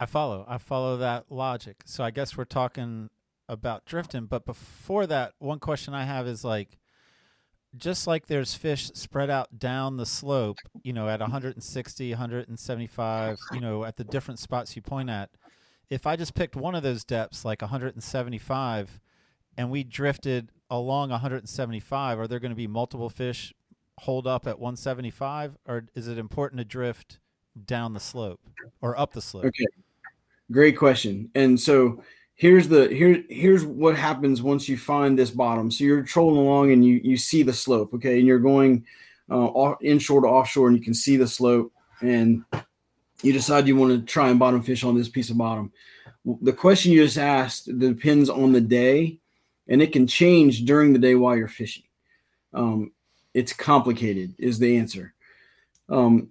I 0.00 0.06
follow. 0.06 0.44
I 0.48 0.58
follow 0.58 0.96
that 0.96 1.26
logic. 1.30 1.76
So 1.84 2.02
I 2.02 2.10
guess 2.10 2.36
we're 2.36 2.44
talking 2.44 3.08
about 3.48 3.84
drifting, 3.84 4.26
but 4.26 4.44
before 4.44 5.06
that, 5.06 5.34
one 5.38 5.60
question 5.60 5.94
I 5.94 6.04
have 6.04 6.26
is 6.26 6.42
like 6.42 6.79
just 7.76 8.06
like 8.06 8.26
there's 8.26 8.54
fish 8.54 8.90
spread 8.94 9.30
out 9.30 9.58
down 9.58 9.96
the 9.96 10.06
slope, 10.06 10.58
you 10.82 10.92
know, 10.92 11.08
at 11.08 11.20
160, 11.20 12.10
175, 12.10 13.38
you 13.52 13.60
know, 13.60 13.84
at 13.84 13.96
the 13.96 14.04
different 14.04 14.40
spots 14.40 14.76
you 14.76 14.82
point 14.82 15.10
at. 15.10 15.30
If 15.88 16.06
I 16.06 16.16
just 16.16 16.34
picked 16.34 16.56
one 16.56 16.74
of 16.74 16.82
those 16.82 17.04
depths 17.04 17.44
like 17.44 17.62
175 17.62 19.00
and 19.56 19.70
we 19.70 19.84
drifted 19.84 20.50
along 20.70 21.10
175, 21.10 22.18
are 22.18 22.26
there 22.26 22.38
going 22.38 22.52
to 22.52 22.56
be 22.56 22.66
multiple 22.66 23.10
fish 23.10 23.52
hold 23.98 24.26
up 24.26 24.46
at 24.46 24.58
175 24.58 25.56
or 25.66 25.86
is 25.94 26.08
it 26.08 26.18
important 26.18 26.58
to 26.58 26.64
drift 26.64 27.18
down 27.66 27.92
the 27.92 28.00
slope 28.00 28.40
or 28.80 28.98
up 28.98 29.12
the 29.12 29.22
slope? 29.22 29.46
Okay. 29.46 29.66
Great 30.50 30.76
question. 30.76 31.30
And 31.34 31.60
so 31.60 32.02
here's 32.40 32.68
the 32.68 32.88
here 32.88 33.22
here's 33.28 33.66
what 33.66 33.94
happens 33.94 34.40
once 34.40 34.66
you 34.66 34.78
find 34.78 35.18
this 35.18 35.30
bottom. 35.30 35.70
So 35.70 35.84
you're 35.84 36.02
trolling 36.02 36.38
along 36.38 36.72
and 36.72 36.82
you 36.82 36.98
you 37.04 37.18
see 37.18 37.42
the 37.42 37.52
slope, 37.52 37.92
okay, 37.94 38.18
and 38.18 38.26
you're 38.26 38.38
going 38.38 38.86
uh, 39.30 39.46
off, 39.48 39.76
inshore 39.82 40.22
to 40.22 40.26
offshore, 40.26 40.68
and 40.68 40.76
you 40.76 40.82
can 40.82 40.94
see 40.94 41.18
the 41.18 41.28
slope, 41.28 41.70
and 42.00 42.42
you 43.22 43.34
decide 43.34 43.68
you 43.68 43.76
want 43.76 43.92
to 43.92 44.12
try 44.12 44.30
and 44.30 44.38
bottom 44.38 44.62
fish 44.62 44.84
on 44.84 44.96
this 44.96 45.10
piece 45.10 45.28
of 45.28 45.36
bottom. 45.36 45.70
The 46.40 46.54
question 46.54 46.92
you 46.92 47.04
just 47.04 47.18
asked 47.18 47.78
depends 47.78 48.30
on 48.30 48.52
the 48.52 48.60
day, 48.62 49.18
and 49.68 49.82
it 49.82 49.92
can 49.92 50.06
change 50.06 50.64
during 50.64 50.94
the 50.94 50.98
day 50.98 51.14
while 51.16 51.36
you're 51.36 51.46
fishing. 51.46 51.84
Um, 52.54 52.92
it's 53.34 53.52
complicated, 53.52 54.34
is 54.38 54.58
the 54.58 54.78
answer. 54.78 55.12
Um, 55.90 56.30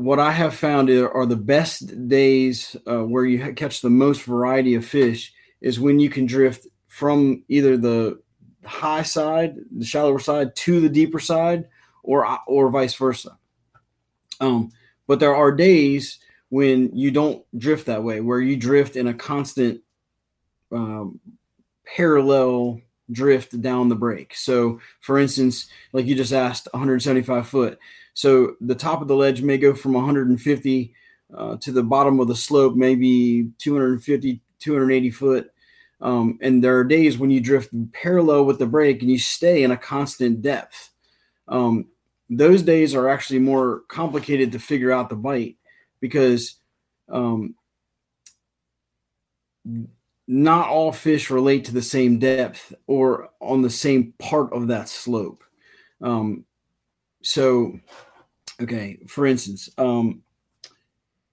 what 0.00 0.18
I 0.18 0.32
have 0.32 0.54
found 0.54 0.88
are 0.88 1.26
the 1.26 1.36
best 1.36 2.08
days 2.08 2.74
uh, 2.86 3.04
where 3.04 3.26
you 3.26 3.52
catch 3.52 3.82
the 3.82 3.90
most 3.90 4.22
variety 4.22 4.74
of 4.74 4.84
fish 4.86 5.32
is 5.60 5.78
when 5.78 6.00
you 6.00 6.08
can 6.08 6.24
drift 6.24 6.66
from 6.86 7.44
either 7.48 7.76
the 7.76 8.18
high 8.64 9.02
side, 9.02 9.56
the 9.76 9.84
shallower 9.84 10.18
side, 10.18 10.56
to 10.56 10.80
the 10.80 10.88
deeper 10.88 11.20
side, 11.20 11.68
or 12.02 12.26
or 12.46 12.70
vice 12.70 12.94
versa. 12.94 13.36
Um, 14.40 14.72
but 15.06 15.20
there 15.20 15.34
are 15.34 15.52
days 15.52 16.18
when 16.48 16.96
you 16.96 17.10
don't 17.10 17.44
drift 17.58 17.84
that 17.86 18.02
way, 18.02 18.22
where 18.22 18.40
you 18.40 18.56
drift 18.56 18.96
in 18.96 19.06
a 19.06 19.14
constant 19.14 19.82
um, 20.72 21.20
parallel 21.84 22.80
drift 23.12 23.60
down 23.60 23.90
the 23.90 23.96
break. 23.96 24.34
So, 24.34 24.80
for 25.00 25.18
instance, 25.18 25.66
like 25.92 26.06
you 26.06 26.14
just 26.14 26.32
asked, 26.32 26.68
175 26.72 27.46
foot. 27.46 27.78
So 28.14 28.56
the 28.60 28.74
top 28.74 29.02
of 29.02 29.08
the 29.08 29.16
ledge 29.16 29.42
may 29.42 29.58
go 29.58 29.74
from 29.74 29.92
150 29.92 30.94
uh, 31.36 31.56
to 31.56 31.72
the 31.72 31.82
bottom 31.82 32.20
of 32.20 32.28
the 32.28 32.36
slope, 32.36 32.74
maybe 32.74 33.50
250, 33.58 34.40
280 34.58 35.10
foot. 35.10 35.50
Um, 36.00 36.38
and 36.40 36.62
there 36.64 36.78
are 36.78 36.84
days 36.84 37.18
when 37.18 37.30
you 37.30 37.40
drift 37.40 37.74
parallel 37.92 38.44
with 38.44 38.58
the 38.58 38.66
break 38.66 39.02
and 39.02 39.10
you 39.10 39.18
stay 39.18 39.62
in 39.62 39.70
a 39.70 39.76
constant 39.76 40.42
depth. 40.42 40.90
Um, 41.48 41.86
those 42.30 42.62
days 42.62 42.94
are 42.94 43.08
actually 43.08 43.40
more 43.40 43.82
complicated 43.88 44.52
to 44.52 44.58
figure 44.58 44.92
out 44.92 45.08
the 45.08 45.16
bite 45.16 45.56
because 46.00 46.56
um, 47.08 47.54
not 50.26 50.68
all 50.68 50.92
fish 50.92 51.28
relate 51.28 51.64
to 51.66 51.72
the 51.72 51.82
same 51.82 52.18
depth 52.18 52.72
or 52.86 53.30
on 53.40 53.62
the 53.62 53.70
same 53.70 54.14
part 54.18 54.52
of 54.52 54.68
that 54.68 54.88
slope. 54.88 55.42
Um, 56.00 56.44
so, 57.22 57.78
okay, 58.60 58.98
for 59.06 59.26
instance, 59.26 59.68
um, 59.78 60.22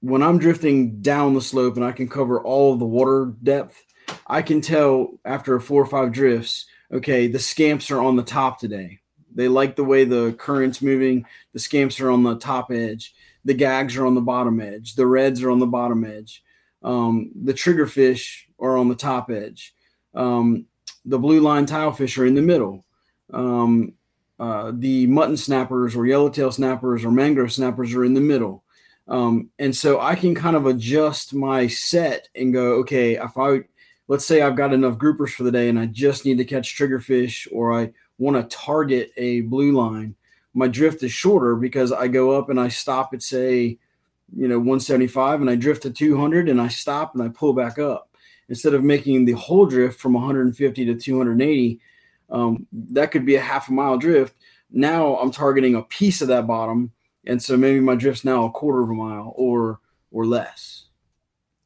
when 0.02 0.22
I'm 0.22 0.38
drifting 0.38 1.02
down 1.02 1.34
the 1.34 1.42
slope 1.42 1.76
and 1.76 1.86
I 1.86 1.92
can 1.92 2.08
cover 2.08 2.42
all 2.42 2.74
of 2.74 2.80
the 2.80 2.86
water 2.86 3.34
depth, 3.44 3.84
I 4.28 4.42
can 4.42 4.62
tell 4.62 5.20
after 5.26 5.60
four 5.60 5.82
or 5.82 5.86
five 5.86 6.12
drifts, 6.12 6.66
okay, 6.92 7.28
the 7.28 7.40
scamps 7.40 7.92
are 7.92 8.02
on 8.02 8.16
the 8.16 8.24
top 8.24 8.60
today. 8.60 9.00
They 9.34 9.48
like 9.48 9.76
the 9.76 9.84
way 9.84 10.04
the 10.04 10.34
current's 10.34 10.82
moving. 10.82 11.26
The 11.54 11.60
scamps 11.60 12.00
are 12.00 12.10
on 12.10 12.24
the 12.24 12.38
top 12.38 12.72
edge. 12.72 13.14
The 13.46 13.54
gags 13.54 13.96
are 13.96 14.06
on 14.06 14.16
the 14.16 14.22
bottom 14.22 14.60
edge. 14.60 14.96
The 14.96 15.06
reds 15.06 15.44
are 15.44 15.52
on 15.52 15.60
the 15.60 15.68
bottom 15.68 16.04
edge. 16.04 16.44
Um, 16.84 17.32
the 17.44 17.54
triggerfish 17.54 18.44
are 18.60 18.78
on 18.78 18.90
the 18.90 18.96
top 18.96 19.30
edge. 19.30 19.74
Um, 20.14 20.66
the 21.06 21.20
blue 21.20 21.40
line 21.40 21.66
tilefish 21.66 22.18
are 22.18 22.26
in 22.26 22.36
the 22.36 22.42
middle. 22.42 22.86
Um, 23.32 23.94
uh, 24.40 24.72
the 24.76 25.08
mutton 25.08 25.38
snappers 25.38 25.96
or 25.96 26.06
yellowtail 26.06 26.52
snappers 26.52 27.04
or 27.04 27.12
mangrove 27.12 27.52
snappers 27.52 27.94
are 27.94 28.06
in 28.06 28.14
the 28.14 28.22
middle. 28.22 28.64
Um, 29.08 29.50
and 29.58 29.76
so 29.76 30.00
I 30.00 30.16
can 30.16 30.36
kind 30.36 30.56
of 30.56 30.66
adjust 30.66 31.34
my 31.34 31.68
set 31.68 32.28
and 32.36 32.54
go, 32.54 32.74
okay, 32.80 33.16
if 33.16 33.38
I 33.38 33.62
let's 34.08 34.26
say 34.26 34.42
I've 34.42 34.56
got 34.56 34.74
enough 34.74 34.98
groupers 34.98 35.32
for 35.32 35.44
the 35.44 35.52
day 35.52 35.70
and 35.70 35.80
I 35.80 35.86
just 35.88 36.26
need 36.26 36.38
to 36.38 36.46
catch 36.46 36.78
triggerfish 36.78 37.48
or 37.52 37.78
I 37.78 37.92
want 38.18 38.38
to 38.38 38.56
target 38.56 39.12
a 39.18 39.42
blue 39.42 39.74
line, 39.74 40.16
my 40.54 40.68
drift 40.68 41.04
is 41.04 41.12
shorter 41.12 41.56
because 41.56 41.92
I 41.92 42.08
go 42.08 42.32
up 42.32 42.50
and 42.50 42.60
I 42.60 42.70
stop 42.70 43.14
at 43.14 43.22
say, 43.22 43.78
you 44.36 44.48
know, 44.48 44.58
175 44.58 45.42
and 45.42 45.50
I 45.50 45.56
drift 45.56 45.84
to 45.84 45.92
200 45.92 46.50
and 46.50 46.60
I 46.60 46.68
stop 46.68 47.14
and 47.14 47.24
I 47.24 47.30
pull 47.30 47.54
back 47.54 47.80
up 47.80 48.10
instead 48.50 48.74
of 48.74 48.84
making 48.84 49.26
the 49.26 49.34
whole 49.34 49.66
drift 49.66 50.00
from 50.00 50.14
150 50.14 50.86
to 50.86 50.96
280. 50.96 51.80
Um, 52.30 52.68
that 52.72 53.12
could 53.12 53.26
be 53.26 53.36
a 53.36 53.42
half 53.42 53.70
a 53.70 53.74
mile 53.74 53.98
drift. 53.98 54.36
Now 54.70 55.18
I'm 55.18 55.32
targeting 55.32 55.76
a 55.76 55.82
piece 55.82 56.22
of 56.22 56.28
that 56.28 56.46
bottom 56.46 56.92
and 57.28 57.44
so 57.44 57.58
maybe 57.58 57.80
my 57.80 57.96
drift's 57.96 58.26
now 58.26 58.46
a 58.46 58.52
quarter 58.52 58.82
of 58.82 58.90
a 58.90 58.94
mile 58.94 59.34
or 59.36 59.80
or 60.12 60.26
less. 60.26 60.86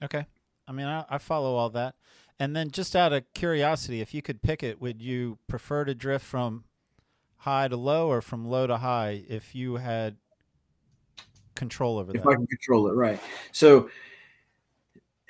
Okay, 0.04 0.26
I 0.68 0.72
mean 0.72 0.88
I, 0.88 1.06
I 1.08 1.18
follow 1.20 1.56
all 1.56 1.70
that, 1.70 1.96
and 2.40 2.56
then 2.56 2.72
just 2.72 2.96
out 2.96 3.14
of 3.14 3.24
curiosity, 3.34 4.02
if 4.02 4.14
you 4.14 4.22
could 4.22 4.42
pick 4.42 4.64
it, 4.64 4.82
would 4.82 5.02
you 5.02 5.38
prefer 5.48 5.86
to 5.86 5.96
drift 5.96 6.26
from 6.26 6.66
high 7.38 7.68
to 7.68 7.78
low 7.78 8.10
or 8.10 8.22
from 8.22 8.46
low 8.46 8.68
to 8.68 8.78
high 8.78 9.24
if 9.30 9.56
you 9.56 9.76
had 9.76 10.18
control 11.56 12.00
over 12.00 12.12
that? 12.12 12.20
If 12.20 12.28
I 12.28 12.34
can 12.34 12.48
control 12.48 12.88
it, 12.88 12.94
right? 12.94 13.22
So 13.52 13.90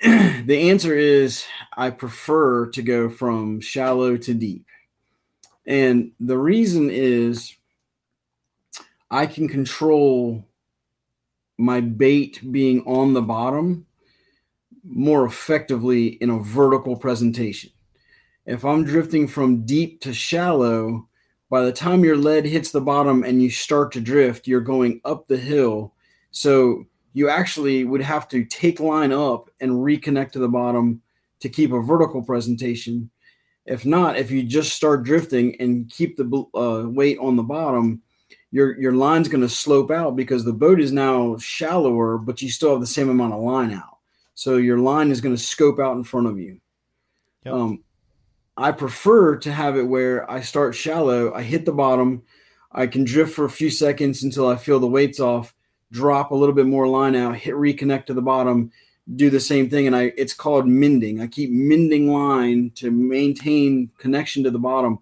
the 0.00 0.70
answer 0.70 0.96
is 0.96 1.44
I 1.76 1.90
prefer 1.90 2.66
to 2.70 2.82
go 2.82 3.10
from 3.10 3.60
shallow 3.60 4.16
to 4.16 4.34
deep. 4.34 4.66
And 5.66 6.12
the 6.18 6.38
reason 6.38 6.90
is 6.90 7.54
I 9.10 9.26
can 9.26 9.48
control 9.48 10.44
my 11.58 11.80
bait 11.80 12.40
being 12.50 12.82
on 12.86 13.12
the 13.12 13.22
bottom 13.22 13.86
more 14.84 15.24
effectively 15.24 16.08
in 16.08 16.30
a 16.30 16.40
vertical 16.40 16.96
presentation. 16.96 17.70
If 18.46 18.64
I'm 18.64 18.84
drifting 18.84 19.28
from 19.28 19.64
deep 19.64 20.00
to 20.00 20.12
shallow, 20.12 21.08
by 21.48 21.62
the 21.62 21.72
time 21.72 22.02
your 22.02 22.16
lead 22.16 22.44
hits 22.44 22.72
the 22.72 22.80
bottom 22.80 23.22
and 23.22 23.40
you 23.40 23.50
start 23.50 23.92
to 23.92 24.00
drift, 24.00 24.48
you're 24.48 24.60
going 24.60 25.00
up 25.04 25.28
the 25.28 25.36
hill. 25.36 25.94
So 26.32 26.86
you 27.12 27.28
actually 27.28 27.84
would 27.84 28.00
have 28.00 28.26
to 28.28 28.44
take 28.44 28.80
line 28.80 29.12
up 29.12 29.50
and 29.60 29.72
reconnect 29.72 30.32
to 30.32 30.38
the 30.38 30.48
bottom 30.48 31.02
to 31.40 31.48
keep 31.48 31.72
a 31.72 31.80
vertical 31.80 32.22
presentation. 32.22 33.10
If 33.64 33.86
not, 33.86 34.16
if 34.16 34.30
you 34.30 34.42
just 34.42 34.74
start 34.74 35.04
drifting 35.04 35.60
and 35.60 35.88
keep 35.88 36.16
the 36.16 36.44
uh, 36.54 36.88
weight 36.88 37.18
on 37.18 37.36
the 37.36 37.42
bottom, 37.42 38.02
your 38.50 38.78
your 38.80 38.92
line's 38.92 39.28
going 39.28 39.42
to 39.42 39.48
slope 39.48 39.90
out 39.90 40.16
because 40.16 40.44
the 40.44 40.52
boat 40.52 40.80
is 40.80 40.92
now 40.92 41.36
shallower, 41.38 42.18
but 42.18 42.42
you 42.42 42.50
still 42.50 42.72
have 42.72 42.80
the 42.80 42.86
same 42.86 43.08
amount 43.08 43.34
of 43.34 43.40
line 43.40 43.72
out. 43.72 43.98
So 44.34 44.56
your 44.56 44.78
line 44.78 45.10
is 45.10 45.20
going 45.20 45.34
to 45.34 45.42
scope 45.42 45.78
out 45.78 45.96
in 45.96 46.04
front 46.04 46.26
of 46.26 46.38
you. 46.38 46.60
Yep. 47.44 47.54
Um, 47.54 47.84
I 48.56 48.72
prefer 48.72 49.36
to 49.36 49.52
have 49.52 49.76
it 49.76 49.84
where 49.84 50.30
I 50.30 50.40
start 50.42 50.74
shallow, 50.74 51.32
I 51.32 51.42
hit 51.42 51.64
the 51.64 51.72
bottom, 51.72 52.22
I 52.70 52.86
can 52.86 53.04
drift 53.04 53.34
for 53.34 53.44
a 53.44 53.50
few 53.50 53.70
seconds 53.70 54.22
until 54.22 54.46
I 54.46 54.56
feel 54.56 54.78
the 54.78 54.86
weights 54.86 55.20
off, 55.20 55.54
drop 55.90 56.30
a 56.30 56.34
little 56.34 56.54
bit 56.54 56.66
more 56.66 56.86
line 56.86 57.16
out, 57.16 57.36
hit 57.36 57.54
reconnect 57.54 58.06
to 58.06 58.14
the 58.14 58.22
bottom, 58.22 58.70
do 59.16 59.30
the 59.30 59.40
same 59.40 59.68
thing, 59.68 59.86
and 59.86 59.96
I 59.96 60.12
it's 60.16 60.34
called 60.34 60.66
mending. 60.66 61.20
I 61.20 61.26
keep 61.26 61.50
mending 61.50 62.12
line 62.12 62.70
to 62.76 62.90
maintain 62.90 63.90
connection 63.98 64.44
to 64.44 64.50
the 64.50 64.58
bottom 64.58 64.98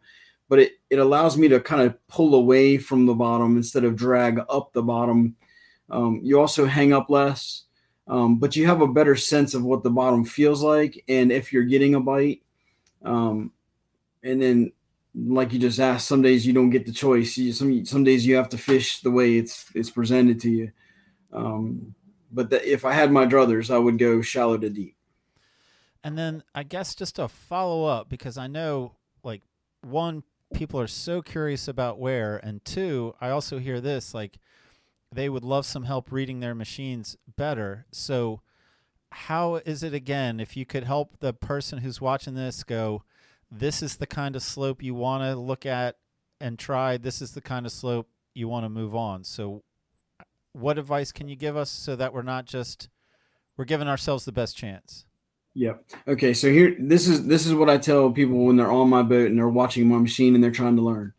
but 0.50 0.58
it, 0.58 0.80
it 0.90 0.98
allows 0.98 1.38
me 1.38 1.48
to 1.48 1.60
kind 1.60 1.80
of 1.80 2.08
pull 2.08 2.34
away 2.34 2.76
from 2.76 3.06
the 3.06 3.14
bottom 3.14 3.56
instead 3.56 3.84
of 3.84 3.94
drag 3.94 4.40
up 4.50 4.72
the 4.72 4.82
bottom. 4.82 5.36
Um, 5.88 6.20
you 6.24 6.40
also 6.40 6.66
hang 6.66 6.92
up 6.92 7.08
less, 7.08 7.62
um, 8.08 8.36
but 8.40 8.56
you 8.56 8.66
have 8.66 8.82
a 8.82 8.88
better 8.88 9.14
sense 9.14 9.54
of 9.54 9.62
what 9.62 9.84
the 9.84 9.90
bottom 9.90 10.24
feels 10.24 10.60
like 10.60 11.04
and 11.08 11.30
if 11.30 11.52
you're 11.52 11.62
getting 11.62 11.94
a 11.94 12.00
bite. 12.00 12.42
Um, 13.04 13.52
and 14.24 14.42
then, 14.42 14.72
like 15.14 15.52
you 15.52 15.60
just 15.60 15.78
asked, 15.78 16.08
some 16.08 16.20
days 16.20 16.44
you 16.44 16.52
don't 16.52 16.70
get 16.70 16.84
the 16.84 16.92
choice. 16.92 17.36
You, 17.36 17.52
some 17.52 17.84
some 17.84 18.04
days 18.04 18.26
you 18.26 18.36
have 18.36 18.48
to 18.50 18.58
fish 18.58 19.00
the 19.00 19.10
way 19.10 19.38
it's 19.38 19.66
it's 19.74 19.90
presented 19.90 20.40
to 20.40 20.50
you. 20.50 20.72
Um, 21.32 21.94
but 22.30 22.50
the, 22.50 22.70
if 22.70 22.84
I 22.84 22.92
had 22.92 23.12
my 23.12 23.26
druthers, 23.26 23.72
I 23.72 23.78
would 23.78 23.98
go 23.98 24.22
shallow 24.22 24.58
to 24.58 24.70
deep. 24.70 24.96
And 26.02 26.16
then 26.16 26.42
I 26.54 26.62
guess 26.62 26.94
just 26.94 27.16
to 27.16 27.28
follow 27.28 27.84
up 27.84 28.08
because 28.08 28.38
I 28.38 28.46
know 28.46 28.96
like 29.22 29.42
one 29.82 30.22
people 30.54 30.80
are 30.80 30.86
so 30.86 31.22
curious 31.22 31.68
about 31.68 32.00
where 32.00 32.36
and 32.38 32.64
two 32.64 33.14
i 33.20 33.30
also 33.30 33.60
hear 33.60 33.80
this 33.80 34.12
like 34.12 34.36
they 35.12 35.28
would 35.28 35.44
love 35.44 35.66
some 35.66 35.84
help 35.84 36.12
reading 36.12 36.40
their 36.40 36.54
machines 36.54 37.16
better. 37.36 37.86
So 37.90 38.42
how 39.12 39.56
is 39.56 39.82
it 39.82 39.92
again 39.92 40.38
if 40.38 40.56
you 40.56 40.64
could 40.64 40.84
help 40.84 41.18
the 41.18 41.32
person 41.32 41.78
who's 41.78 42.00
watching 42.00 42.34
this 42.34 42.62
go 42.62 43.02
this 43.50 43.82
is 43.82 43.96
the 43.96 44.06
kind 44.06 44.36
of 44.36 44.42
slope 44.42 44.82
you 44.82 44.94
want 44.94 45.24
to 45.24 45.34
look 45.34 45.66
at 45.66 45.96
and 46.40 46.56
try. 46.56 46.96
This 46.96 47.20
is 47.20 47.32
the 47.32 47.40
kind 47.40 47.66
of 47.66 47.72
slope 47.72 48.08
you 48.32 48.46
want 48.46 48.64
to 48.64 48.68
move 48.68 48.94
on. 48.94 49.24
So 49.24 49.64
what 50.52 50.78
advice 50.78 51.12
can 51.12 51.28
you 51.28 51.36
give 51.36 51.56
us 51.56 51.70
so 51.70 51.96
that 51.96 52.12
we're 52.12 52.22
not 52.22 52.44
just 52.44 52.88
we're 53.56 53.64
giving 53.64 53.88
ourselves 53.88 54.24
the 54.24 54.32
best 54.32 54.56
chance 54.56 55.04
Yep. 55.54 55.84
Okay. 56.06 56.32
So 56.32 56.50
here, 56.50 56.76
this 56.78 57.08
is 57.08 57.26
this 57.26 57.46
is 57.46 57.54
what 57.54 57.68
I 57.68 57.76
tell 57.76 58.10
people 58.10 58.44
when 58.44 58.56
they're 58.56 58.70
on 58.70 58.88
my 58.88 59.02
boat 59.02 59.30
and 59.30 59.38
they're 59.38 59.48
watching 59.48 59.88
my 59.88 59.98
machine 59.98 60.34
and 60.34 60.44
they're 60.44 60.50
trying 60.50 60.76
to 60.76 60.82
learn. 60.82 61.12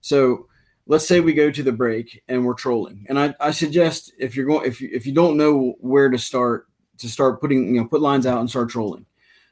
So 0.00 0.48
let's 0.86 1.06
say 1.06 1.20
we 1.20 1.34
go 1.34 1.50
to 1.50 1.62
the 1.62 1.72
break 1.72 2.22
and 2.28 2.44
we're 2.44 2.54
trolling, 2.54 3.04
and 3.08 3.18
I, 3.18 3.34
I 3.40 3.50
suggest 3.50 4.12
if 4.18 4.36
you're 4.36 4.46
going 4.46 4.66
if 4.66 4.80
you, 4.80 4.88
if 4.92 5.06
you 5.06 5.12
don't 5.12 5.36
know 5.36 5.74
where 5.80 6.08
to 6.08 6.18
start 6.18 6.66
to 6.98 7.08
start 7.08 7.40
putting 7.40 7.74
you 7.74 7.80
know 7.80 7.86
put 7.86 8.00
lines 8.00 8.26
out 8.26 8.40
and 8.40 8.48
start 8.48 8.70
trolling. 8.70 9.06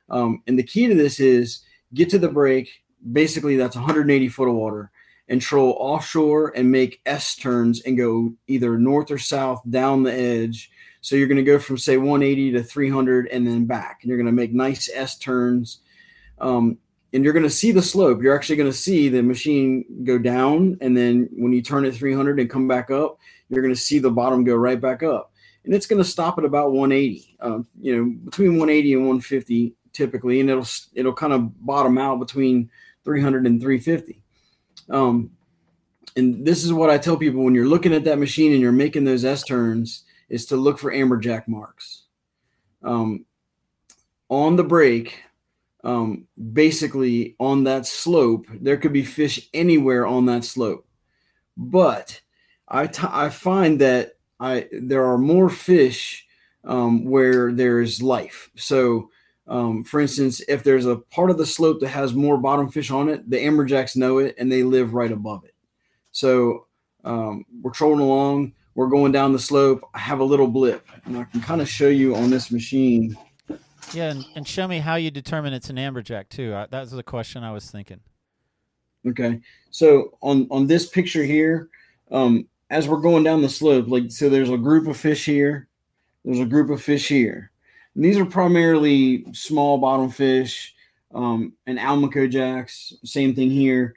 Um, 0.09 0.42
and 0.47 0.59
the 0.59 0.62
key 0.62 0.88
to 0.88 0.95
this 0.95 1.21
is 1.21 1.62
get 1.92 2.09
to 2.11 2.18
the 2.18 2.29
break. 2.29 2.83
Basically, 3.12 3.57
that's 3.57 3.77
180 3.77 4.29
foot 4.29 4.49
of 4.49 4.55
water 4.55 4.90
and 5.33 5.42
troll 5.42 5.77
offshore 5.81 6.53
and 6.55 6.71
make 6.71 7.01
S 7.05 7.35
turns 7.35 7.81
and 7.83 7.99
go 7.99 8.33
either 8.47 8.79
north 8.79 9.11
or 9.11 9.18
south 9.18 9.62
down 9.68 10.05
the 10.05 10.12
edge 10.12 10.71
so 11.03 11.16
you're 11.16 11.27
going 11.27 11.37
to 11.37 11.42
go 11.42 11.59
from 11.59 11.79
say 11.79 11.97
180 11.97 12.53
to 12.53 12.62
300 12.62 13.27
and 13.27 13.45
then 13.45 13.66
back, 13.66 13.99
and 14.01 14.09
you're 14.09 14.16
going 14.16 14.27
to 14.27 14.33
make 14.33 14.55
nice 14.55 14.88
S 14.95 15.18
turns. 15.18 15.81
Um, 16.38 16.79
and 17.12 17.25
you're 17.25 17.33
going 17.35 17.42
to 17.42 17.51
see 17.51 17.73
the 17.73 17.83
slope. 17.83 18.23
You're 18.23 18.37
actually 18.37 18.57
going 18.57 18.71
to 18.71 18.77
see 18.77 19.09
the 19.09 19.23
machine 19.23 19.85
go 20.05 20.16
down, 20.16 20.79
and 20.81 20.97
then 20.97 21.29
when 21.33 21.53
you 21.53 21.61
turn 21.61 21.85
it 21.85 21.95
300 21.95 22.38
and 22.38 22.49
come 22.49 22.68
back 22.68 22.90
up, 22.90 23.18
you're 23.49 23.62
going 23.62 23.75
to 23.75 23.81
see 23.81 23.99
the 23.99 24.11
bottom 24.11 24.45
go 24.45 24.55
right 24.55 24.81
back 24.81 25.03
up, 25.03 25.33
and 25.64 25.75
it's 25.75 25.87
going 25.87 26.03
to 26.03 26.09
stop 26.09 26.38
at 26.38 26.45
about 26.45 26.73
180. 26.73 27.37
Um, 27.40 27.66
you 27.81 27.97
know, 27.97 28.05
between 28.25 28.53
180 28.53 28.95
and 28.95 29.03
150 29.03 29.75
typically, 29.92 30.40
and 30.40 30.49
it'll 30.49 30.66
it'll 30.95 31.12
kind 31.12 31.33
of 31.33 31.66
bottom 31.66 31.99
out 31.99 32.21
between 32.21 32.71
300 33.05 33.45
and 33.45 33.61
350. 33.61 34.21
Um, 34.90 35.31
and 36.16 36.45
this 36.45 36.64
is 36.64 36.73
what 36.73 36.90
I 36.90 36.99
tell 36.99 37.16
people 37.16 37.42
when 37.42 37.55
you're 37.55 37.66
looking 37.66 37.95
at 37.95 38.05
that 38.05 38.18
machine 38.18 38.53
and 38.53 38.61
you're 38.61 38.73
making 38.73 39.05
those 39.05 39.25
S 39.25 39.42
turns 39.42 40.05
is 40.29 40.47
to 40.47 40.57
look 40.57 40.79
for 40.79 40.92
amberjack 40.92 41.49
marks. 41.49 42.05
Um, 42.83 43.25
on 44.29 44.57
the 44.57 44.64
break, 44.64 45.23
um, 45.85 46.27
basically 46.53 47.37
on 47.38 47.64
that 47.64 47.87
slope, 47.87 48.47
there 48.51 48.77
could 48.77 48.92
be 48.92 49.05
fish 49.05 49.49
anywhere 49.53 50.07
on 50.07 50.27
that 50.27 50.45
slope. 50.45 50.87
But 51.57 52.21
I, 52.68 52.87
t- 52.87 53.07
I 53.09 53.29
find 53.29 53.81
that 53.81 54.14
I 54.40 54.68
there 54.73 55.05
are 55.05 55.18
more 55.18 55.49
fish 55.49 56.27
um, 56.64 57.05
where 57.05 57.53
there's 57.53 58.03
life. 58.03 58.51
So, 58.57 59.11
um, 59.48 59.85
for 59.85 60.00
instance, 60.00 60.40
if 60.48 60.62
there's 60.62 60.87
a 60.87 60.96
part 60.96 61.31
of 61.31 61.38
the 61.38 61.46
slope 61.46 61.81
that 61.81 61.88
has 61.88 62.14
more 62.14 62.38
bottom 62.38 62.70
fish 62.70 62.90
on 62.90 63.09
it, 63.09 63.28
the 63.28 63.38
amberjacks 63.38 63.96
know 63.96 64.18
it 64.18 64.35
and 64.38 64.50
they 64.50 64.62
live 64.62 64.94
right 64.94 65.12
above 65.12 65.44
it. 65.44 65.55
So 66.12 66.66
um, 67.05 67.44
we're 67.61 67.72
trolling 67.72 68.00
along, 68.00 68.52
we're 68.74 68.88
going 68.88 69.12
down 69.12 69.33
the 69.33 69.38
slope. 69.38 69.83
I 69.94 69.98
have 69.98 70.20
a 70.20 70.24
little 70.24 70.46
blip, 70.48 70.87
and 71.05 71.16
I 71.16 71.24
can 71.24 71.40
kind 71.40 71.61
of 71.61 71.68
show 71.68 71.88
you 71.88 72.14
on 72.14 72.31
this 72.31 72.50
machine. 72.50 73.16
Yeah, 73.92 74.11
and, 74.11 74.24
and 74.35 74.48
show 74.48 74.66
me 74.66 74.78
how 74.78 74.94
you 74.94 75.11
determine 75.11 75.52
it's 75.52 75.68
an 75.68 75.76
amberjack 75.76 76.28
too. 76.28 76.55
I, 76.55 76.66
that 76.70 76.81
was 76.81 76.92
the 76.92 77.02
question 77.02 77.44
I 77.44 77.52
was 77.52 77.70
thinking. 77.70 78.00
Okay, 79.07 79.40
so 79.70 80.16
on 80.22 80.46
on 80.50 80.68
this 80.68 80.88
picture 80.88 81.24
here, 81.24 81.68
um, 82.11 82.46
as 82.70 82.88
we're 82.88 83.00
going 83.00 83.24
down 83.24 83.42
the 83.42 83.48
slope, 83.48 83.88
like 83.88 84.11
so, 84.11 84.28
there's 84.28 84.48
a 84.48 84.57
group 84.57 84.87
of 84.87 84.96
fish 84.96 85.26
here, 85.26 85.68
there's 86.24 86.38
a 86.38 86.46
group 86.46 86.70
of 86.70 86.81
fish 86.81 87.09
here. 87.09 87.52
And 87.94 88.05
these 88.05 88.18
are 88.18 88.24
primarily 88.24 89.24
small 89.33 89.78
bottom 89.78 90.11
fish 90.11 90.74
um, 91.14 91.52
and 91.66 91.78
almaco 91.78 92.31
jacks. 92.31 92.92
Same 93.05 93.35
thing 93.35 93.50
here. 93.50 93.94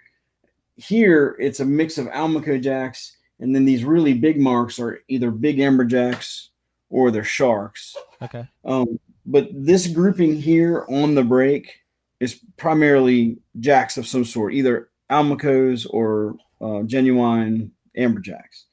Here, 0.78 1.38
it's 1.40 1.62
a 1.62 1.66
mix 1.66 1.98
of 1.98 2.08
almaco 2.08 2.62
jacks, 2.62 3.16
and 3.40 3.56
then 3.56 3.64
these 3.64 3.86
really 3.86 4.14
big 4.14 4.40
marks 4.40 4.80
are 4.80 5.02
either 5.08 5.32
big 5.32 5.58
amberjacks 5.58 6.50
or 6.90 7.12
they're 7.12 7.24
sharks. 7.24 7.96
Okay. 8.22 8.46
Um, 8.66 9.00
but 9.26 9.50
this 9.54 9.88
grouping 9.88 10.36
here 10.36 10.86
on 10.90 11.16
the 11.16 11.24
break 11.24 11.80
is 12.20 12.40
primarily 12.58 13.38
jacks 13.60 13.98
of 13.98 14.08
some 14.08 14.26
sort, 14.26 14.54
either 14.54 14.90
almacos 15.10 15.88
or 15.90 16.36
uh, 16.62 16.84
genuine 16.84 17.72
amberjacks. 17.98 18.66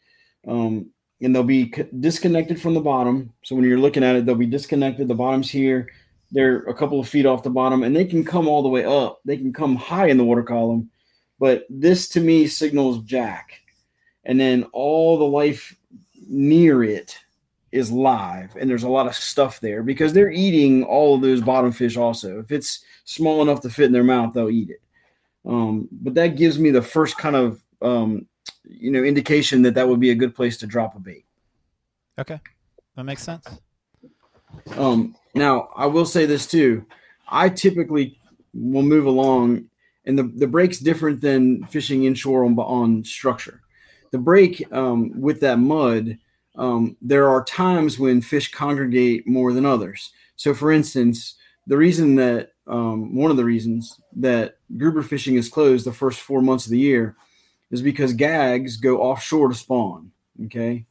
Um, 0.46 0.90
and 1.22 1.34
they'll 1.34 1.44
be 1.44 1.72
disconnected 2.00 2.60
from 2.60 2.74
the 2.74 2.80
bottom. 2.80 3.32
So 3.42 3.54
when 3.54 3.64
you're 3.64 3.78
looking 3.78 4.02
at 4.02 4.16
it, 4.16 4.26
they'll 4.26 4.34
be 4.34 4.46
disconnected. 4.46 5.08
The 5.08 5.14
bottom's 5.14 5.50
here. 5.50 5.88
They're 6.32 6.58
a 6.64 6.74
couple 6.74 6.98
of 6.98 7.08
feet 7.08 7.26
off 7.26 7.42
the 7.42 7.50
bottom, 7.50 7.82
and 7.82 7.94
they 7.94 8.04
can 8.04 8.24
come 8.24 8.48
all 8.48 8.62
the 8.62 8.68
way 8.68 8.84
up. 8.84 9.20
They 9.24 9.36
can 9.36 9.52
come 9.52 9.76
high 9.76 10.08
in 10.08 10.16
the 10.16 10.24
water 10.24 10.42
column, 10.42 10.90
but 11.38 11.64
this 11.68 12.08
to 12.10 12.20
me 12.20 12.46
signals 12.46 13.02
jack. 13.04 13.60
And 14.24 14.40
then 14.40 14.64
all 14.72 15.18
the 15.18 15.24
life 15.24 15.76
near 16.28 16.82
it 16.84 17.16
is 17.70 17.90
live, 17.90 18.56
and 18.56 18.68
there's 18.68 18.82
a 18.82 18.88
lot 18.88 19.06
of 19.06 19.14
stuff 19.14 19.60
there 19.60 19.82
because 19.82 20.12
they're 20.12 20.30
eating 20.30 20.84
all 20.84 21.14
of 21.14 21.22
those 21.22 21.40
bottom 21.40 21.72
fish. 21.72 21.96
Also, 21.96 22.38
if 22.38 22.50
it's 22.50 22.84
small 23.04 23.42
enough 23.42 23.60
to 23.62 23.70
fit 23.70 23.86
in 23.86 23.92
their 23.92 24.04
mouth, 24.04 24.32
they'll 24.32 24.50
eat 24.50 24.70
it. 24.70 24.80
Um, 25.44 25.88
but 25.90 26.14
that 26.14 26.36
gives 26.36 26.58
me 26.58 26.70
the 26.70 26.82
first 26.82 27.16
kind 27.18 27.36
of 27.36 27.60
um, 27.80 28.26
you 28.64 28.90
know 28.90 29.02
indication 29.02 29.62
that 29.62 29.74
that 29.74 29.88
would 29.88 30.00
be 30.00 30.10
a 30.10 30.14
good 30.14 30.34
place 30.34 30.56
to 30.58 30.66
drop 30.66 30.96
a 30.96 31.00
bait. 31.00 31.24
Okay, 32.18 32.40
that 32.96 33.04
makes 33.04 33.22
sense. 33.22 33.46
Um, 34.76 35.16
now 35.34 35.68
I 35.76 35.86
will 35.86 36.06
say 36.06 36.26
this 36.26 36.46
too. 36.46 36.86
I 37.28 37.48
typically 37.48 38.18
will 38.54 38.82
move 38.82 39.06
along, 39.06 39.66
and 40.04 40.18
the 40.18 40.24
the 40.36 40.46
break's 40.46 40.78
different 40.78 41.20
than 41.20 41.64
fishing 41.66 42.04
inshore 42.04 42.44
on 42.44 42.58
on 42.58 43.04
structure. 43.04 43.60
The 44.10 44.18
break 44.18 44.70
um, 44.72 45.18
with 45.18 45.40
that 45.40 45.58
mud, 45.58 46.18
um, 46.56 46.96
there 47.00 47.30
are 47.30 47.44
times 47.44 47.98
when 47.98 48.20
fish 48.20 48.50
congregate 48.50 49.26
more 49.26 49.52
than 49.52 49.64
others. 49.64 50.12
So, 50.36 50.52
for 50.52 50.70
instance, 50.70 51.36
the 51.66 51.76
reason 51.78 52.16
that 52.16 52.50
um, 52.66 53.14
one 53.14 53.30
of 53.30 53.36
the 53.36 53.44
reasons 53.44 53.98
that 54.16 54.58
grouper 54.76 55.02
fishing 55.02 55.36
is 55.36 55.48
closed 55.48 55.86
the 55.86 55.92
first 55.92 56.20
four 56.20 56.42
months 56.42 56.66
of 56.66 56.72
the 56.72 56.78
year 56.78 57.16
is 57.72 57.82
because 57.82 58.12
gags 58.12 58.76
go 58.76 59.00
offshore 59.00 59.48
to 59.48 59.54
spawn. 59.54 60.12
Okay. 60.44 60.84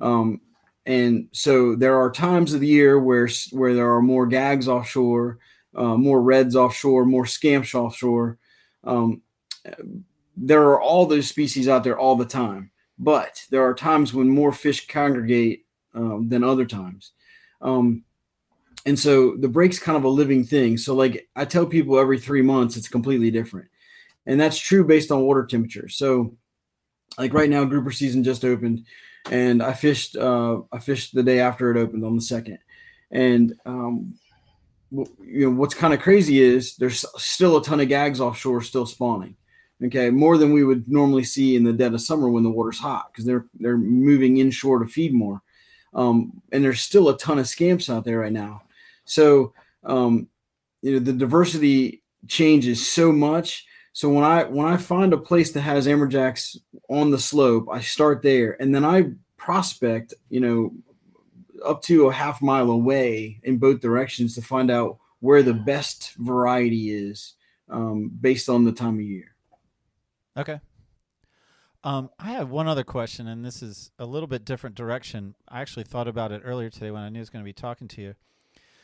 Um, 0.00 0.40
and 0.86 1.28
so 1.32 1.74
there 1.74 2.00
are 2.00 2.10
times 2.10 2.54
of 2.54 2.60
the 2.60 2.66
year 2.66 2.98
where 2.98 3.28
where 3.50 3.74
there 3.74 3.92
are 3.94 4.00
more 4.00 4.26
gags 4.26 4.68
offshore, 4.68 5.38
uh, 5.74 5.96
more 5.96 6.22
reds 6.22 6.56
offshore, 6.56 7.04
more 7.04 7.26
scamps 7.26 7.74
offshore. 7.74 8.38
Um, 8.84 9.20
there 10.36 10.62
are 10.62 10.80
all 10.80 11.04
those 11.04 11.28
species 11.28 11.68
out 11.68 11.84
there 11.84 11.98
all 11.98 12.16
the 12.16 12.24
time, 12.24 12.70
but 12.98 13.44
there 13.50 13.64
are 13.64 13.74
times 13.74 14.14
when 14.14 14.30
more 14.30 14.52
fish 14.52 14.86
congregate 14.86 15.66
um, 15.94 16.28
than 16.28 16.44
other 16.44 16.64
times. 16.64 17.12
Um, 17.60 18.04
and 18.86 18.98
so 18.98 19.36
the 19.36 19.48
break's 19.48 19.80
kind 19.80 19.98
of 19.98 20.04
a 20.04 20.08
living 20.08 20.44
thing. 20.44 20.78
So 20.78 20.94
like 20.94 21.28
I 21.36 21.44
tell 21.44 21.66
people 21.66 21.98
every 21.98 22.18
three 22.18 22.42
months, 22.42 22.76
it's 22.76 22.88
completely 22.88 23.30
different 23.30 23.68
and 24.28 24.38
that's 24.38 24.58
true 24.58 24.84
based 24.84 25.10
on 25.10 25.22
water 25.22 25.44
temperature. 25.44 25.88
So, 25.88 26.36
like 27.16 27.32
right 27.32 27.50
now, 27.50 27.64
grouper 27.64 27.90
season 27.90 28.22
just 28.22 28.44
opened, 28.44 28.84
and 29.30 29.62
I 29.62 29.72
fished. 29.72 30.16
Uh, 30.16 30.60
I 30.70 30.78
fished 30.78 31.14
the 31.14 31.22
day 31.22 31.40
after 31.40 31.70
it 31.70 31.80
opened 31.80 32.04
on 32.04 32.14
the 32.14 32.22
second, 32.22 32.58
and 33.10 33.54
um, 33.66 34.14
you 34.92 35.46
know 35.46 35.50
what's 35.50 35.74
kind 35.74 35.94
of 35.94 36.00
crazy 36.00 36.40
is 36.40 36.76
there's 36.76 37.04
still 37.16 37.56
a 37.56 37.64
ton 37.64 37.80
of 37.80 37.88
gags 37.88 38.20
offshore 38.20 38.60
still 38.60 38.86
spawning. 38.86 39.34
Okay, 39.82 40.10
more 40.10 40.36
than 40.36 40.52
we 40.52 40.62
would 40.62 40.88
normally 40.88 41.24
see 41.24 41.56
in 41.56 41.64
the 41.64 41.72
dead 41.72 41.94
of 41.94 42.00
summer 42.00 42.28
when 42.28 42.42
the 42.42 42.50
water's 42.50 42.78
hot 42.78 43.10
because 43.10 43.24
they're 43.24 43.46
they're 43.58 43.78
moving 43.78 44.36
inshore 44.36 44.78
to 44.78 44.86
feed 44.86 45.14
more, 45.14 45.40
um, 45.94 46.42
and 46.52 46.62
there's 46.62 46.82
still 46.82 47.08
a 47.08 47.18
ton 47.18 47.38
of 47.38 47.48
scamps 47.48 47.88
out 47.88 48.04
there 48.04 48.18
right 48.18 48.32
now. 48.32 48.62
So 49.06 49.54
um, 49.84 50.28
you 50.82 50.92
know 50.92 50.98
the 50.98 51.14
diversity 51.14 52.02
changes 52.26 52.86
so 52.86 53.10
much 53.10 53.64
so 53.98 54.08
when 54.08 54.22
I 54.22 54.44
when 54.44 54.64
I 54.64 54.76
find 54.76 55.12
a 55.12 55.18
place 55.18 55.50
that 55.50 55.62
has 55.62 55.88
amberjacks 55.88 56.56
on 56.88 57.10
the 57.10 57.18
slope, 57.18 57.66
I 57.68 57.80
start 57.80 58.22
there, 58.22 58.56
and 58.62 58.72
then 58.72 58.84
I 58.84 59.10
prospect, 59.36 60.14
you 60.30 60.38
know, 60.38 60.72
up 61.66 61.82
to 61.82 62.06
a 62.06 62.12
half 62.12 62.40
mile 62.40 62.70
away 62.70 63.40
in 63.42 63.58
both 63.58 63.80
directions 63.80 64.36
to 64.36 64.40
find 64.40 64.70
out 64.70 64.98
where 65.18 65.42
the 65.42 65.52
best 65.52 66.14
variety 66.14 66.92
is 66.92 67.34
um, 67.68 68.12
based 68.20 68.48
on 68.48 68.62
the 68.62 68.70
time 68.70 69.00
of 69.00 69.00
year. 69.00 69.34
Okay. 70.36 70.60
Um, 71.82 72.10
I 72.20 72.30
have 72.30 72.50
one 72.50 72.68
other 72.68 72.84
question, 72.84 73.26
and 73.26 73.44
this 73.44 73.64
is 73.64 73.90
a 73.98 74.06
little 74.06 74.28
bit 74.28 74.44
different 74.44 74.76
direction. 74.76 75.34
I 75.48 75.60
actually 75.60 75.82
thought 75.82 76.06
about 76.06 76.30
it 76.30 76.42
earlier 76.44 76.70
today 76.70 76.92
when 76.92 77.02
I 77.02 77.08
knew 77.08 77.18
I 77.18 77.22
was 77.22 77.30
going 77.30 77.42
to 77.42 77.48
be 77.48 77.52
talking 77.52 77.88
to 77.88 78.00
you. 78.00 78.14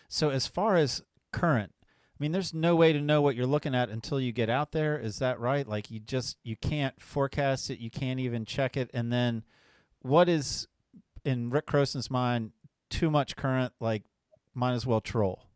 So, 0.08 0.30
as 0.30 0.48
far 0.48 0.74
as 0.74 1.02
current, 1.30 1.72
I 2.14 2.22
mean, 2.22 2.30
there's 2.30 2.54
no 2.54 2.76
way 2.76 2.92
to 2.92 3.00
know 3.00 3.20
what 3.20 3.34
you're 3.34 3.46
looking 3.46 3.74
at 3.74 3.90
until 3.90 4.20
you 4.20 4.30
get 4.30 4.48
out 4.48 4.70
there. 4.70 4.96
Is 4.96 5.18
that 5.18 5.40
right? 5.40 5.66
Like 5.66 5.90
you 5.90 5.98
just 5.98 6.36
you 6.44 6.54
can't 6.56 7.00
forecast 7.00 7.70
it. 7.70 7.80
You 7.80 7.90
can't 7.90 8.20
even 8.20 8.44
check 8.44 8.76
it. 8.76 8.88
And 8.94 9.12
then, 9.12 9.42
what 10.00 10.28
is 10.28 10.68
in 11.24 11.50
Rick 11.50 11.66
Croson's 11.66 12.10
mind 12.10 12.52
too 12.88 13.10
much 13.10 13.34
current? 13.34 13.72
Like, 13.80 14.04
might 14.54 14.74
as 14.74 14.86
well 14.86 15.00
troll. 15.00 15.48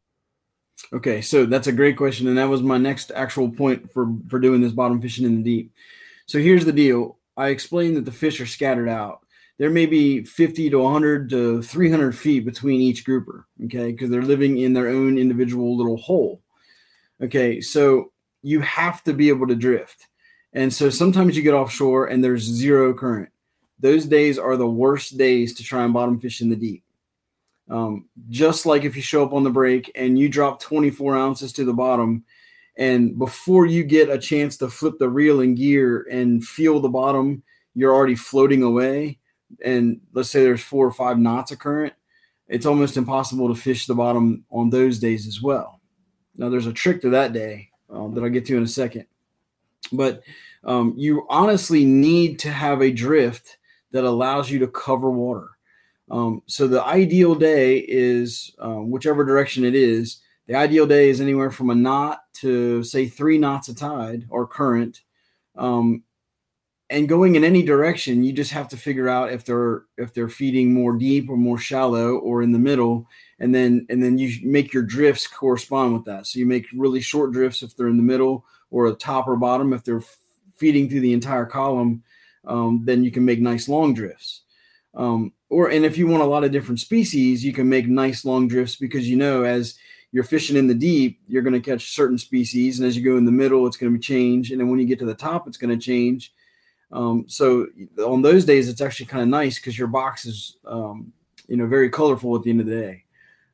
Okay, 0.93 1.21
so 1.21 1.47
that's 1.47 1.67
a 1.67 1.73
great 1.73 1.97
question, 1.97 2.29
and 2.29 2.39
that 2.39 2.49
was 2.49 2.63
my 2.63 2.79
next 2.79 3.13
actual 3.15 3.51
point 3.51 3.93
for 3.93 4.09
for 4.29 4.41
doing 4.41 4.61
this 4.61 4.73
bottom 4.73 5.01
fishing 5.01 5.27
in 5.27 5.37
the 5.37 5.43
deep. 5.43 5.73
So 6.27 6.41
here's 6.41 6.65
the 6.65 6.73
deal: 6.73 7.19
I 7.37 7.49
explained 7.49 7.97
that 7.97 8.05
the 8.05 8.13
fish 8.13 8.41
are 8.41 8.47
scattered 8.47 8.89
out. 8.89 9.21
There 9.59 9.71
may 9.71 9.87
be 9.87 10.25
50 10.25 10.71
to 10.71 10.79
100 10.79 11.31
to 11.31 11.63
300 11.63 12.17
feet 12.17 12.45
between 12.45 12.81
each 12.81 13.05
grouper, 13.05 13.47
okay, 13.65 13.91
because 13.91 14.09
they're 14.09 14.23
living 14.23 14.59
in 14.59 14.73
their 14.73 14.89
own 14.89 15.19
individual 15.19 15.77
little 15.77 15.97
hole. 15.97 16.43
Okay, 17.23 17.61
so 17.61 18.13
you 18.43 18.61
have 18.61 19.03
to 19.05 19.13
be 19.13 19.29
able 19.29 19.47
to 19.49 19.55
drift. 19.55 20.07
And 20.53 20.73
so 20.73 20.91
sometimes 20.91 21.37
you 21.37 21.43
get 21.43 21.55
offshore 21.55 22.07
and 22.07 22.23
there's 22.23 22.43
zero 22.43 22.95
current. 22.95 23.31
Those 23.81 24.07
days 24.07 24.39
are 24.39 24.57
the 24.57 24.69
worst 24.69 25.19
days 25.19 25.55
to 25.55 25.63
try 25.63 25.85
and 25.85 25.93
bottom 25.93 26.19
fish 26.19 26.41
in 26.41 26.49
the 26.49 26.57
deep. 26.57 26.85
Um, 27.71 28.07
just 28.31 28.67
like 28.67 28.85
if 28.85 28.97
you 28.97 29.03
show 29.03 29.25
up 29.25 29.33
on 29.33 29.45
the 29.45 29.51
break 29.51 29.93
and 29.95 30.19
you 30.19 30.29
drop 30.29 30.61
24 30.61 31.17
ounces 31.17 31.53
to 31.55 31.65
the 31.65 31.75
bottom, 31.75 32.25
and 32.77 33.19
before 33.19 33.67
you 33.67 33.83
get 33.83 34.09
a 34.09 34.19
chance 34.19 34.57
to 34.59 34.69
flip 34.69 34.95
the 34.99 35.09
reel 35.09 35.41
and 35.41 35.57
gear 35.57 36.07
and 36.11 36.45
feel 36.45 36.81
the 36.81 36.89
bottom, 36.89 37.43
you're 37.75 37.95
already 37.95 38.15
floating 38.15 38.63
away. 38.63 39.19
And 39.65 40.01
let's 40.13 40.31
say 40.31 40.43
there's 40.43 40.63
four 40.63 40.87
or 40.87 40.93
five 40.93 41.19
knots 41.19 41.51
of 41.51 41.59
current, 41.59 41.93
it's 42.47 42.67
almost 42.67 42.97
impossible 42.97 43.49
to 43.49 43.61
fish 43.61 43.87
the 43.87 43.95
bottom 43.95 44.45
on 44.51 44.71
those 44.71 44.99
days 44.99 45.27
as 45.27 45.43
well. 45.43 45.78
Now, 46.39 46.49
there's 46.49 46.67
a 46.67 46.73
trick 46.73 47.03
to 47.03 47.11
that 47.11 47.33
day 47.35 47.69
um, 47.91 48.15
that 48.15 48.25
I'll 48.25 48.31
get 48.31 48.47
to 48.47 48.57
in 48.57 48.63
a 48.63 48.69
second. 48.69 49.07
But 49.93 50.23
um, 50.65 50.95
you 50.97 51.27
honestly 51.29 51.85
need 51.85 52.39
to 52.41 52.51
have 52.51 52.81
a 52.81 52.91
drift 52.91 53.59
that 53.91 54.05
allows 54.05 54.51
you 54.51 54.59
to 54.61 54.69
cover 54.69 55.11
water. 55.11 55.49
Um, 56.11 56.43
so 56.47 56.67
the 56.67 56.83
ideal 56.83 57.35
day 57.35 57.79
is 57.79 58.55
um, 58.59 58.91
whichever 58.91 59.25
direction 59.25 59.65
it 59.65 59.75
is, 59.75 60.21
the 60.47 60.55
ideal 60.55 60.87
day 60.87 61.11
is 61.11 61.21
anywhere 61.21 61.51
from 61.51 61.71
a 61.71 61.75
knot 61.75 62.21
to 62.35 62.83
say 62.83 63.07
three 63.07 63.37
knots 63.37 63.69
of 63.69 63.77
tide 63.77 64.27
or 64.31 64.47
current. 64.47 65.03
Um, 65.57 66.05
and 66.91 67.09
going 67.09 67.35
in 67.35 67.45
any 67.45 67.63
direction, 67.63 68.25
you 68.25 68.33
just 68.33 68.53
have 68.53 68.69
to 68.69 68.77
figure 68.77 69.09
out 69.09 69.33
if 69.33 69.45
they're 69.45 69.83
if 69.99 70.15
they're 70.15 70.29
feeding 70.29 70.73
more 70.73 70.97
deep 70.97 71.29
or 71.29 71.37
more 71.37 71.59
shallow 71.59 72.17
or 72.17 72.43
in 72.43 72.53
the 72.53 72.59
middle, 72.59 73.07
and 73.39 73.55
then 73.55 73.87
and 73.91 74.03
then 74.03 74.17
you 74.17 74.35
make 74.43 74.73
your 74.73 74.83
drifts 74.83 75.27
correspond 75.27 75.93
with 75.93 76.05
that. 76.05 76.27
So 76.27 76.39
you 76.39 76.47
make 76.47 76.67
really 76.75 77.01
short 77.01 77.33
drifts 77.33 77.63
if 77.63 77.77
they're 77.77 77.89
in 77.89 77.99
the 77.99 78.03
middle 78.03 78.45
or 78.71 78.87
a 78.87 78.95
top 78.95 79.29
or 79.29 79.37
bottom 79.37 79.73
if 79.73 79.85
they're 79.85 80.03
feeding 80.57 80.89
through 80.89 81.01
the 81.01 81.13
entire 81.13 81.47
column. 81.47 82.03
Um, 82.47 82.83
then 82.85 83.05
you 83.05 83.11
can 83.11 83.25
make 83.25 83.41
nice 83.41 83.69
long 83.69 83.93
drifts. 83.93 84.43
Um, 84.95 85.33
or 85.51 85.71
and 85.71 85.85
if 85.85 85.99
you 85.99 86.07
want 86.07 86.23
a 86.23 86.27
lot 86.27 86.45
of 86.45 86.53
different 86.53 86.81
species, 86.81 87.45
you 87.45 87.53
can 87.53 87.69
make 87.69 87.87
nice 87.87 88.25
long 88.25 88.49
drifts 88.49 88.77
because 88.77 89.09
you 89.09 89.17
know 89.17 89.43
as 89.43 89.79
you're 90.11 90.25
fishing 90.25 90.57
in 90.57 90.67
the 90.67 90.75
deep, 90.75 91.21
you're 91.27 91.43
going 91.43 91.61
to 91.61 91.61
catch 91.61 91.95
certain 91.95 92.17
species, 92.17 92.79
and 92.79 92.89
as 92.89 92.97
you 92.97 93.05
go 93.05 93.19
in 93.19 93.27
the 93.27 93.33
middle, 93.33 93.67
it's 93.67 93.77
going 93.77 93.93
to 93.93 93.99
change, 93.99 94.51
and 94.51 94.59
then 94.59 94.71
when 94.71 94.79
you 94.79 94.87
get 94.87 94.99
to 95.01 95.05
the 95.05 95.15
top, 95.15 95.47
it's 95.47 95.59
going 95.59 95.77
to 95.77 95.85
change. 95.85 96.33
Um, 96.91 97.25
so 97.29 97.67
on 98.05 98.23
those 98.23 98.45
days, 98.45 98.69
it's 98.69 98.81
actually 98.81 99.07
kind 99.07 99.23
of 99.23 99.29
nice 99.29 99.57
because 99.57 99.79
your 99.79 99.89
box 99.89 100.25
is, 100.25 100.57
um, 100.65 101.13
you 101.47 101.57
know, 101.57 101.67
very 101.67 101.91
colorful 101.91 102.35
at 102.37 102.43
the 102.43 102.51
end 102.51 102.61
of 102.61 102.67
the 102.67 102.81
day. 102.81 103.05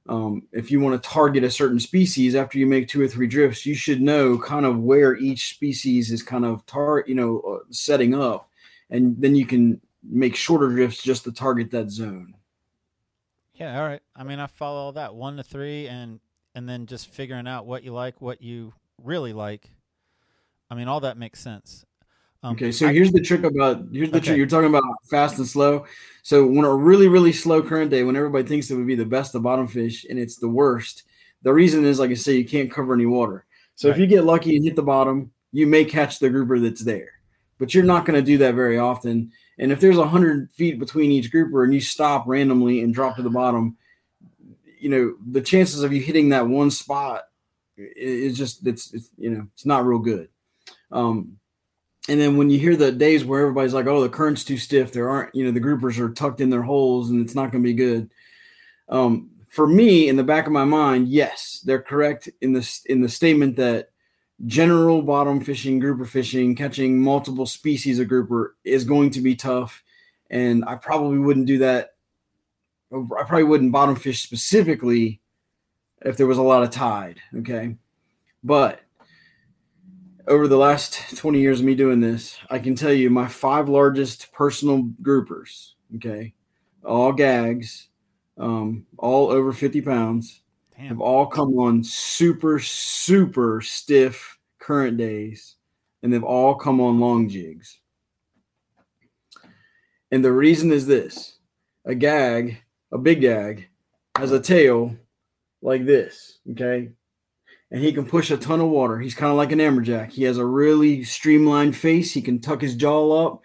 Um, 0.08 0.42
if 0.52 0.70
you 0.70 0.80
want 0.80 1.02
to 1.02 1.08
target 1.08 1.44
a 1.44 1.50
certain 1.50 1.80
species 1.80 2.34
after 2.34 2.58
you 2.58 2.66
make 2.66 2.88
two 2.88 3.00
or 3.00 3.08
three 3.08 3.26
drifts, 3.26 3.64
you 3.64 3.74
should 3.74 4.02
know 4.02 4.38
kind 4.38 4.66
of 4.66 4.78
where 4.78 5.16
each 5.16 5.48
species 5.48 6.12
is 6.12 6.22
kind 6.22 6.44
of 6.44 6.64
tar, 6.66 7.04
you 7.06 7.14
know, 7.14 7.40
uh, 7.40 7.64
setting 7.70 8.14
up, 8.14 8.50
and 8.90 9.16
then 9.18 9.34
you 9.34 9.46
can 9.46 9.80
make 10.02 10.36
shorter 10.36 10.68
drifts 10.68 11.02
just 11.02 11.24
to 11.24 11.32
target 11.32 11.70
that 11.70 11.90
zone. 11.90 12.34
Yeah, 13.54 13.80
all 13.80 13.88
right. 13.88 14.02
I 14.14 14.24
mean, 14.24 14.40
I 14.40 14.46
follow 14.46 14.80
all 14.80 14.92
that 14.92 15.14
one 15.14 15.38
to 15.38 15.42
three, 15.42 15.88
and 15.88 16.20
and 16.54 16.68
then 16.68 16.86
just 16.86 17.08
figuring 17.08 17.48
out 17.48 17.66
what 17.66 17.82
you 17.82 17.92
like, 17.92 18.20
what 18.20 18.42
you 18.42 18.74
really 19.02 19.32
like. 19.32 19.70
I 20.70 20.74
mean, 20.74 20.88
all 20.88 21.00
that 21.00 21.16
makes 21.16 21.40
sense. 21.40 21.84
Um, 22.44 22.52
okay, 22.52 22.70
so 22.70 22.88
I, 22.88 22.92
here's 22.92 23.10
the 23.10 23.22
trick 23.22 23.42
about 23.42 23.86
here's 23.90 24.10
the 24.10 24.18
okay. 24.18 24.26
trick. 24.26 24.36
You're 24.36 24.46
talking 24.46 24.68
about 24.68 24.84
fast 25.10 25.38
and 25.38 25.48
slow. 25.48 25.86
So 26.22 26.46
when 26.46 26.66
a 26.66 26.74
really 26.74 27.08
really 27.08 27.32
slow 27.32 27.62
current 27.62 27.90
day, 27.90 28.02
when 28.04 28.16
everybody 28.16 28.46
thinks 28.46 28.70
it 28.70 28.76
would 28.76 28.86
be 28.86 28.94
the 28.94 29.06
best 29.06 29.34
of 29.34 29.42
bottom 29.42 29.66
fish 29.66 30.04
and 30.08 30.18
it's 30.18 30.36
the 30.36 30.48
worst, 30.48 31.04
the 31.42 31.54
reason 31.54 31.86
is 31.86 31.98
like 31.98 32.10
I 32.10 32.14
say, 32.14 32.36
you 32.36 32.44
can't 32.44 32.70
cover 32.70 32.92
any 32.92 33.06
water. 33.06 33.46
So 33.76 33.88
right. 33.88 33.94
if 33.94 34.00
you 34.00 34.06
get 34.06 34.24
lucky 34.24 34.56
and 34.56 34.64
hit 34.64 34.76
the 34.76 34.82
bottom, 34.82 35.32
you 35.52 35.66
may 35.66 35.86
catch 35.86 36.18
the 36.18 36.28
grouper 36.28 36.60
that's 36.60 36.84
there, 36.84 37.12
but 37.58 37.72
you're 37.72 37.82
not 37.82 38.04
going 38.04 38.20
to 38.20 38.24
do 38.24 38.36
that 38.38 38.54
very 38.54 38.78
often. 38.78 39.32
And 39.58 39.72
if 39.72 39.80
there's 39.80 39.98
a 39.98 40.06
hundred 40.06 40.52
feet 40.52 40.78
between 40.78 41.12
each 41.12 41.30
grouper 41.30 41.64
and 41.64 41.72
you 41.72 41.80
stop 41.80 42.24
randomly 42.26 42.82
and 42.82 42.92
drop 42.92 43.16
to 43.16 43.22
the 43.22 43.30
bottom, 43.30 43.78
you 44.78 44.90
know 44.90 45.14
the 45.30 45.40
chances 45.40 45.82
of 45.82 45.94
you 45.94 46.02
hitting 46.02 46.28
that 46.28 46.46
one 46.46 46.70
spot 46.70 47.22
is 47.78 48.36
just 48.36 48.66
it's, 48.66 48.92
it's 48.92 49.08
you 49.16 49.30
know 49.30 49.46
it's 49.54 49.64
not 49.64 49.86
real 49.86 49.98
good. 49.98 50.28
Um, 50.92 51.38
and 52.08 52.20
then 52.20 52.36
when 52.36 52.50
you 52.50 52.58
hear 52.58 52.76
the 52.76 52.92
days 52.92 53.24
where 53.24 53.42
everybody's 53.42 53.74
like, 53.74 53.86
"Oh, 53.86 54.02
the 54.02 54.08
current's 54.08 54.44
too 54.44 54.58
stiff," 54.58 54.92
there 54.92 55.08
aren't 55.10 55.34
you 55.34 55.44
know 55.44 55.50
the 55.50 55.60
groupers 55.60 55.98
are 55.98 56.12
tucked 56.12 56.40
in 56.40 56.50
their 56.50 56.62
holes 56.62 57.10
and 57.10 57.20
it's 57.20 57.34
not 57.34 57.50
going 57.50 57.62
to 57.62 57.68
be 57.68 57.74
good. 57.74 58.10
Um, 58.88 59.30
for 59.48 59.66
me, 59.66 60.08
in 60.08 60.16
the 60.16 60.24
back 60.24 60.46
of 60.46 60.52
my 60.52 60.64
mind, 60.64 61.08
yes, 61.08 61.62
they're 61.64 61.82
correct 61.82 62.28
in 62.40 62.52
this 62.52 62.84
in 62.86 63.00
the 63.00 63.08
statement 63.08 63.56
that 63.56 63.90
general 64.46 65.02
bottom 65.02 65.40
fishing, 65.40 65.78
grouper 65.78 66.04
fishing, 66.04 66.54
catching 66.54 67.00
multiple 67.00 67.46
species 67.46 67.98
of 67.98 68.08
grouper 68.08 68.56
is 68.64 68.84
going 68.84 69.10
to 69.10 69.20
be 69.20 69.36
tough, 69.36 69.82
and 70.30 70.64
I 70.66 70.74
probably 70.74 71.18
wouldn't 71.18 71.46
do 71.46 71.58
that 71.58 71.94
I 72.94 73.24
probably 73.24 73.44
wouldn't 73.44 73.72
bottom 73.72 73.96
fish 73.96 74.22
specifically 74.22 75.20
if 76.02 76.16
there 76.16 76.26
was 76.26 76.38
a 76.38 76.42
lot 76.42 76.62
of 76.62 76.70
tide. 76.70 77.20
Okay. 77.36 77.76
But 78.42 78.80
over 80.26 80.48
the 80.48 80.56
last 80.56 81.16
20 81.16 81.40
years 81.40 81.60
of 81.60 81.66
me 81.66 81.74
doing 81.74 82.00
this, 82.00 82.38
I 82.50 82.58
can 82.58 82.74
tell 82.74 82.92
you 82.92 83.10
my 83.10 83.28
five 83.28 83.68
largest 83.68 84.32
personal 84.32 84.84
groupers, 85.02 85.72
okay, 85.96 86.34
all 86.84 87.12
gags, 87.12 87.88
um, 88.38 88.86
all 88.98 89.28
over 89.30 89.52
50 89.52 89.80
pounds, 89.82 90.42
Damn. 90.76 90.86
have 90.86 91.00
all 91.00 91.26
come 91.26 91.58
on 91.58 91.84
super, 91.84 92.58
super 92.58 93.60
stiff 93.60 94.38
current 94.58 94.96
days, 94.96 95.56
and 96.02 96.12
they've 96.12 96.24
all 96.24 96.54
come 96.54 96.80
on 96.80 97.00
long 97.00 97.28
jigs. 97.28 97.80
And 100.10 100.24
the 100.24 100.32
reason 100.32 100.72
is 100.72 100.86
this 100.86 101.38
a 101.84 101.94
gag 101.94 102.62
a 102.94 102.98
big 102.98 103.20
gag 103.20 103.68
has 104.16 104.30
a 104.30 104.40
tail 104.40 104.96
like 105.60 105.84
this, 105.84 106.38
okay? 106.52 106.90
And 107.70 107.82
he 107.82 107.92
can 107.92 108.06
push 108.06 108.30
a 108.30 108.36
ton 108.36 108.60
of 108.60 108.68
water. 108.68 108.98
He's 108.98 109.14
kind 109.14 109.30
of 109.30 109.36
like 109.36 109.52
an 109.52 109.58
amberjack. 109.58 110.12
He 110.12 110.22
has 110.24 110.38
a 110.38 110.44
really 110.44 111.02
streamlined 111.02 111.76
face. 111.76 112.12
He 112.12 112.22
can 112.22 112.40
tuck 112.40 112.60
his 112.60 112.76
jaw 112.76 113.26
up. 113.26 113.40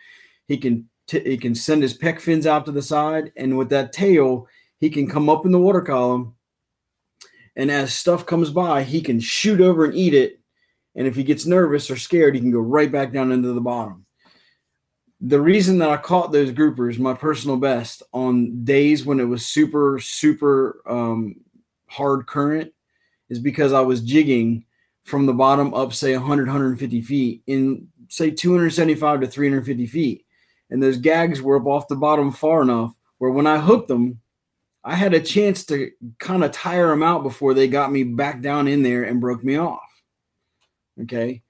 He 0.48 0.58
can 0.58 0.88
t- 1.08 1.24
he 1.24 1.38
can 1.38 1.56
send 1.56 1.82
his 1.82 1.98
pec 1.98 2.20
fins 2.20 2.46
out 2.46 2.66
to 2.66 2.72
the 2.72 2.82
side, 2.82 3.32
and 3.38 3.58
with 3.58 3.70
that 3.70 3.94
tail, 3.94 4.48
he 4.80 4.90
can 4.90 5.10
come 5.10 5.30
up 5.30 5.46
in 5.46 5.52
the 5.52 5.60
water 5.60 5.82
column. 5.82 6.36
And 7.56 7.72
as 7.72 7.94
stuff 7.94 8.26
comes 8.26 8.52
by, 8.52 8.84
he 8.84 9.02
can 9.02 9.20
shoot 9.20 9.62
over 9.62 9.86
and 9.86 9.96
eat 9.96 10.14
it. 10.14 10.40
And 10.96 11.08
if 11.08 11.16
he 11.16 11.24
gets 11.24 11.46
nervous 11.46 11.90
or 11.90 11.98
scared, 11.98 12.36
he 12.36 12.42
can 12.42 12.52
go 12.52 12.60
right 12.60 12.92
back 12.92 13.12
down 13.12 13.32
into 13.32 13.54
the 13.54 13.62
bottom 13.62 14.06
the 15.22 15.42
reason 15.42 15.78
that 15.80 15.90
I 15.90 15.98
caught 15.98 16.32
those 16.32 16.52
groupers, 16.52 16.98
my 16.98 17.14
personal 17.14 17.58
best, 17.58 18.04
on 18.14 18.64
days 18.64 19.06
when 19.06 19.20
it 19.20 19.26
was 19.26 19.46
super, 19.46 20.00
super 20.00 20.82
um, 20.88 21.36
hard 21.88 22.26
current, 22.26 22.72
is 23.30 23.40
because 23.40 23.74
I 23.74 23.82
was 23.82 24.02
jigging 24.02 24.66
from 25.04 25.26
the 25.26 25.34
bottom 25.34 25.74
up, 25.74 25.94
say 25.94 26.16
100, 26.16 26.48
150 26.48 27.02
feet 27.02 27.42
in, 27.48 27.88
say, 28.10 28.32
275 28.32 29.22
to 29.22 29.28
350 29.28 29.86
feet. 29.88 30.26
And 30.70 30.82
those 30.82 30.98
gags 30.98 31.42
were 31.42 31.58
up 31.58 31.66
off 31.66 31.88
the 31.88 31.96
bottom 31.96 32.32
far 32.32 32.62
enough 32.62 32.94
where 33.18 33.32
when 33.32 33.48
I 33.48 33.58
hooked 33.58 33.88
them, 33.88 34.22
I 34.84 34.96
had 34.96 35.14
a 35.14 35.20
chance 35.20 35.66
to 35.66 35.92
kind 36.20 36.44
of 36.44 36.52
tire 36.52 36.88
them 36.88 37.04
out 37.04 37.24
before 37.24 37.54
they 37.54 37.68
got 37.68 37.92
me 37.92 38.04
back 38.04 38.42
down 38.42 38.68
in 38.68 38.82
there 38.82 39.04
and 39.04 39.20
broke 39.20 39.44
me 39.44 39.58
off. 39.58 39.82
Okay. 41.02 41.42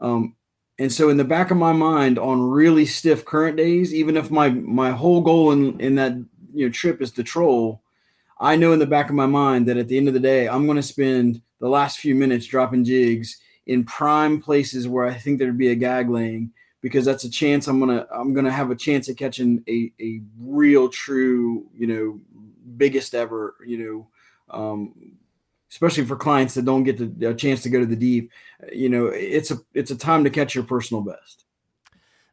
Um, 0.00 0.36
and 0.78 0.92
so 0.92 1.08
in 1.08 1.16
the 1.16 1.24
back 1.24 1.50
of 1.50 1.56
my 1.56 1.72
mind 1.72 2.18
on 2.18 2.40
really 2.40 2.86
stiff 2.86 3.24
current 3.24 3.56
days, 3.56 3.94
even 3.94 4.16
if 4.16 4.30
my 4.30 4.50
my 4.50 4.90
whole 4.90 5.22
goal 5.22 5.52
in, 5.52 5.80
in 5.80 5.94
that 5.96 6.12
you 6.52 6.66
know 6.66 6.70
trip 6.70 7.00
is 7.00 7.10
to 7.12 7.22
troll, 7.22 7.82
I 8.38 8.56
know 8.56 8.72
in 8.72 8.78
the 8.78 8.86
back 8.86 9.08
of 9.08 9.14
my 9.14 9.26
mind 9.26 9.66
that 9.68 9.76
at 9.76 9.88
the 9.88 9.96
end 9.96 10.08
of 10.08 10.14
the 10.14 10.20
day, 10.20 10.48
I'm 10.48 10.66
going 10.66 10.76
to 10.76 10.82
spend 10.82 11.40
the 11.58 11.68
last 11.68 11.98
few 11.98 12.14
minutes 12.14 12.46
dropping 12.46 12.84
jigs 12.84 13.38
in 13.66 13.84
prime 13.84 14.40
places 14.40 14.86
where 14.86 15.06
I 15.06 15.14
think 15.14 15.38
there'd 15.38 15.58
be 15.58 15.70
a 15.70 15.74
gag 15.74 16.10
laying 16.10 16.52
because 16.82 17.04
that's 17.04 17.24
a 17.24 17.30
chance 17.30 17.66
I'm 17.66 17.80
gonna 17.80 18.06
I'm 18.12 18.32
gonna 18.32 18.52
have 18.52 18.70
a 18.70 18.76
chance 18.76 19.08
at 19.08 19.16
catching 19.16 19.64
a 19.68 19.90
a 20.00 20.20
real 20.38 20.88
true 20.88 21.66
you 21.74 21.86
know 21.88 22.20
biggest 22.76 23.12
ever 23.12 23.56
you 23.66 23.78
know 23.78 24.56
um, 24.56 25.16
especially 25.70 26.04
for 26.04 26.16
clients 26.16 26.54
that 26.54 26.64
don't 26.64 26.84
get 26.84 27.18
the, 27.18 27.28
a 27.28 27.34
chance 27.34 27.62
to 27.62 27.70
go 27.70 27.80
to 27.80 27.86
the 27.86 27.96
deep. 27.96 28.30
You 28.72 28.88
know, 28.88 29.06
it's 29.06 29.50
a 29.50 29.58
it's 29.74 29.90
a 29.90 29.96
time 29.96 30.24
to 30.24 30.30
catch 30.30 30.54
your 30.54 30.64
personal 30.64 31.02
best. 31.02 31.44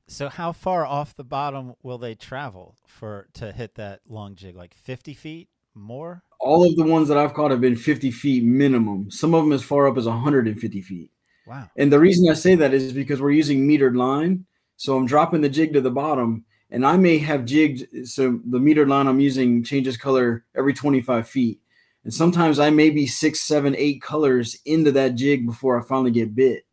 So, 0.08 0.30
how 0.30 0.52
far 0.52 0.86
off 0.86 1.16
the 1.16 1.24
bottom 1.24 1.76
will 1.82 1.98
they 1.98 2.16
travel 2.16 2.76
for 2.86 3.28
to 3.34 3.52
hit 3.52 3.76
that 3.76 4.02
long 4.08 4.36
jig? 4.36 4.56
Like 4.56 4.74
fifty 4.74 5.14
feet 5.14 5.50
more? 5.76 6.24
All 6.40 6.68
of 6.68 6.76
the 6.76 6.84
ones 6.84 7.08
that 7.08 7.18
I've 7.18 7.34
caught 7.34 7.52
have 7.52 7.62
been 7.62 7.76
fifty 7.76 8.12
feet 8.12 8.44
minimum. 8.44 9.10
Some 9.10 9.34
of 9.34 9.44
them 9.44 9.54
as 9.54 9.64
far 9.64 9.88
up 9.88 9.98
as 9.98 10.06
one 10.06 10.20
hundred 10.20 10.48
and 10.48 10.60
fifty 10.60 10.82
feet. 10.82 11.12
Wow! 11.46 11.70
And 11.78 11.92
the 11.92 12.00
reason 12.00 12.30
I 12.30 12.34
say 12.34 12.56
that 12.56 12.74
is 12.74 12.94
because 12.94 13.22
we're 13.22 13.32
using 13.32 13.68
metered 13.68 13.98
line. 13.98 14.46
So 14.78 14.98
I'm 14.98 15.06
dropping 15.06 15.42
the 15.42 15.50
jig 15.50 15.74
to 15.74 15.82
the 15.82 15.92
bottom, 15.92 16.46
and 16.72 16.86
I 16.86 16.98
may 16.98 17.18
have 17.20 17.46
jigged. 17.46 18.08
So 18.08 18.40
the 18.46 18.60
metered 18.60 18.90
line 18.90 19.08
I'm 19.08 19.20
using 19.20 19.64
changes 19.64 19.98
color 19.98 20.46
every 20.56 20.74
25 20.74 21.28
feet. 21.28 21.60
And 22.04 22.14
sometimes 22.14 22.60
I 22.60 22.70
may 22.70 22.90
be 22.90 23.08
six, 23.08 23.42
seven, 23.42 23.76
eight 23.78 24.02
colors 24.02 24.58
into 24.66 24.92
that 24.92 25.16
jig 25.16 25.46
before 25.46 25.80
I 25.80 25.86
finally 25.86 26.12
get 26.12 26.36
bit. 26.36 26.66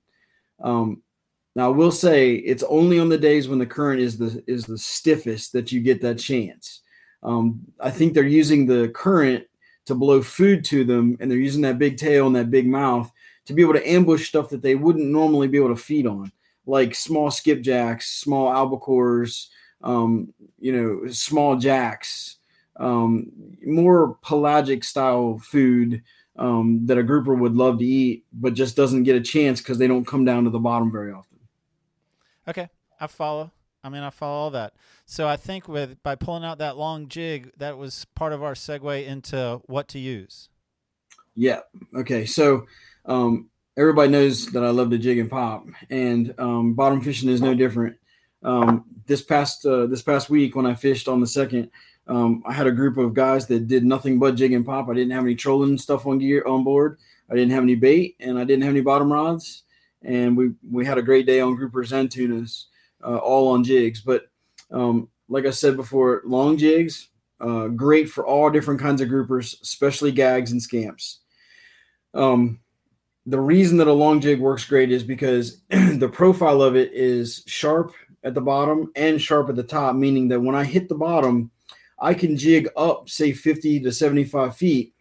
Um, 0.61 1.03
now 1.55 1.67
I 1.67 1.77
will 1.77 1.93
say 1.93 2.35
it's 2.35 2.63
only 2.65 2.99
on 2.99 3.09
the 3.09 3.19
days 3.19 3.49
when 3.49 3.59
the 3.59 3.67
current 3.67 4.01
is 4.01 4.19
the 4.19 4.43
is 4.47 4.65
the 4.65 4.79
stiffest 4.79 5.53
that 5.53 5.73
you 5.73 5.81
get 5.81 6.01
that 6.03 6.19
chance. 6.19 6.80
Um, 7.23 7.61
I 7.79 7.91
think 7.91 8.15
they're 8.15 8.25
using 8.25 8.67
the 8.67 8.89
current 8.89 9.47
to 9.87 9.95
blow 9.95 10.23
food 10.23 10.65
to 10.67 10.85
them, 10.85 11.17
and 11.21 11.31
they're 11.31 11.39
using 11.39 11.63
that 11.63 11.79
big 11.79 11.97
tail 11.97 12.27
and 12.27 12.37
that 12.37 12.51
big 12.51 12.67
mouth 12.67 13.11
to 13.47 13.55
be 13.55 13.63
able 13.63 13.75
to 13.75 13.89
ambush 13.89 14.29
stuff 14.29 14.49
that 14.51 14.63
they 14.63 14.75
wouldn't 14.75 15.07
normally 15.07 15.49
be 15.49 15.59
able 15.59 15.75
to 15.75 15.77
feed 15.77 16.07
on, 16.07 16.31
like 16.67 16.95
small 16.95 17.31
skipjacks, 17.31 18.03
small 18.05 18.51
albacores, 18.51 19.49
um, 19.83 20.33
you 20.59 20.73
know, 20.73 21.11
small 21.11 21.57
jacks, 21.57 22.37
um, 22.77 23.31
more 23.65 24.19
pelagic 24.23 24.85
style 24.85 25.39
food 25.43 26.03
um, 26.37 26.87
that 26.87 26.99
a 26.99 27.03
grouper 27.03 27.35
would 27.35 27.55
love 27.55 27.79
to 27.79 27.85
eat, 27.85 28.25
but 28.33 28.55
just 28.55 28.77
doesn't 28.77 29.03
get 29.03 29.17
a 29.17 29.21
chance 29.21 29.61
because 29.61 29.79
they 29.79 29.87
don't 29.87 30.07
come 30.07 30.25
down 30.25 30.45
to 30.45 30.51
the 30.51 30.59
bottom 30.59 30.91
very 30.91 31.13
often. 31.13 31.39
Okay, 32.49 32.69
I 32.99 33.07
follow. 33.07 33.51
I 33.83 33.89
mean, 33.89 34.03
I 34.03 34.11
follow 34.11 34.37
all 34.37 34.51
that. 34.51 34.75
So 35.07 35.27
I 35.27 35.37
think 35.37 35.69
with 35.69 36.03
by 36.03 36.15
pulling 36.15 36.45
out 36.45 36.59
that 36.59 36.77
long 36.77 37.09
jig, 37.09 37.53
that 37.57 37.79
was 37.79 38.07
part 38.15 38.33
of 38.33 38.43
our 38.43 38.55
segue 38.55 39.07
into 39.07 39.61
what 39.67 39.89
to 39.89 39.99
use. 39.99 40.49
Yeah. 41.35 41.61
Okay. 41.97 42.27
So 42.27 42.67
um, 43.07 43.49
everybody 43.77 44.11
knows 44.11 44.47
that 44.53 44.63
I 44.63 44.71
love 44.71 44.91
to 44.91 44.99
jig 44.99 45.19
and 45.19 45.31
pop, 45.31 45.67
and 45.89 46.35
um, 46.39 46.75
bottom 46.75 47.01
fishing 47.01 47.29
is 47.29 47.41
no 47.41 47.55
different. 47.55 47.97
Um, 48.43 48.85
this 49.07 49.23
past 49.23 49.65
uh, 49.67 49.87
this 49.87 50.03
past 50.03 50.31
week 50.31 50.57
when 50.57 50.67
I 50.67 50.75
fished 50.75 51.09
on 51.09 51.21
the 51.21 51.27
second, 51.27 51.71
um, 52.07 52.43
I 52.47 52.53
had 52.53 52.67
a 52.67 52.73
group 52.73 52.97
of 52.99 53.15
guys 53.15 53.47
that 53.47 53.69
did 53.69 53.85
nothing 53.85 54.19
but 54.19 54.35
jig 54.35 54.53
and 54.53 54.67
pop. 54.67 54.89
I 54.89 54.95
didn't 54.95 55.13
have 55.13 55.25
any 55.25 55.35
trolling 55.35 55.79
stuff 55.79 56.07
on 56.07 56.19
gear 56.19 56.45
on 56.47 56.65
board. 56.65 56.99
I 57.31 57.35
didn't 57.35 57.53
have 57.53 57.63
any 57.63 57.77
bait, 57.77 58.17
and 58.21 58.39
I 58.39 58.45
didn't 58.45 58.63
have 58.63 58.73
any 58.73 58.81
bottom 58.81 59.13
rods. 59.13 59.63
And 60.03 60.37
we 60.37 60.53
we 60.71 60.85
had 60.87 60.99
a 60.99 61.03
great 61.03 61.27
day 61.27 61.41
on 61.41 61.57
groupers 61.57 61.93
and 61.93 62.11
tunas, 62.11 62.67
uh, 63.05 63.17
all 63.19 63.49
on 63.49 63.65
jigs. 63.65 64.01
But 64.01 64.29
um, 64.71 65.09
like 65.29 65.47
I 65.47 65.51
said 65.51 65.77
before, 65.77 66.23
long 66.25 66.57
jigs, 66.57 67.09
uh, 67.41 67.69
great 67.69 68.11
for 68.11 68.27
all 68.27 68.51
different 68.51 68.81
kinds 68.81 69.01
of 69.01 69.09
groupers, 69.09 69.61
especially 69.63 70.13
gags 70.13 70.53
and 70.53 70.63
scamps. 70.63 71.21
Um, 72.13 72.61
the 73.27 73.41
reason 73.41 73.79
that 73.79 73.87
a 73.87 73.93
long 73.93 74.21
jig 74.21 74.41
works 74.41 74.65
great 74.65 74.91
is 74.91 75.03
because 75.03 75.61
the 75.71 76.11
profile 76.13 76.63
of 76.63 76.77
it 76.77 76.93
is 76.93 77.43
sharp 77.47 77.93
at 78.25 78.35
the 78.35 78.41
bottom 78.41 78.91
and 78.97 79.21
sharp 79.21 79.49
at 79.49 79.57
the 79.57 79.63
top, 79.63 79.95
meaning 79.95 80.29
that 80.29 80.41
when 80.41 80.55
I 80.55 80.65
hit 80.65 80.89
the 80.89 80.95
bottom, 80.95 81.51
I 81.99 82.15
can 82.15 82.37
jig 82.37 82.69
up, 82.77 83.09
say 83.09 83.33
50 83.33 83.81
to 83.81 83.93
75 83.93 84.57
feet, 84.57 84.95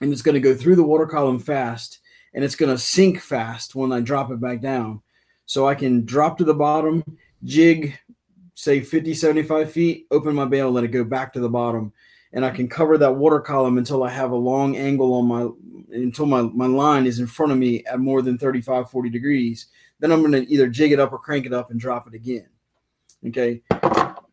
and 0.00 0.12
it's 0.12 0.22
going 0.22 0.34
to 0.34 0.40
go 0.40 0.54
through 0.54 0.76
the 0.76 0.82
water 0.82 1.06
column 1.06 1.38
fast 1.38 2.00
and 2.34 2.44
it's 2.44 2.56
going 2.56 2.70
to 2.70 2.78
sink 2.78 3.20
fast 3.20 3.74
when 3.74 3.92
I 3.92 4.00
drop 4.00 4.30
it 4.30 4.40
back 4.40 4.60
down. 4.60 5.02
So 5.48 5.66
I 5.66 5.74
can 5.74 6.04
drop 6.04 6.36
to 6.38 6.44
the 6.44 6.52
bottom, 6.52 7.02
jig 7.42 7.98
say 8.52 8.80
50, 8.80 9.14
75 9.14 9.72
feet, 9.72 10.06
open 10.10 10.34
my 10.34 10.44
bail, 10.44 10.70
let 10.70 10.84
it 10.84 10.88
go 10.88 11.04
back 11.04 11.32
to 11.32 11.40
the 11.40 11.48
bottom. 11.48 11.90
And 12.34 12.44
I 12.44 12.50
can 12.50 12.68
cover 12.68 12.98
that 12.98 13.14
water 13.14 13.40
column 13.40 13.78
until 13.78 14.04
I 14.04 14.10
have 14.10 14.32
a 14.32 14.36
long 14.36 14.76
angle 14.76 15.14
on 15.14 15.26
my, 15.26 15.48
until 15.96 16.26
my, 16.26 16.42
my 16.42 16.66
line 16.66 17.06
is 17.06 17.18
in 17.18 17.26
front 17.26 17.52
of 17.52 17.56
me 17.56 17.82
at 17.86 17.98
more 17.98 18.20
than 18.20 18.36
35, 18.36 18.90
40 18.90 19.08
degrees. 19.08 19.68
Then 20.00 20.12
I'm 20.12 20.20
going 20.20 20.32
to 20.32 20.52
either 20.52 20.68
jig 20.68 20.92
it 20.92 21.00
up 21.00 21.12
or 21.12 21.18
crank 21.18 21.46
it 21.46 21.54
up 21.54 21.70
and 21.70 21.80
drop 21.80 22.06
it 22.06 22.14
again. 22.14 22.48
Okay. 23.28 23.62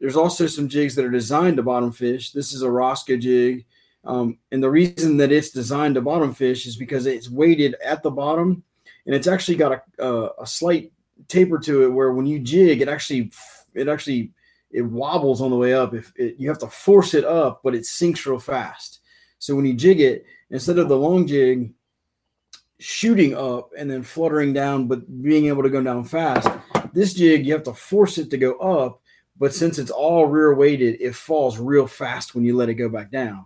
There's 0.01 0.17
also 0.17 0.47
some 0.47 0.67
jigs 0.67 0.95
that 0.95 1.05
are 1.05 1.11
designed 1.11 1.55
to 1.57 1.63
bottom 1.63 1.93
fish. 1.93 2.31
This 2.31 2.51
is 2.51 2.61
a 2.61 2.69
Rosco 2.69 3.15
jig. 3.15 3.65
Um, 4.03 4.39
and 4.51 4.61
the 4.61 4.69
reason 4.69 5.15
that 5.17 5.31
it's 5.31 5.51
designed 5.51 5.95
to 5.95 6.01
bottom 6.01 6.33
fish 6.33 6.65
is 6.65 6.75
because 6.75 7.05
it's 7.05 7.29
weighted 7.29 7.75
at 7.75 8.03
the 8.03 8.11
bottom 8.11 8.63
and 9.05 9.15
it's 9.15 9.27
actually 9.27 9.55
got 9.55 9.71
a, 9.71 10.03
a, 10.03 10.29
a 10.41 10.47
slight 10.47 10.91
taper 11.27 11.59
to 11.59 11.83
it 11.83 11.89
where 11.89 12.11
when 12.11 12.25
you 12.25 12.39
jig, 12.39 12.81
it 12.81 12.89
actually 12.89 13.31
it 13.73 13.87
actually 13.87 14.31
it 14.71 14.81
wobbles 14.81 15.41
on 15.41 15.51
the 15.51 15.57
way 15.57 15.73
up. 15.73 15.93
If 15.93 16.11
it, 16.15 16.35
you 16.37 16.49
have 16.49 16.59
to 16.59 16.67
force 16.67 17.13
it 17.13 17.23
up, 17.23 17.61
but 17.63 17.75
it 17.75 17.85
sinks 17.85 18.25
real 18.25 18.39
fast. 18.39 18.99
So 19.39 19.55
when 19.55 19.65
you 19.65 19.73
jig 19.73 20.01
it, 20.01 20.25
instead 20.49 20.79
of 20.79 20.89
the 20.89 20.97
long 20.97 21.27
jig 21.27 21.73
shooting 22.79 23.35
up 23.35 23.69
and 23.77 23.89
then 23.89 24.03
fluttering 24.03 24.53
down, 24.53 24.87
but 24.87 25.21
being 25.21 25.47
able 25.47 25.63
to 25.63 25.69
go 25.69 25.81
down 25.81 26.03
fast, 26.03 26.49
this 26.93 27.13
jig 27.13 27.45
you 27.45 27.53
have 27.53 27.63
to 27.63 27.73
force 27.73 28.17
it 28.17 28.29
to 28.31 28.37
go 28.37 28.55
up. 28.57 29.01
But 29.37 29.53
since 29.53 29.79
it's 29.79 29.91
all 29.91 30.27
rear 30.27 30.55
weighted, 30.55 31.01
it 31.01 31.13
falls 31.13 31.57
real 31.57 31.87
fast 31.87 32.33
when 32.33 32.45
you 32.45 32.55
let 32.55 32.69
it 32.69 32.75
go 32.75 32.87
back 32.87 33.11
down. 33.11 33.45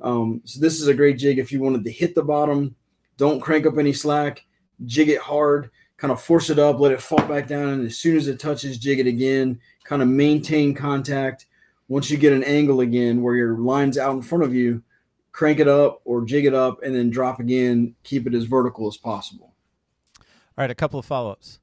Um, 0.00 0.42
so 0.44 0.60
this 0.60 0.80
is 0.80 0.88
a 0.88 0.94
great 0.94 1.16
jig 1.16 1.38
if 1.38 1.50
you 1.52 1.60
wanted 1.60 1.84
to 1.84 1.90
hit 1.90 2.14
the 2.14 2.22
bottom. 2.22 2.76
Don't 3.16 3.40
crank 3.40 3.64
up 3.64 3.78
any 3.78 3.92
slack. 3.92 4.44
Jig 4.84 5.08
it 5.08 5.20
hard 5.20 5.70
kind 6.02 6.10
of 6.10 6.20
force 6.20 6.50
it 6.50 6.58
up, 6.58 6.80
let 6.80 6.90
it 6.90 7.00
fall 7.00 7.24
back 7.28 7.46
down, 7.46 7.68
and 7.68 7.86
as 7.86 7.96
soon 7.96 8.16
as 8.16 8.26
it 8.26 8.40
touches, 8.40 8.76
jig 8.76 8.98
it 8.98 9.06
again. 9.06 9.60
Kind 9.84 10.02
of 10.02 10.08
maintain 10.08 10.74
contact. 10.74 11.46
Once 11.86 12.10
you 12.10 12.18
get 12.18 12.32
an 12.32 12.42
angle 12.42 12.80
again 12.80 13.22
where 13.22 13.36
your 13.36 13.56
line's 13.56 13.96
out 13.96 14.16
in 14.16 14.20
front 14.20 14.42
of 14.42 14.52
you, 14.52 14.82
crank 15.30 15.60
it 15.60 15.68
up 15.68 16.00
or 16.04 16.24
jig 16.24 16.44
it 16.44 16.54
up, 16.54 16.82
and 16.82 16.92
then 16.92 17.08
drop 17.08 17.38
again. 17.38 17.94
Keep 18.02 18.26
it 18.26 18.34
as 18.34 18.46
vertical 18.46 18.88
as 18.88 18.96
possible. 18.96 19.54
All 20.18 20.24
right, 20.58 20.72
a 20.72 20.74
couple 20.74 20.98
of 20.98 21.06
follow-ups. 21.06 21.60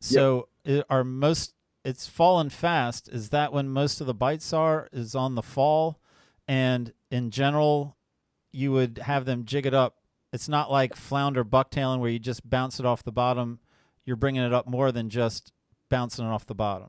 So, 0.00 0.48
yep. 0.64 0.84
are 0.90 1.02
most 1.02 1.54
it's 1.82 2.06
fallen 2.06 2.50
fast? 2.50 3.08
Is 3.08 3.30
that 3.30 3.54
when 3.54 3.70
most 3.70 4.02
of 4.02 4.06
the 4.06 4.12
bites 4.12 4.52
are? 4.52 4.90
Is 4.92 5.14
on 5.14 5.34
the 5.34 5.42
fall, 5.42 5.98
and 6.46 6.92
in 7.10 7.30
general, 7.30 7.96
you 8.52 8.70
would 8.72 8.98
have 8.98 9.24
them 9.24 9.46
jig 9.46 9.64
it 9.64 9.72
up. 9.72 9.96
It's 10.30 10.48
not 10.48 10.70
like 10.70 10.94
flounder 10.94 11.42
bucktailing 11.42 12.00
where 12.00 12.10
you 12.10 12.18
just 12.18 12.50
bounce 12.50 12.78
it 12.78 12.84
off 12.84 13.02
the 13.02 13.10
bottom 13.10 13.60
you're 14.08 14.16
bringing 14.16 14.42
it 14.42 14.54
up 14.54 14.66
more 14.66 14.90
than 14.90 15.10
just 15.10 15.52
bouncing 15.90 16.24
it 16.24 16.28
off 16.28 16.46
the 16.46 16.54
bottom. 16.54 16.88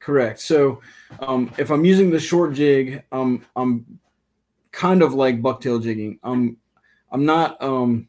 Correct. 0.00 0.40
So 0.40 0.80
um, 1.20 1.52
if 1.58 1.70
I'm 1.70 1.84
using 1.84 2.10
the 2.10 2.18
short 2.18 2.54
jig, 2.54 3.04
um, 3.12 3.46
I'm 3.54 4.00
kind 4.72 5.02
of 5.02 5.14
like 5.14 5.40
bucktail 5.40 5.80
jigging. 5.80 6.18
I'm 6.24 6.56
I'm 7.12 7.24
not 7.24 7.60
um, 7.62 8.08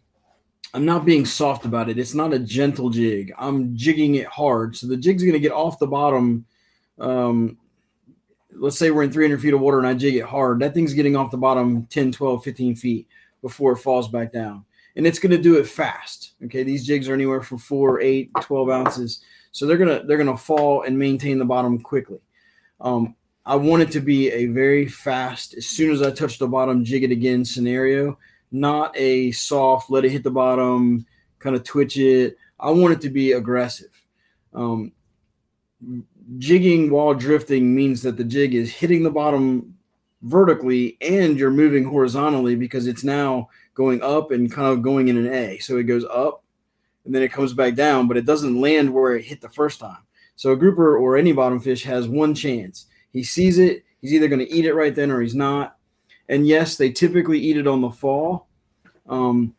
I'm 0.73 0.85
not 0.85 1.05
being 1.05 1.25
soft 1.25 1.65
about 1.65 1.87
it. 1.87 1.99
It's 1.99 2.15
not 2.15 2.33
a 2.33 2.39
gentle 2.39 2.89
jig. 2.89 3.31
I'm 3.37 3.75
jigging 3.75 4.15
it 4.15 4.27
hard. 4.27 4.75
So 4.75 4.87
the 4.87 4.97
jig's 4.97 5.21
going 5.21 5.33
to 5.33 5.39
get 5.39 5.51
off 5.51 5.77
the 5.77 5.87
bottom. 5.87 6.45
Um, 6.97 7.57
let's 8.53 8.77
say 8.77 8.89
we're 8.89 9.03
in 9.03 9.11
300 9.11 9.39
feet 9.39 9.53
of 9.53 9.59
water 9.59 9.77
and 9.77 9.87
I 9.87 9.93
jig 9.93 10.15
it 10.15 10.25
hard. 10.25 10.59
That 10.59 10.73
thing's 10.73 10.93
getting 10.93 11.15
off 11.15 11.31
the 11.31 11.37
bottom 11.37 11.85
10, 11.85 12.11
12, 12.11 12.43
15 12.43 12.75
feet 12.75 13.07
before 13.41 13.73
it 13.73 13.77
falls 13.77 14.07
back 14.07 14.31
down 14.31 14.65
and 14.95 15.07
it's 15.07 15.19
going 15.19 15.31
to 15.31 15.41
do 15.41 15.57
it 15.57 15.67
fast. 15.67 16.33
Okay, 16.45 16.63
these 16.63 16.85
jigs 16.85 17.07
are 17.07 17.13
anywhere 17.13 17.41
from 17.41 17.57
four, 17.57 18.01
eight, 18.01 18.29
12 18.41 18.69
ounces, 18.69 19.21
so 19.51 19.65
they're 19.65 19.77
gonna 19.77 20.03
they're 20.05 20.17
gonna 20.17 20.37
fall 20.37 20.83
and 20.83 20.97
maintain 20.97 21.37
the 21.37 21.45
bottom 21.45 21.79
quickly. 21.79 22.19
Um, 22.79 23.15
I 23.45 23.55
want 23.55 23.83
it 23.83 23.91
to 23.91 23.99
be 23.99 24.31
a 24.31 24.45
very 24.47 24.87
fast, 24.87 25.55
as 25.55 25.65
soon 25.67 25.91
as 25.91 26.01
I 26.01 26.11
touch 26.11 26.37
the 26.37 26.47
bottom, 26.47 26.85
jig 26.85 27.03
it 27.03 27.11
again 27.11 27.43
scenario, 27.43 28.17
not 28.51 28.95
a 28.95 29.31
soft, 29.31 29.89
let 29.89 30.05
it 30.05 30.11
hit 30.11 30.23
the 30.23 30.31
bottom, 30.31 31.05
kind 31.39 31.55
of 31.55 31.63
twitch 31.63 31.97
it. 31.97 32.37
I 32.59 32.69
want 32.69 32.93
it 32.93 33.01
to 33.01 33.09
be 33.09 33.31
aggressive. 33.31 33.89
Um, 34.53 34.91
jigging 36.37 36.91
while 36.91 37.13
drifting 37.13 37.73
means 37.73 38.01
that 38.03 38.17
the 38.17 38.23
jig 38.23 38.53
is 38.53 38.71
hitting 38.71 39.03
the 39.03 39.09
bottom 39.09 39.75
vertically 40.21 40.97
and 41.01 41.37
you're 41.37 41.51
moving 41.51 41.83
horizontally 41.83 42.55
because 42.55 42.85
it's 42.85 43.03
now 43.03 43.49
going 43.74 44.01
up 44.01 44.32
and 44.32 44.51
kind 44.51 44.72
of 44.72 44.82
going 44.82 45.07
in 45.07 45.17
an 45.17 45.32
A. 45.34 45.57
So 45.59 45.78
it 45.78 45.84
goes 45.84 46.05
up 46.05 46.43
and 47.05 47.13
then 47.13 47.24
it 47.24 47.32
comes 47.32 47.53
back 47.53 47.76
down, 47.76 48.07
but 48.07 48.17
it 48.17 48.26
doesn't 48.26 48.59
land 48.59 48.93
where 48.93 49.15
it 49.15 49.26
hit 49.26 49.41
the 49.41 49.49
first 49.49 49.80
time. 49.80 49.97
So 50.36 50.51
a 50.51 50.57
grouper 50.57 50.97
or 50.97 51.17
any 51.17 51.32
bottom 51.32 51.59
fish 51.59 51.84
has 51.84 52.07
one 52.07 52.34
chance. 52.34 52.88
He 53.11 53.24
sees 53.24 53.59
it, 53.59 53.84
he's 54.01 54.13
either 54.13 54.28
going 54.28 54.39
to 54.39 54.51
eat 54.51 54.65
it 54.65 54.74
right 54.74 54.93
then 54.93 55.11
or 55.11 55.22
he's 55.22 55.36
not. 55.36 55.78
And 56.30 56.47
yes, 56.47 56.78
they 56.78 56.91
typically 56.91 57.39
eat 57.39 57.57
it 57.57 57.67
on 57.67 57.82
the 57.82 57.89
fall. 57.89 58.47
Um, 59.07 59.55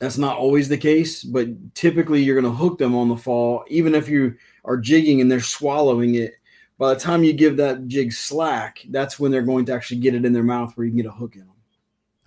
that's 0.00 0.18
not 0.18 0.38
always 0.38 0.68
the 0.68 0.78
case, 0.78 1.24
but 1.24 1.48
typically 1.74 2.22
you're 2.22 2.40
going 2.40 2.50
to 2.50 2.56
hook 2.58 2.78
them 2.78 2.94
on 2.94 3.08
the 3.08 3.16
fall, 3.16 3.64
even 3.68 3.94
if 3.94 4.08
you 4.08 4.36
are 4.64 4.76
jigging 4.76 5.20
and 5.20 5.30
they're 5.30 5.40
swallowing 5.40 6.14
it. 6.14 6.34
By 6.78 6.94
the 6.94 7.00
time 7.00 7.24
you 7.24 7.32
give 7.32 7.56
that 7.56 7.88
jig 7.88 8.12
slack, 8.12 8.84
that's 8.90 9.18
when 9.18 9.32
they're 9.32 9.42
going 9.42 9.64
to 9.66 9.72
actually 9.72 9.98
get 9.98 10.14
it 10.14 10.24
in 10.24 10.32
their 10.32 10.44
mouth 10.44 10.76
where 10.76 10.84
you 10.84 10.92
can 10.92 11.02
get 11.02 11.06
a 11.06 11.12
hook 11.12 11.34
in 11.34 11.40
them. 11.40 11.56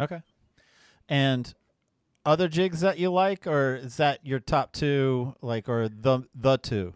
Okay. 0.01 0.21
And 1.11 1.53
other 2.25 2.47
jigs 2.47 2.79
that 2.79 2.97
you 2.97 3.11
like, 3.11 3.45
or 3.45 3.75
is 3.75 3.97
that 3.97 4.25
your 4.25 4.39
top 4.39 4.71
two, 4.71 5.35
like, 5.41 5.67
or 5.67 5.89
the 5.89 6.23
the 6.33 6.57
two? 6.57 6.93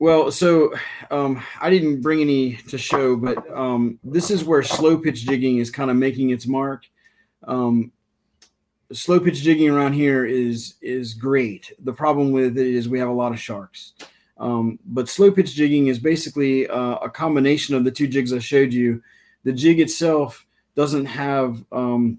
Well, 0.00 0.32
so 0.32 0.74
um, 1.12 1.40
I 1.60 1.70
didn't 1.70 2.02
bring 2.02 2.20
any 2.20 2.56
to 2.68 2.76
show, 2.76 3.16
but 3.16 3.48
um, 3.56 4.00
this 4.02 4.32
is 4.32 4.44
where 4.44 4.62
slow 4.64 4.98
pitch 4.98 5.24
jigging 5.24 5.58
is 5.58 5.70
kind 5.70 5.90
of 5.90 5.96
making 5.96 6.30
its 6.30 6.46
mark. 6.48 6.86
Um, 7.44 7.92
slow 8.92 9.20
pitch 9.20 9.40
jigging 9.42 9.70
around 9.70 9.92
here 9.92 10.24
is 10.24 10.74
is 10.82 11.14
great. 11.14 11.72
The 11.78 11.92
problem 11.92 12.32
with 12.32 12.58
it 12.58 12.66
is 12.66 12.88
we 12.88 12.98
have 12.98 13.08
a 13.08 13.12
lot 13.12 13.30
of 13.30 13.40
sharks. 13.40 13.92
Um, 14.38 14.80
but 14.84 15.08
slow 15.08 15.30
pitch 15.30 15.54
jigging 15.54 15.86
is 15.86 16.00
basically 16.00 16.68
uh, 16.68 16.96
a 16.96 17.08
combination 17.08 17.76
of 17.76 17.84
the 17.84 17.92
two 17.92 18.08
jigs 18.08 18.32
I 18.32 18.40
showed 18.40 18.72
you. 18.72 19.04
The 19.44 19.52
jig 19.52 19.78
itself 19.78 20.44
doesn't 20.74 21.06
have 21.06 21.64
um, 21.70 22.18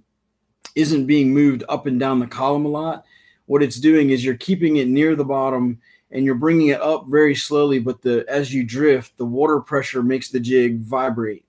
isn't 0.78 1.08
being 1.08 1.34
moved 1.34 1.64
up 1.70 1.88
and 1.88 2.00
down 2.00 2.20
the 2.20 2.28
column 2.28 2.66
a 2.66 2.70
lot. 2.70 3.04
What 3.48 3.64
it's 3.64 3.80
doing 3.80 4.12
is 4.12 4.24
you're 4.24 4.38
keeping 4.38 4.78
it 4.78 4.88
near 4.88 5.16
the 5.16 5.26
bottom 5.26 5.80
and 6.12 6.24
you're 6.24 6.36
bringing 6.36 6.68
it 6.68 6.80
up 6.82 7.08
very 7.08 7.34
slowly, 7.34 7.80
but 7.80 8.02
the 8.02 8.24
as 8.30 8.54
you 8.54 8.64
drift, 8.64 9.18
the 9.18 9.26
water 9.26 9.60
pressure 9.60 10.04
makes 10.04 10.30
the 10.30 10.40
jig 10.40 10.82
vibrate. 10.82 11.44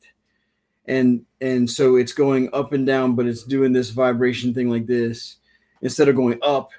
And 0.86 1.26
and 1.42 1.68
so 1.68 1.96
it's 1.96 2.14
going 2.14 2.48
up 2.54 2.72
and 2.72 2.86
down, 2.86 3.14
but 3.14 3.26
it's 3.26 3.44
doing 3.44 3.74
this 3.74 3.90
vibration 3.90 4.54
thing 4.54 4.70
like 4.70 4.86
this 4.86 5.36
instead 5.82 6.08
of 6.08 6.16
going 6.16 6.38
up 6.42 6.70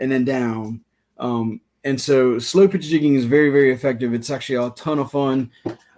and 0.00 0.10
then 0.10 0.24
down. 0.24 0.80
Um, 1.18 1.60
and 1.84 2.00
so 2.00 2.38
slow 2.38 2.66
pitch 2.68 2.88
jigging 2.88 3.16
is 3.16 3.26
very, 3.26 3.50
very 3.50 3.72
effective. 3.72 4.14
It's 4.14 4.30
actually 4.30 4.66
a 4.66 4.70
ton 4.70 4.98
of 4.98 5.10
fun. 5.10 5.50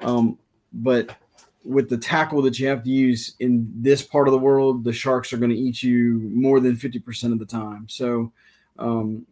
Um, 0.02 0.38
but 0.72 1.16
with 1.64 1.88
the 1.88 1.98
tackle 1.98 2.42
that 2.42 2.58
you 2.58 2.66
have 2.68 2.82
to 2.84 2.90
use 2.90 3.34
in 3.40 3.70
this 3.74 4.02
part 4.02 4.28
of 4.28 4.32
the 4.32 4.38
world, 4.38 4.82
the 4.82 4.92
sharks 4.92 5.32
are 5.32 5.36
going 5.36 5.50
to 5.50 5.56
eat 5.56 5.82
you 5.82 6.30
more 6.32 6.58
than 6.60 6.76
50% 6.76 7.32
of 7.32 7.38
the 7.38 7.46
time. 7.46 7.86
So 7.88 8.32
um, 8.78 9.26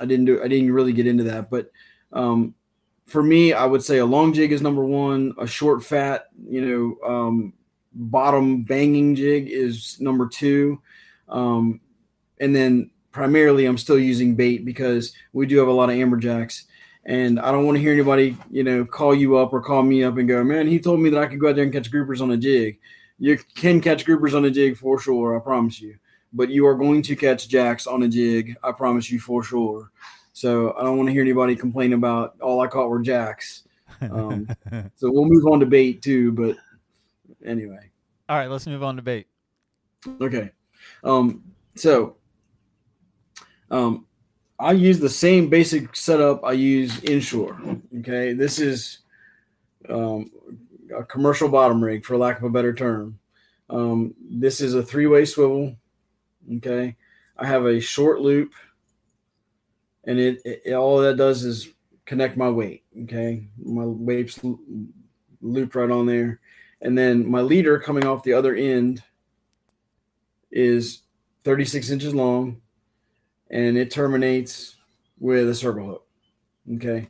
I 0.00 0.06
didn't 0.06 0.24
do 0.24 0.42
I 0.42 0.48
didn't 0.48 0.72
really 0.72 0.92
get 0.92 1.06
into 1.06 1.24
that, 1.24 1.50
but 1.50 1.70
um, 2.12 2.54
for 3.06 3.22
me, 3.22 3.52
I 3.52 3.64
would 3.64 3.82
say 3.82 3.98
a 3.98 4.06
long 4.06 4.32
jig 4.32 4.52
is 4.52 4.62
number 4.62 4.84
one. 4.84 5.34
A 5.38 5.46
short 5.46 5.84
fat, 5.84 6.26
you 6.48 6.60
know, 7.00 7.08
um, 7.08 7.52
bottom 7.92 8.62
banging 8.62 9.14
jig 9.14 9.48
is 9.48 10.00
number 10.00 10.26
two. 10.26 10.80
Um, 11.28 11.80
and 12.40 12.54
then 12.54 12.90
primarily 13.12 13.64
I'm 13.64 13.78
still 13.78 13.98
using 13.98 14.34
bait 14.34 14.64
because 14.64 15.12
we 15.32 15.46
do 15.46 15.58
have 15.58 15.68
a 15.68 15.72
lot 15.72 15.88
of 15.88 15.96
amberjacks. 15.96 16.64
And 17.06 17.38
I 17.38 17.52
don't 17.52 17.64
want 17.64 17.76
to 17.76 17.80
hear 17.80 17.92
anybody, 17.92 18.36
you 18.50 18.64
know, 18.64 18.84
call 18.84 19.14
you 19.14 19.36
up 19.36 19.52
or 19.52 19.60
call 19.60 19.84
me 19.84 20.02
up 20.02 20.16
and 20.16 20.28
go, 20.28 20.42
man, 20.42 20.66
he 20.66 20.80
told 20.80 20.98
me 20.98 21.08
that 21.10 21.22
I 21.22 21.26
could 21.26 21.38
go 21.38 21.48
out 21.48 21.54
there 21.54 21.62
and 21.62 21.72
catch 21.72 21.90
groupers 21.90 22.20
on 22.20 22.32
a 22.32 22.36
jig. 22.36 22.80
You 23.18 23.38
can 23.54 23.80
catch 23.80 24.04
groupers 24.04 24.36
on 24.36 24.44
a 24.44 24.50
jig 24.50 24.76
for 24.76 24.98
sure, 24.98 25.36
I 25.36 25.40
promise 25.40 25.80
you. 25.80 25.96
But 26.32 26.50
you 26.50 26.66
are 26.66 26.74
going 26.74 27.02
to 27.02 27.14
catch 27.14 27.48
jacks 27.48 27.86
on 27.86 28.02
a 28.02 28.08
jig, 28.08 28.56
I 28.62 28.72
promise 28.72 29.08
you 29.08 29.20
for 29.20 29.44
sure. 29.44 29.92
So 30.32 30.76
I 30.76 30.82
don't 30.82 30.96
want 30.96 31.08
to 31.08 31.12
hear 31.12 31.22
anybody 31.22 31.54
complain 31.54 31.92
about 31.92 32.34
all 32.40 32.60
I 32.60 32.66
caught 32.66 32.90
were 32.90 33.00
jacks. 33.00 33.62
Um, 34.00 34.48
so 34.96 35.10
we'll 35.10 35.24
move 35.26 35.46
on 35.46 35.60
to 35.60 35.66
bait 35.66 36.02
too. 36.02 36.32
But 36.32 36.56
anyway. 37.44 37.88
All 38.28 38.36
right, 38.36 38.50
let's 38.50 38.66
move 38.66 38.82
on 38.82 38.96
to 38.96 39.02
bait. 39.02 39.28
Okay. 40.20 40.50
Um, 41.04 41.44
so 41.76 42.16
um, 43.70 44.06
I 44.58 44.72
use 44.72 44.98
the 44.98 45.08
same 45.08 45.48
basic 45.48 45.94
setup 45.94 46.44
I 46.44 46.52
use 46.52 47.02
inshore. 47.04 47.58
Okay, 47.98 48.32
this 48.32 48.58
is 48.58 49.00
um, 49.88 50.30
a 50.96 51.04
commercial 51.04 51.48
bottom 51.48 51.82
rig, 51.82 52.04
for 52.04 52.16
lack 52.16 52.38
of 52.38 52.44
a 52.44 52.50
better 52.50 52.74
term. 52.74 53.18
Um, 53.68 54.14
this 54.30 54.60
is 54.60 54.74
a 54.74 54.82
three-way 54.82 55.24
swivel. 55.24 55.76
Okay, 56.56 56.96
I 57.36 57.46
have 57.46 57.66
a 57.66 57.80
short 57.80 58.20
loop, 58.20 58.54
and 60.04 60.18
it, 60.18 60.40
it 60.44 60.72
all 60.72 60.98
that 60.98 61.16
does 61.16 61.44
is 61.44 61.68
connect 62.06 62.36
my 62.36 62.48
weight. 62.48 62.84
Okay, 63.02 63.46
my 63.62 63.84
weight's 63.84 64.40
looped 65.42 65.74
right 65.74 65.90
on 65.90 66.06
there, 66.06 66.40
and 66.80 66.96
then 66.96 67.28
my 67.30 67.42
leader 67.42 67.78
coming 67.78 68.06
off 68.06 68.22
the 68.22 68.32
other 68.32 68.54
end 68.54 69.02
is 70.50 71.02
36 71.44 71.90
inches 71.90 72.14
long 72.14 72.62
and 73.50 73.76
it 73.76 73.90
terminates 73.90 74.76
with 75.18 75.48
a 75.48 75.54
circle 75.54 75.86
hook. 75.86 76.06
Okay. 76.74 77.08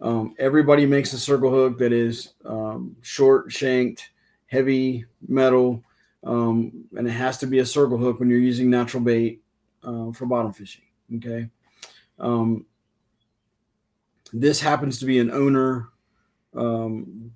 Um, 0.00 0.34
everybody 0.38 0.86
makes 0.86 1.12
a 1.12 1.18
circle 1.18 1.50
hook 1.50 1.78
that 1.78 1.92
is 1.92 2.34
um, 2.44 2.96
short 3.00 3.50
shanked, 3.50 4.10
heavy 4.46 5.04
metal, 5.26 5.82
um, 6.24 6.84
and 6.96 7.06
it 7.06 7.12
has 7.12 7.38
to 7.38 7.46
be 7.46 7.58
a 7.58 7.66
circle 7.66 7.98
hook 7.98 8.20
when 8.20 8.30
you're 8.30 8.38
using 8.38 8.70
natural 8.70 9.02
bait 9.02 9.42
uh, 9.82 10.12
for 10.12 10.26
bottom 10.26 10.52
fishing. 10.52 10.84
Okay. 11.16 11.48
Um, 12.18 12.66
this 14.32 14.60
happens 14.60 14.98
to 15.00 15.06
be 15.06 15.18
an 15.18 15.30
owner. 15.30 15.88
Um, 16.54 17.32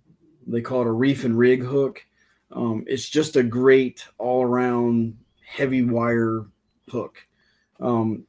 they 0.46 0.60
call 0.60 0.82
it 0.82 0.88
a 0.88 0.92
reef 0.92 1.24
and 1.24 1.38
rig 1.38 1.62
hook. 1.62 2.04
Um, 2.52 2.84
it's 2.86 3.08
just 3.08 3.36
a 3.36 3.42
great 3.42 4.04
all 4.18 4.42
around 4.42 5.16
heavy 5.44 5.82
wire 5.82 6.44
hook. 6.90 7.26
Um, 7.80 8.26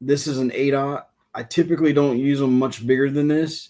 this 0.00 0.26
is 0.26 0.38
an 0.38 0.52
8 0.52 0.74
I 1.34 1.42
typically 1.44 1.92
don't 1.92 2.18
use 2.18 2.40
them 2.40 2.58
much 2.58 2.86
bigger 2.86 3.10
than 3.10 3.28
this, 3.28 3.68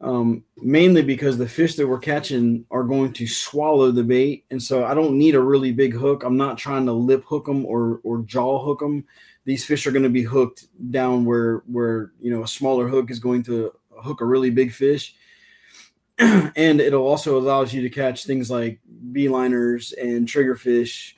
um, 0.00 0.44
mainly 0.56 1.02
because 1.02 1.36
the 1.36 1.48
fish 1.48 1.74
that 1.74 1.86
we're 1.86 1.98
catching 1.98 2.64
are 2.70 2.84
going 2.84 3.12
to 3.14 3.26
swallow 3.26 3.90
the 3.90 4.04
bait. 4.04 4.44
And 4.50 4.62
so 4.62 4.84
I 4.84 4.94
don't 4.94 5.18
need 5.18 5.34
a 5.34 5.40
really 5.40 5.72
big 5.72 5.94
hook. 5.94 6.22
I'm 6.22 6.36
not 6.36 6.58
trying 6.58 6.86
to 6.86 6.92
lip 6.92 7.24
hook 7.26 7.46
them 7.46 7.66
or, 7.66 8.00
or 8.02 8.22
jaw 8.22 8.64
hook 8.64 8.80
them. 8.80 9.04
These 9.44 9.64
fish 9.64 9.86
are 9.86 9.92
going 9.92 10.04
to 10.04 10.08
be 10.08 10.22
hooked 10.22 10.66
down 10.90 11.24
where, 11.24 11.58
where, 11.66 12.12
you 12.20 12.30
know, 12.30 12.42
a 12.42 12.48
smaller 12.48 12.88
hook 12.88 13.10
is 13.10 13.18
going 13.18 13.42
to 13.44 13.72
hook 14.02 14.20
a 14.20 14.26
really 14.26 14.50
big 14.50 14.72
fish. 14.72 15.14
and 16.18 16.80
it'll 16.80 17.06
also 17.06 17.38
allows 17.38 17.74
you 17.74 17.82
to 17.82 17.90
catch 17.90 18.24
things 18.24 18.50
like 18.50 18.80
beeliners 19.12 19.92
and 20.00 20.26
triggerfish. 20.26 21.12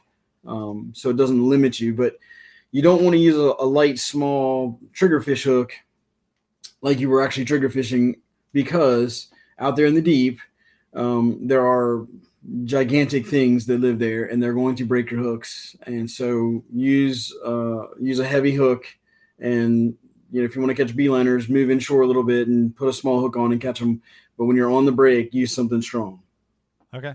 Um, 0.47 0.93
so 0.95 1.11
it 1.11 1.17
doesn't 1.17 1.49
limit 1.49 1.79
you, 1.79 1.95
but 1.95 2.17
you 2.71 2.83
don't 2.83 3.03
want 3.03 3.15
to 3.15 3.21
use 3.21 3.37
a, 3.37 3.55
a 3.59 3.67
light, 3.67 3.99
small 3.99 4.79
triggerfish 4.93 5.45
hook 5.45 5.73
like 6.81 7.01
you 7.01 7.09
were 7.09 7.23
actually 7.23 7.45
trigger 7.45 7.71
fishing 7.71 8.17
because 8.53 9.29
out 9.59 9.77
there 9.77 9.87
in 9.87 9.95
the 9.95 10.03
deep, 10.03 10.41
um, 10.95 11.39
there 11.47 11.67
are 11.67 12.07
gigantic 12.65 13.27
things 13.27 13.67
that 13.67 13.81
live 13.81 13.99
there 13.99 14.25
and 14.25 14.43
they're 14.43 14.55
going 14.55 14.77
to 14.77 14.85
break 14.85 15.11
your 15.11 15.21
hooks. 15.21 15.77
And 15.83 16.11
so 16.11 16.63
use 16.73 17.35
uh, 17.45 17.89
use 18.01 18.21
a 18.21 18.27
heavy 18.27 18.53
hook 18.53 18.85
and 19.39 19.97
you 20.31 20.41
know 20.41 20.45
if 20.45 20.55
you 20.55 20.63
want 20.63 20.75
to 20.77 20.85
catch 20.85 20.97
beeliners, 20.97 21.49
move 21.49 21.71
inshore 21.71 22.03
a 22.03 22.07
little 22.07 22.23
bit 22.23 22.49
and 22.49 22.75
put 22.77 22.89
a 22.89 22.93
small 22.93 23.21
hook 23.21 23.37
on 23.37 23.53
and 23.53 23.61
catch 23.61 23.81
them. 23.81 24.03
But 24.37 24.45
when 24.45 24.57
you're 24.57 24.71
on 24.71 24.85
the 24.85 24.93
break, 24.93 25.35
use 25.35 25.53
something 25.53 25.83
strong. 25.83 26.23
Okay. 26.95 27.15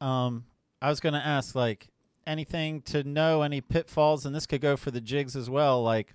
Um, 0.00 0.44
I 0.80 0.88
was 0.88 1.00
going 1.00 1.14
to 1.14 1.24
ask, 1.24 1.54
like, 1.54 1.89
anything 2.26 2.82
to 2.82 3.02
know 3.04 3.42
any 3.42 3.60
pitfalls, 3.60 4.26
and 4.26 4.34
this 4.34 4.46
could 4.46 4.60
go 4.60 4.76
for 4.76 4.90
the 4.90 5.00
jigs 5.00 5.36
as 5.36 5.48
well, 5.50 5.82
like 5.82 6.14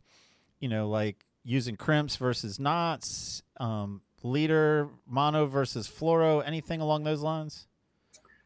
you 0.60 0.70
know, 0.70 0.90
like 0.90 1.26
using 1.44 1.76
crimps 1.76 2.16
versus 2.16 2.60
knots, 2.60 3.44
um, 3.58 4.02
leader 4.24 4.90
mono 5.08 5.46
versus 5.46 5.88
fluoro, 5.88 6.44
anything 6.46 6.82
along 6.82 7.04
those 7.04 7.22
lines? 7.22 7.68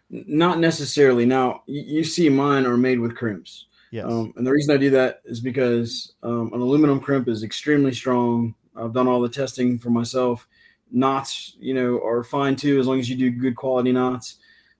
Not 0.10 0.60
necessarily. 0.60 1.26
Now 1.26 1.64
you 1.66 2.04
see 2.04 2.30
mine 2.30 2.66
are 2.66 2.78
made 2.78 3.00
with 3.00 3.16
crimps. 3.16 3.66
Yes. 3.92 4.06
Um, 4.06 4.34
and 4.36 4.46
the 4.46 4.52
reason 4.52 4.74
I 4.74 4.78
do 4.78 4.90
that 4.92 5.22
is 5.26 5.40
because 5.40 6.14
um, 6.22 6.52
an 6.54 6.62
aluminum 6.62 7.00
crimp 7.00 7.28
is 7.28 7.44
extremely 7.44 7.94
strong. 7.94 8.54
I've 8.76 8.94
done 8.94 9.08
all 9.08 9.22
the 9.22 9.30
testing 9.30 9.80
for 9.80 9.90
myself. 9.90 10.48
Knots, 10.92 11.56
you 11.60 11.74
know, 11.74 12.04
are 12.04 12.24
fine 12.24 12.56
too 12.56 12.80
as 12.80 12.88
long 12.88 13.00
as 13.00 13.10
you 13.10 13.16
do 13.16 13.32
good 13.32 13.56
quality 13.56 13.92
knots. 13.92 14.38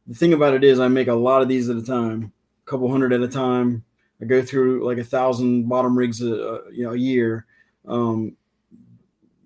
The 0.08 0.16
thing 0.16 0.34
about 0.34 0.56
it 0.56 0.64
is, 0.64 0.80
I 0.80 0.88
make 0.88 1.08
a 1.08 1.14
lot 1.14 1.42
of 1.42 1.48
these 1.48 1.70
at 1.70 1.78
a 1.78 1.84
time 1.84 2.32
couple 2.70 2.90
hundred 2.90 3.14
at 3.14 3.22
a 3.22 3.28
time. 3.28 3.84
I 4.22 4.26
go 4.26 4.42
through 4.42 4.86
like 4.86 4.98
a 4.98 5.04
thousand 5.04 5.68
bottom 5.68 5.98
rigs 5.98 6.22
a, 6.22 6.62
you 6.72 6.84
know 6.84 6.94
a 6.94 6.98
year. 6.98 7.46
Um, 7.88 8.36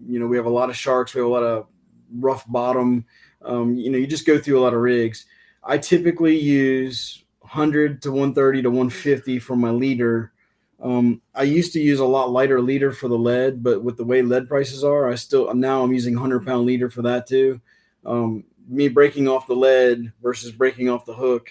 you 0.05 0.19
know, 0.19 0.28
we 0.28 0.38
have 0.38 0.45
a 0.45 0.49
lot 0.49 0.69
of 0.69 0.76
sharks. 0.76 1.13
We 1.13 1.19
have 1.19 1.30
a 1.30 1.32
lot 1.32 1.43
of 1.43 1.67
rough 2.13 2.45
bottom. 2.47 3.05
Um, 3.41 3.76
you 3.76 3.89
know, 3.89 3.97
you 3.97 4.07
just 4.07 4.26
go 4.26 4.38
through 4.38 4.59
a 4.59 4.63
lot 4.63 4.74
of 4.74 4.82
rigs. 4.82 5.26
I 5.63 5.78
typically 5.78 6.38
use 6.38 7.24
100 7.39 8.01
to 8.01 8.11
130 8.11 8.63
to 8.63 8.69
150 8.69 9.39
for 9.39 9.55
my 9.55 9.69
leader. 9.69 10.34
Um, 10.82 11.21
I 11.34 11.43
used 11.43 11.71
to 11.74 11.80
use 11.80 11.99
a 11.99 12.05
lot 12.05 12.32
lighter 12.32 12.61
leader 12.61 12.91
for 12.91 13.07
the 13.07 13.17
lead, 13.17 13.63
but 13.63 13.84
with 13.84 13.95
the 13.95 14.03
way 14.03 14.21
lead 14.21 14.49
prices 14.49 14.84
are, 14.84 15.09
I 15.09 15.15
still 15.15 15.53
now 15.53 15.84
I'm 15.84 15.93
using 15.93 16.15
100 16.15 16.45
pound 16.45 16.65
leader 16.65 16.89
for 16.89 17.03
that 17.03 17.28
too. 17.28 17.61
Um, 18.05 18.43
me 18.67 18.89
breaking 18.89 19.28
off 19.30 19.47
the 19.47 19.55
lead 19.55 20.11
versus 20.21 20.51
breaking 20.51 20.89
off 20.89 21.05
the 21.05 21.13
hook. 21.13 21.49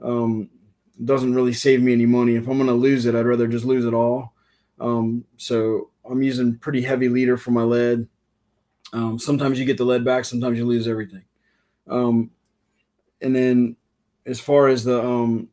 Um, 0.00 0.50
doesn't 1.04 1.34
really 1.34 1.52
save 1.52 1.82
me 1.82 1.92
any 1.92 2.06
money. 2.06 2.34
If 2.34 2.48
I'm 2.48 2.58
going 2.58 2.66
to 2.66 2.72
lose 2.72 3.06
it, 3.06 3.14
I'd 3.14 3.26
rather 3.26 3.46
just 3.46 3.64
lose 3.64 3.84
it 3.84 3.94
all. 3.94 4.34
Um, 4.80 5.24
so 5.36 5.90
I'm 6.08 6.22
using 6.22 6.58
pretty 6.58 6.82
heavy 6.82 7.08
leader 7.08 7.36
for 7.36 7.50
my 7.50 7.62
lead. 7.62 8.08
Um, 8.92 9.18
sometimes 9.18 9.58
you 9.58 9.64
get 9.64 9.76
the 9.76 9.84
lead 9.84 10.04
back, 10.04 10.24
sometimes 10.24 10.58
you 10.58 10.64
lose 10.64 10.88
everything. 10.88 11.24
Um, 11.88 12.30
and 13.20 13.34
then 13.34 13.76
as 14.26 14.40
far 14.40 14.68
as 14.68 14.84
the 14.84 15.02
um, 15.02 15.48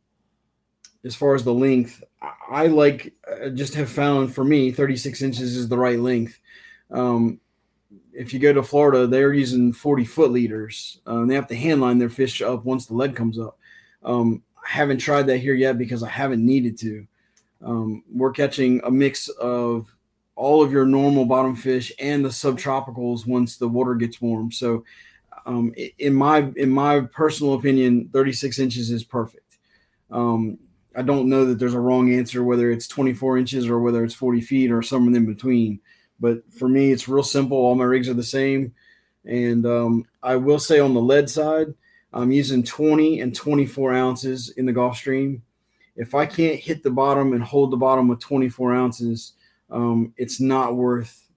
as 1.03 1.15
far 1.15 1.35
as 1.35 1.43
the 1.43 1.53
length, 1.53 2.03
I 2.49 2.67
like 2.67 3.13
I 3.43 3.49
just 3.49 3.73
have 3.75 3.89
found 3.89 4.33
for 4.33 4.43
me 4.43 4.71
36 4.71 5.21
inches 5.21 5.55
is 5.55 5.67
the 5.67 5.77
right 5.77 5.99
length. 5.99 6.39
Um, 6.91 7.39
if 8.13 8.33
you 8.33 8.39
go 8.39 8.53
to 8.53 8.63
Florida, 8.63 9.07
they're 9.07 9.33
using 9.33 9.73
40 9.73 10.05
foot 10.05 10.31
leaders. 10.31 11.01
Uh, 11.05 11.25
they 11.25 11.35
have 11.35 11.47
to 11.47 11.55
hand 11.55 11.81
line 11.81 11.99
their 11.99 12.09
fish 12.09 12.41
up 12.41 12.63
once 12.63 12.85
the 12.85 12.93
lead 12.93 13.15
comes 13.15 13.37
up. 13.37 13.57
Um, 14.03 14.43
I 14.65 14.69
haven't 14.69 14.97
tried 14.97 15.27
that 15.27 15.37
here 15.37 15.53
yet 15.53 15.77
because 15.77 16.01
I 16.01 16.09
haven't 16.09 16.45
needed 16.45 16.77
to. 16.79 17.07
Um, 17.63 18.03
we're 18.11 18.31
catching 18.31 18.81
a 18.83 18.91
mix 18.91 19.29
of 19.29 19.87
all 20.35 20.61
of 20.61 20.71
your 20.71 20.85
normal 20.85 21.25
bottom 21.25 21.55
fish 21.55 21.91
and 21.99 22.25
the 22.25 22.29
subtropicals 22.29 23.25
once 23.25 23.57
the 23.57 23.67
water 23.67 23.95
gets 23.95 24.19
warm. 24.19 24.51
So, 24.51 24.83
um, 25.45 25.73
in 25.99 26.13
my 26.13 26.51
in 26.55 26.69
my 26.69 27.01
personal 27.01 27.53
opinion, 27.53 28.09
36 28.11 28.57
inches 28.59 28.89
is 28.89 29.03
perfect. 29.03 29.57
Um, 30.09 30.57
I 30.95 31.01
don't 31.01 31.29
know 31.29 31.45
that 31.45 31.59
there's 31.59 31.73
a 31.73 31.79
wrong 31.79 32.13
answer 32.13 32.43
whether 32.43 32.71
it's 32.71 32.87
24 32.87 33.37
inches 33.37 33.67
or 33.67 33.79
whether 33.79 34.03
it's 34.03 34.15
40 34.15 34.41
feet 34.41 34.71
or 34.71 34.81
somewhere 34.81 35.15
in 35.15 35.25
between. 35.25 35.79
But 36.19 36.41
for 36.53 36.69
me, 36.69 36.91
it's 36.91 37.07
real 37.07 37.23
simple. 37.23 37.57
All 37.57 37.75
my 37.75 37.83
rigs 37.83 38.09
are 38.09 38.13
the 38.13 38.23
same. 38.23 38.73
And 39.25 39.65
um, 39.65 40.05
I 40.23 40.37
will 40.37 40.59
say 40.59 40.79
on 40.79 40.93
the 40.93 41.01
lead 41.01 41.29
side, 41.29 41.73
I'm 42.15 42.31
using 42.31 42.63
20 42.63 43.19
and 43.19 43.35
24 43.35 43.93
ounces 43.93 44.49
in 44.49 44.65
the 44.65 44.73
Gulfstream. 44.73 45.41
If 45.97 46.15
I 46.15 46.25
can't 46.25 46.59
hit 46.59 46.81
the 46.81 46.89
bottom 46.89 47.33
and 47.33 47.43
hold 47.43 47.71
the 47.71 47.77
bottom 47.77 48.07
with 48.07 48.21
24 48.21 48.73
ounces, 48.73 49.33
um, 49.69 50.13
it's 50.17 50.39
not 50.39 50.75
worth 50.75 51.27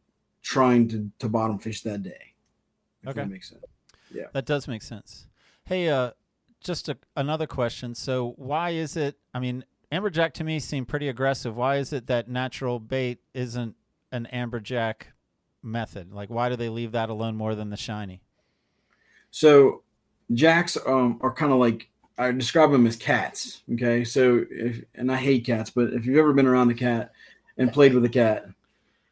trying 0.42 0.88
to, 0.88 1.10
to 1.18 1.28
bottom 1.28 1.58
fish 1.58 1.82
that 1.82 2.02
day. 2.02 2.34
okay. 3.06 3.20
That 3.20 3.28
makes 3.28 3.50
sense. 3.50 3.64
Yeah. 4.12 4.26
That 4.32 4.46
does 4.46 4.68
make 4.68 4.82
sense. 4.82 5.26
Hey, 5.64 5.88
uh, 5.88 6.12
just 6.60 6.88
a, 6.88 6.96
another 7.16 7.46
question. 7.46 7.94
So, 7.94 8.34
why 8.36 8.70
is 8.70 8.96
it? 8.96 9.18
I 9.34 9.40
mean, 9.40 9.64
amberjack 9.92 10.32
to 10.34 10.44
me 10.44 10.60
seem 10.60 10.86
pretty 10.86 11.08
aggressive. 11.08 11.56
Why 11.56 11.76
is 11.76 11.92
it 11.92 12.06
that 12.06 12.28
natural 12.28 12.78
bait 12.78 13.18
isn't 13.34 13.74
an 14.10 14.28
amberjack 14.32 15.02
method? 15.62 16.12
Like, 16.12 16.30
why 16.30 16.48
do 16.48 16.56
they 16.56 16.68
leave 16.68 16.92
that 16.92 17.10
alone 17.10 17.36
more 17.36 17.54
than 17.54 17.70
the 17.70 17.76
shiny? 17.76 18.22
So, 19.30 19.82
jacks 20.32 20.76
um, 20.86 21.18
are 21.20 21.32
kind 21.32 21.52
of 21.52 21.58
like 21.58 21.88
I 22.18 22.32
describe 22.32 22.72
them 22.72 22.86
as 22.86 22.96
cats. 22.96 23.62
Okay, 23.74 24.04
so 24.04 24.44
if 24.50 24.82
and 24.94 25.10
I 25.10 25.16
hate 25.16 25.46
cats, 25.46 25.70
but 25.70 25.92
if 25.92 26.04
you've 26.04 26.18
ever 26.18 26.32
been 26.32 26.46
around 26.46 26.70
a 26.70 26.74
cat 26.74 27.12
and 27.56 27.72
played 27.72 27.94
with 27.94 28.04
a 28.04 28.08
cat, 28.08 28.46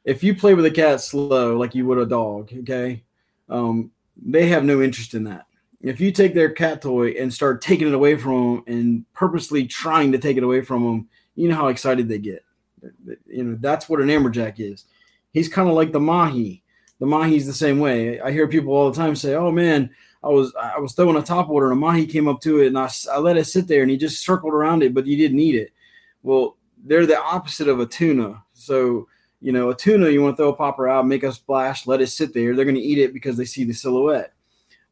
if 0.05 0.23
you 0.23 0.35
play 0.35 0.55
with 0.55 0.67
a 0.67 0.71
cat 0.71 1.01
slow 1.01 1.57
like 1.57 1.75
you 1.75 1.87
would 1.87 1.99
a 1.99 2.07
dog, 2.07 2.51
okay, 2.61 3.03
um, 3.49 3.91
they 4.21 4.49
have 4.49 4.65
no 4.65 4.83
interest 4.83 5.15
in 5.15 5.25
that. 5.25 5.47
If 5.83 6.01
you 6.01 6.11
take 6.11 6.35
their 6.35 6.51
cat 6.51 6.83
toy 6.83 7.11
and 7.11 7.33
start 7.33 7.63
taking 7.63 7.87
it 7.87 7.95
away 7.95 8.17
from 8.17 8.33
them 8.33 8.65
and 8.67 9.13
purposely 9.13 9.67
trying 9.67 10.11
to 10.13 10.19
take 10.19 10.37
it 10.37 10.43
away 10.43 10.63
from 10.63 10.83
them, 10.83 11.09
you 11.37 11.49
know 11.49 11.55
how 11.55 11.69
excited 11.69 12.09
they 12.09 12.19
get. 12.19 12.45
You 13.27 13.45
know 13.45 13.59
that's 13.61 13.89
what 13.89 14.01
an 14.01 14.09
amberjack 14.09 14.55
is. 14.59 14.85
He's 15.33 15.49
kind 15.49 15.69
of 15.69 15.75
like 15.75 15.93
the 15.93 16.01
mahi. 16.01 16.63
The 16.99 17.07
mahi's 17.07 17.47
the 17.47 17.53
same 17.53 17.79
way. 17.79 18.21
I 18.21 18.33
hear 18.33 18.49
people 18.49 18.73
all 18.73 18.91
the 18.91 18.97
time 18.97 19.17
say, 19.17 19.35
"Oh 19.35 19.51
man." 19.51 19.91
I 20.27 20.29
was 20.29 20.53
I 20.57 20.81
was 20.81 20.93
throwing 20.93 21.17
a 21.17 21.23
top 21.23 21.49
water 21.49 21.67
and 21.67 21.75
a 21.75 21.81
mahi 21.81 22.05
came 22.05 22.27
up 22.27 22.41
to 22.41 22.61
it 22.61 22.69
and 22.69 22.79
I, 22.79 22.91
I 23.13 23.19
let 23.19 23.37
it 23.37 23.45
sit 23.45 23.69
there 23.69 23.83
and 23.83 23.91
he 23.91 23.97
just 23.97 24.25
circled 24.25 24.55
around 24.55 24.83
it, 24.83 24.93
but 24.93 25.07
you 25.07 25.17
didn't 25.17 25.39
eat 25.39 25.55
it. 25.55 25.73
Well, 26.25 26.57
they're 26.85 27.07
the 27.07 27.21
opposite 27.21 27.69
of 27.69 27.79
a 27.79 27.87
tuna. 27.87 28.43
So, 28.53 29.07
you 29.41 29.53
know, 29.53 29.71
a 29.71 29.77
tuna, 29.77 30.09
you 30.09 30.23
want 30.23 30.37
to 30.37 30.43
throw 30.43 30.49
a 30.49 30.57
popper 30.57 30.89
out, 30.89 31.07
make 31.07 31.23
a 31.23 31.33
splash, 31.33 31.87
let 31.87 32.01
it 32.01 32.09
sit 32.09 32.35
there. 32.35 32.57
They're 32.57 32.65
going 32.65 32.75
to 32.75 32.81
eat 32.81 32.99
it 32.99 33.13
because 33.13 33.37
they 33.37 33.45
see 33.45 33.63
the 33.63 33.73
silhouette. 33.73 34.33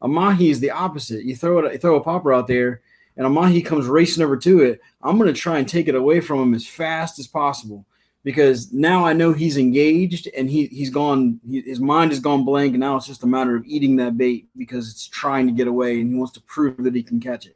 A 0.01 0.07
mahi 0.07 0.49
is 0.49 0.61
the 0.61 0.71
opposite. 0.71 1.25
You 1.25 1.35
throw 1.35 1.59
it, 1.59 1.73
you 1.73 1.79
throw 1.79 1.95
a 1.95 2.03
popper 2.03 2.33
out 2.33 2.47
there, 2.47 2.81
and 3.17 3.25
a 3.25 3.29
mahi 3.29 3.61
comes 3.61 3.87
racing 3.87 4.23
over 4.23 4.37
to 4.37 4.61
it. 4.61 4.79
I'm 5.01 5.17
going 5.17 5.33
to 5.33 5.39
try 5.39 5.59
and 5.59 5.67
take 5.67 5.87
it 5.87 5.95
away 5.95 6.21
from 6.21 6.39
him 6.39 6.53
as 6.53 6.67
fast 6.67 7.19
as 7.19 7.27
possible 7.27 7.85
because 8.25 8.73
now 8.73 9.05
I 9.05 9.13
know 9.13 9.33
he's 9.33 9.55
engaged 9.55 10.27
and 10.35 10.49
he 10.49 10.65
he's 10.65 10.89
gone. 10.89 11.39
He, 11.47 11.61
his 11.61 11.79
mind 11.79 12.11
has 12.11 12.19
gone 12.19 12.43
blank, 12.43 12.73
and 12.73 12.79
now 12.79 12.97
it's 12.97 13.05
just 13.05 13.23
a 13.23 13.27
matter 13.27 13.55
of 13.55 13.63
eating 13.65 13.95
that 13.97 14.17
bait 14.17 14.47
because 14.57 14.89
it's 14.89 15.07
trying 15.07 15.45
to 15.45 15.53
get 15.53 15.67
away, 15.67 16.01
and 16.01 16.09
he 16.09 16.15
wants 16.15 16.33
to 16.33 16.41
prove 16.41 16.83
that 16.83 16.95
he 16.95 17.03
can 17.03 17.19
catch 17.19 17.45
it. 17.45 17.55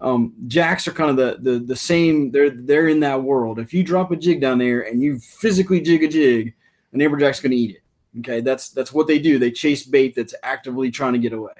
Um, 0.00 0.34
jacks 0.46 0.86
are 0.86 0.92
kind 0.92 1.10
of 1.10 1.16
the, 1.16 1.38
the 1.50 1.58
the 1.58 1.76
same. 1.76 2.30
They're 2.30 2.50
they're 2.50 2.86
in 2.86 3.00
that 3.00 3.24
world. 3.24 3.58
If 3.58 3.74
you 3.74 3.82
drop 3.82 4.12
a 4.12 4.16
jig 4.16 4.40
down 4.40 4.58
there 4.58 4.82
and 4.82 5.02
you 5.02 5.18
physically 5.18 5.80
jig 5.80 6.04
a 6.04 6.08
jig, 6.08 6.54
an 6.92 7.00
amberjack's 7.00 7.40
going 7.40 7.50
to 7.50 7.56
eat 7.56 7.74
it. 7.74 8.20
Okay, 8.20 8.40
that's 8.40 8.68
that's 8.70 8.92
what 8.92 9.08
they 9.08 9.18
do. 9.18 9.40
They 9.40 9.50
chase 9.50 9.84
bait 9.84 10.14
that's 10.14 10.34
actively 10.44 10.92
trying 10.92 11.14
to 11.14 11.18
get 11.18 11.32
away. 11.32 11.52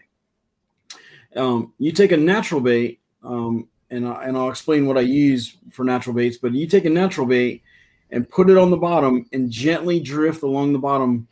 Um, 1.35 1.73
you 1.81 1.91
take 1.91 2.13
a 2.13 2.17
natural 2.17 2.61
bait, 2.61 3.01
um, 3.25 3.67
and 3.91 4.07
I, 4.07 4.27
and 4.27 4.37
I'll 4.37 4.49
explain 4.49 4.87
what 4.87 4.97
I 4.97 5.01
use 5.01 5.57
for 5.73 5.85
natural 5.85 6.15
baits. 6.15 6.37
But 6.37 6.55
you 6.55 6.69
take 6.69 6.85
a 6.85 6.91
natural 6.91 7.27
bait 7.27 7.65
and 8.11 8.29
put 8.29 8.51
it 8.51 8.57
on 8.57 8.71
the 8.71 8.77
bottom 8.77 9.27
and 9.33 9.51
gently 9.51 10.01
drift 10.01 10.43
along 10.43 10.73
the 10.73 10.79
bottom, 10.79 11.29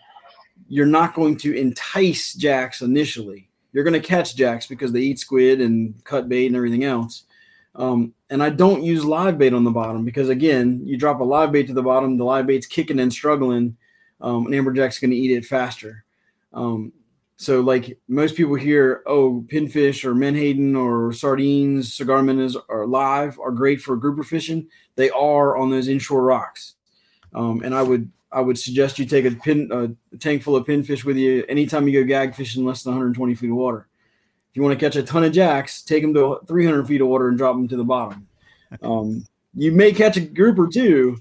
you're 0.69 0.87
not 0.87 1.15
going 1.15 1.37
to 1.39 1.57
entice 1.57 2.35
jacks 2.35 2.83
initially. 2.83 3.49
You're 3.73 3.85
going 3.85 4.01
to 4.01 4.07
catch 4.07 4.37
jacks 4.37 4.67
because 4.67 4.93
they 4.93 5.01
eat 5.01 5.19
squid 5.19 5.61
and 5.61 6.03
cut 6.05 6.29
bait 6.29 6.47
and 6.47 6.57
everything 6.57 6.85
else. 6.85 7.25
Um, 7.75 8.15
and 8.31 8.43
I 8.43 8.51
don't 8.51 8.83
use 8.83 9.05
live 9.05 9.39
bait 9.39 9.53
on 9.53 9.65
the 9.65 9.71
bottom 9.71 10.05
because 10.05 10.31
again, 10.31 10.81
you 10.85 10.97
drop 10.97 11.21
a 11.21 11.25
live 11.25 11.53
bait 11.53 11.67
to 11.67 11.75
the 11.75 11.83
bottom, 11.83 12.17
the 12.17 12.25
live 12.25 12.47
bait's 12.47 12.67
kicking 12.67 13.01
and 13.01 13.13
struggling, 13.13 13.77
um, 14.21 14.47
and 14.47 14.55
amberjack's 14.55 14.99
going 14.99 15.11
to 15.11 15.17
eat 15.17 15.37
it 15.37 15.45
faster. 15.45 16.05
Um, 16.55 16.93
so 17.37 17.61
like 17.61 17.99
most 18.09 18.35
people 18.35 18.55
hear, 18.55 19.03
oh, 19.07 19.45
pinfish 19.47 20.05
or 20.05 20.15
menhaden 20.15 20.75
or 20.75 21.13
sardines, 21.13 21.93
cigar 21.93 22.23
minnows 22.23 22.57
are 22.69 22.87
live, 22.87 23.39
are 23.39 23.53
great 23.53 23.81
for 23.81 23.97
grouper 23.97 24.25
fishing. 24.25 24.69
They 24.97 25.11
are 25.11 25.57
on 25.57 25.71
those 25.71 25.89
inshore 25.89 26.23
rocks. 26.23 26.75
Um, 27.35 27.63
and 27.63 27.75
I 27.75 27.83
would 27.83 28.11
I 28.33 28.41
would 28.41 28.59
suggest 28.59 28.99
you 28.99 29.05
take 29.05 29.27
a 29.27 29.31
pin 29.33 29.71
a 29.71 30.17
tank 30.17 30.43
full 30.43 30.57
of 30.57 30.67
pinfish 30.67 31.05
with 31.05 31.17
you 31.17 31.45
anytime 31.49 31.87
you 31.87 32.01
go 32.01 32.07
gag 32.07 32.35
fishing 32.35 32.65
less 32.65 32.83
than 32.83 32.93
120 32.93 33.35
feet 33.35 33.51
of 33.51 33.57
water. 33.57 33.87
If 34.51 34.57
you 34.57 34.63
want 34.63 34.79
to 34.79 34.85
catch 34.85 34.97
a 34.97 35.03
ton 35.03 35.25
of 35.25 35.33
jacks, 35.33 35.83
take 35.83 36.03
them 36.03 36.15
to 36.15 36.41
300 36.49 36.87
feet 36.89 37.03
of 37.03 37.09
water 37.09 37.29
and 37.29 37.37
drop 37.37 37.55
them 37.55 37.69
to 37.69 37.77
the 37.77 37.85
bottom. 37.85 38.27
Um, 38.83 39.27
you 39.55 39.73
may 39.73 39.93
catch 39.93 40.17
a 40.17 40.21
grouper 40.21 40.67
too, 40.67 41.19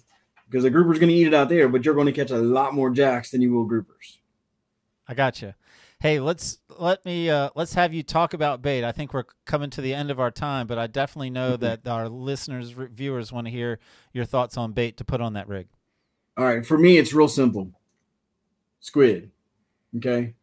because 0.50 0.64
a 0.64 0.70
grouper's 0.70 1.00
going 1.00 1.10
to 1.10 1.16
eat 1.16 1.28
it 1.28 1.34
out 1.34 1.50
there, 1.50 1.68
but 1.68 1.84
you're 1.84 1.94
going 1.94 2.06
to 2.06 2.14
catch 2.14 2.32
a 2.32 2.38
lot 2.38 2.74
more 2.74 2.90
jacks 2.90 3.32
than 3.32 3.42
you 3.42 3.52
will 3.52 3.68
groupers. 3.68 4.18
I 5.08 5.14
got 5.14 5.42
you. 5.42 5.54
Hey, 6.06 6.20
let's 6.20 6.60
let 6.78 7.04
me 7.04 7.32
uh, 7.32 7.50
let's 7.56 7.74
have 7.74 7.92
you 7.92 8.04
talk 8.04 8.36
about 8.36 8.62
bait. 8.62 8.84
I 8.84 8.92
think 8.92 9.12
we're 9.12 9.24
coming 9.46 9.72
to 9.72 9.82
the 9.82 9.96
end 9.96 10.12
of 10.12 10.20
our 10.20 10.30
time, 10.30 10.68
but 10.68 10.78
I 10.78 10.86
definitely 10.86 11.32
know 11.32 11.54
mm-hmm. 11.54 11.64
that 11.64 11.88
our 11.88 12.08
listeners, 12.08 12.70
viewers, 12.70 13.32
want 13.32 13.48
to 13.48 13.52
hear 13.52 13.80
your 14.14 14.24
thoughts 14.24 14.56
on 14.56 14.74
bait 14.74 14.98
to 14.98 15.04
put 15.04 15.20
on 15.20 15.34
that 15.34 15.48
rig. 15.48 15.66
All 16.38 16.46
right, 16.46 16.64
for 16.64 16.78
me, 16.78 17.00
it's 17.00 17.12
real 17.12 17.28
simple. 17.28 17.72
Squid, 18.82 19.32
okay, 19.98 20.36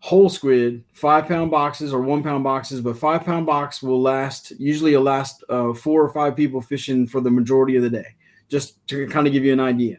whole 0.00 0.28
squid, 0.28 0.84
five 0.92 1.26
pound 1.26 1.50
boxes 1.50 1.94
or 1.94 2.02
one 2.02 2.22
pound 2.22 2.44
boxes, 2.44 2.82
but 2.82 2.98
five 2.98 3.24
pound 3.24 3.46
box 3.46 3.82
will 3.82 4.02
last. 4.02 4.50
Usually, 4.58 4.92
it'll 4.92 5.04
last 5.04 5.42
uh, 5.48 5.72
four 5.72 6.04
or 6.04 6.12
five 6.12 6.36
people 6.36 6.60
fishing 6.60 7.06
for 7.06 7.22
the 7.22 7.30
majority 7.30 7.74
of 7.76 7.82
the 7.82 7.88
day. 7.88 8.16
Just 8.50 8.86
to 8.88 9.06
kind 9.06 9.26
of 9.26 9.32
give 9.32 9.46
you 9.46 9.54
an 9.54 9.60
idea. 9.60 9.96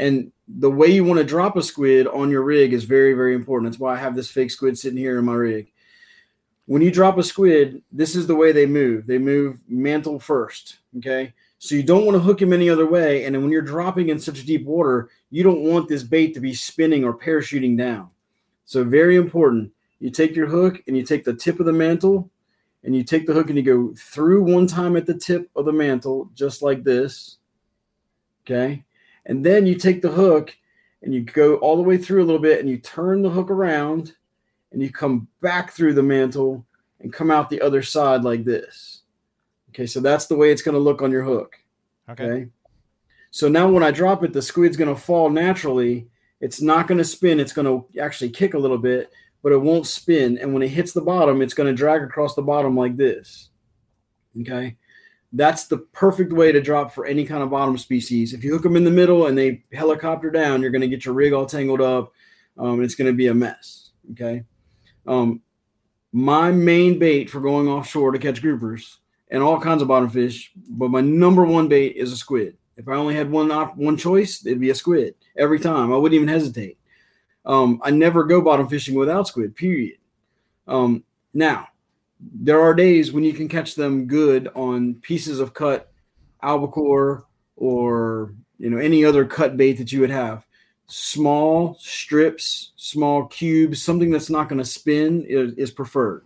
And 0.00 0.32
the 0.48 0.70
way 0.70 0.88
you 0.88 1.04
want 1.04 1.18
to 1.18 1.24
drop 1.24 1.56
a 1.56 1.62
squid 1.62 2.06
on 2.06 2.30
your 2.30 2.42
rig 2.42 2.72
is 2.72 2.84
very, 2.84 3.12
very 3.12 3.34
important. 3.34 3.70
That's 3.70 3.78
why 3.78 3.92
I 3.94 3.98
have 3.98 4.16
this 4.16 4.30
fake 4.30 4.50
squid 4.50 4.78
sitting 4.78 4.98
here 4.98 5.18
in 5.18 5.26
my 5.26 5.34
rig. 5.34 5.70
When 6.64 6.80
you 6.80 6.90
drop 6.90 7.18
a 7.18 7.22
squid, 7.22 7.82
this 7.92 8.16
is 8.16 8.26
the 8.26 8.34
way 8.34 8.50
they 8.50 8.64
move. 8.64 9.06
They 9.06 9.18
move 9.18 9.58
mantle 9.68 10.18
first. 10.18 10.78
Okay. 10.96 11.34
So 11.58 11.74
you 11.74 11.82
don't 11.82 12.06
want 12.06 12.16
to 12.16 12.20
hook 12.20 12.40
him 12.40 12.54
any 12.54 12.70
other 12.70 12.86
way. 12.86 13.26
And 13.26 13.34
then 13.34 13.42
when 13.42 13.52
you're 13.52 13.60
dropping 13.60 14.08
in 14.08 14.18
such 14.18 14.46
deep 14.46 14.64
water, 14.64 15.10
you 15.30 15.42
don't 15.42 15.64
want 15.64 15.86
this 15.86 16.02
bait 16.02 16.32
to 16.32 16.40
be 16.40 16.54
spinning 16.54 17.04
or 17.04 17.12
parachuting 17.12 17.76
down. 17.76 18.08
So 18.64 18.82
very 18.82 19.16
important. 19.16 19.70
You 19.98 20.08
take 20.08 20.34
your 20.34 20.46
hook 20.46 20.82
and 20.86 20.96
you 20.96 21.02
take 21.02 21.24
the 21.24 21.34
tip 21.34 21.60
of 21.60 21.66
the 21.66 21.74
mantle 21.74 22.30
and 22.84 22.96
you 22.96 23.04
take 23.04 23.26
the 23.26 23.34
hook 23.34 23.48
and 23.48 23.58
you 23.58 23.62
go 23.62 23.94
through 23.98 24.44
one 24.44 24.66
time 24.66 24.96
at 24.96 25.04
the 25.04 25.12
tip 25.12 25.50
of 25.54 25.66
the 25.66 25.72
mantle, 25.74 26.30
just 26.34 26.62
like 26.62 26.84
this. 26.84 27.36
Okay. 28.46 28.82
And 29.26 29.44
then 29.44 29.66
you 29.66 29.74
take 29.74 30.02
the 30.02 30.10
hook 30.10 30.56
and 31.02 31.14
you 31.14 31.22
go 31.22 31.56
all 31.56 31.76
the 31.76 31.82
way 31.82 31.96
through 31.96 32.22
a 32.22 32.26
little 32.26 32.40
bit 32.40 32.60
and 32.60 32.68
you 32.68 32.78
turn 32.78 33.22
the 33.22 33.30
hook 33.30 33.50
around 33.50 34.14
and 34.72 34.82
you 34.82 34.90
come 34.90 35.28
back 35.40 35.72
through 35.72 35.94
the 35.94 36.02
mantle 36.02 36.64
and 37.00 37.12
come 37.12 37.30
out 37.30 37.48
the 37.48 37.60
other 37.60 37.82
side 37.82 38.22
like 38.22 38.44
this. 38.44 39.02
Okay, 39.70 39.86
so 39.86 40.00
that's 40.00 40.26
the 40.26 40.36
way 40.36 40.50
it's 40.50 40.62
going 40.62 40.74
to 40.74 40.80
look 40.80 41.02
on 41.02 41.10
your 41.10 41.22
hook. 41.22 41.56
Okay. 42.08 42.24
okay. 42.24 42.48
So 43.30 43.48
now 43.48 43.70
when 43.70 43.84
I 43.84 43.92
drop 43.92 44.24
it, 44.24 44.32
the 44.32 44.42
squid's 44.42 44.76
going 44.76 44.94
to 44.94 45.00
fall 45.00 45.30
naturally. 45.30 46.08
It's 46.40 46.60
not 46.60 46.88
going 46.88 46.98
to 46.98 47.04
spin. 47.04 47.38
It's 47.38 47.52
going 47.52 47.66
to 47.66 48.00
actually 48.00 48.30
kick 48.30 48.54
a 48.54 48.58
little 48.58 48.78
bit, 48.78 49.12
but 49.42 49.52
it 49.52 49.60
won't 49.60 49.86
spin. 49.86 50.38
And 50.38 50.52
when 50.52 50.62
it 50.62 50.68
hits 50.68 50.92
the 50.92 51.00
bottom, 51.00 51.40
it's 51.40 51.54
going 51.54 51.68
to 51.68 51.76
drag 51.76 52.02
across 52.02 52.34
the 52.34 52.42
bottom 52.42 52.76
like 52.76 52.96
this. 52.96 53.50
Okay 54.40 54.76
that's 55.32 55.66
the 55.66 55.78
perfect 55.78 56.32
way 56.32 56.50
to 56.52 56.60
drop 56.60 56.92
for 56.92 57.06
any 57.06 57.24
kind 57.24 57.42
of 57.42 57.50
bottom 57.50 57.78
species. 57.78 58.32
If 58.32 58.42
you 58.42 58.52
hook 58.52 58.62
them 58.62 58.76
in 58.76 58.84
the 58.84 58.90
middle 58.90 59.26
and 59.26 59.38
they 59.38 59.62
helicopter 59.72 60.30
down, 60.30 60.60
you're 60.60 60.70
going 60.70 60.80
to 60.80 60.88
get 60.88 61.04
your 61.04 61.14
rig 61.14 61.32
all 61.32 61.46
tangled 61.46 61.80
up. 61.80 62.12
Um, 62.58 62.82
it's 62.82 62.94
going 62.94 63.10
to 63.10 63.16
be 63.16 63.28
a 63.28 63.34
mess. 63.34 63.90
Okay. 64.12 64.44
Um, 65.06 65.40
my 66.12 66.50
main 66.50 66.98
bait 66.98 67.30
for 67.30 67.40
going 67.40 67.68
offshore 67.68 68.10
to 68.12 68.18
catch 68.18 68.42
groupers 68.42 68.96
and 69.30 69.42
all 69.42 69.60
kinds 69.60 69.82
of 69.82 69.88
bottom 69.88 70.10
fish, 70.10 70.50
but 70.68 70.90
my 70.90 71.00
number 71.00 71.44
one 71.44 71.68
bait 71.68 71.94
is 71.96 72.12
a 72.12 72.16
squid. 72.16 72.56
If 72.76 72.88
I 72.88 72.94
only 72.94 73.14
had 73.14 73.30
one 73.30 73.52
op- 73.52 73.76
one 73.76 73.96
choice, 73.96 74.44
it'd 74.44 74.60
be 74.60 74.70
a 74.70 74.74
squid 74.74 75.14
every 75.36 75.60
time. 75.60 75.92
I 75.92 75.96
wouldn't 75.96 76.16
even 76.16 76.28
hesitate. 76.28 76.78
Um, 77.46 77.80
I 77.84 77.90
never 77.90 78.24
go 78.24 78.40
bottom 78.40 78.68
fishing 78.68 78.94
without 78.94 79.28
squid. 79.28 79.54
Period. 79.54 79.98
Um, 80.66 81.04
now, 81.32 81.68
there 82.20 82.60
are 82.60 82.74
days 82.74 83.12
when 83.12 83.24
you 83.24 83.32
can 83.32 83.48
catch 83.48 83.74
them 83.74 84.06
good 84.06 84.48
on 84.54 84.94
pieces 84.94 85.40
of 85.40 85.54
cut 85.54 85.92
albacore 86.42 87.26
or 87.56 88.34
you 88.58 88.70
know 88.70 88.78
any 88.78 89.04
other 89.04 89.24
cut 89.24 89.56
bait 89.56 89.74
that 89.74 89.92
you 89.92 90.00
would 90.00 90.10
have. 90.10 90.46
Small 90.86 91.76
strips 91.80 92.72
small 92.76 93.26
cubes 93.26 93.82
something 93.82 94.10
that's 94.10 94.30
not 94.30 94.48
going 94.48 94.58
to 94.58 94.64
spin 94.64 95.24
is, 95.28 95.52
is 95.54 95.70
preferred. 95.70 96.24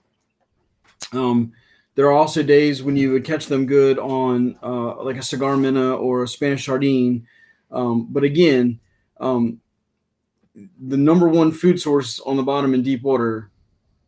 Um, 1.12 1.53
there 1.95 2.07
are 2.07 2.12
also 2.12 2.42
days 2.42 2.82
when 2.82 2.97
you 2.97 3.12
would 3.12 3.24
catch 3.24 3.47
them 3.47 3.66
good 3.66 3.99
on 3.99 4.57
uh, 4.62 5.03
like 5.03 5.16
a 5.16 5.22
cigar 5.22 5.57
minnow 5.57 5.97
or 5.97 6.22
a 6.22 6.28
spanish 6.28 6.66
sardine. 6.66 7.26
Um, 7.70 8.09
but 8.11 8.24
again 8.24 8.80
um, 9.20 9.61
the 10.55 10.97
number 10.97 11.28
one 11.28 11.53
food 11.53 11.80
source 11.80 12.20
on 12.20 12.36
the 12.36 12.42
bottom 12.42 12.74
in 12.74 12.82
deep 12.82 13.03
water 13.03 13.51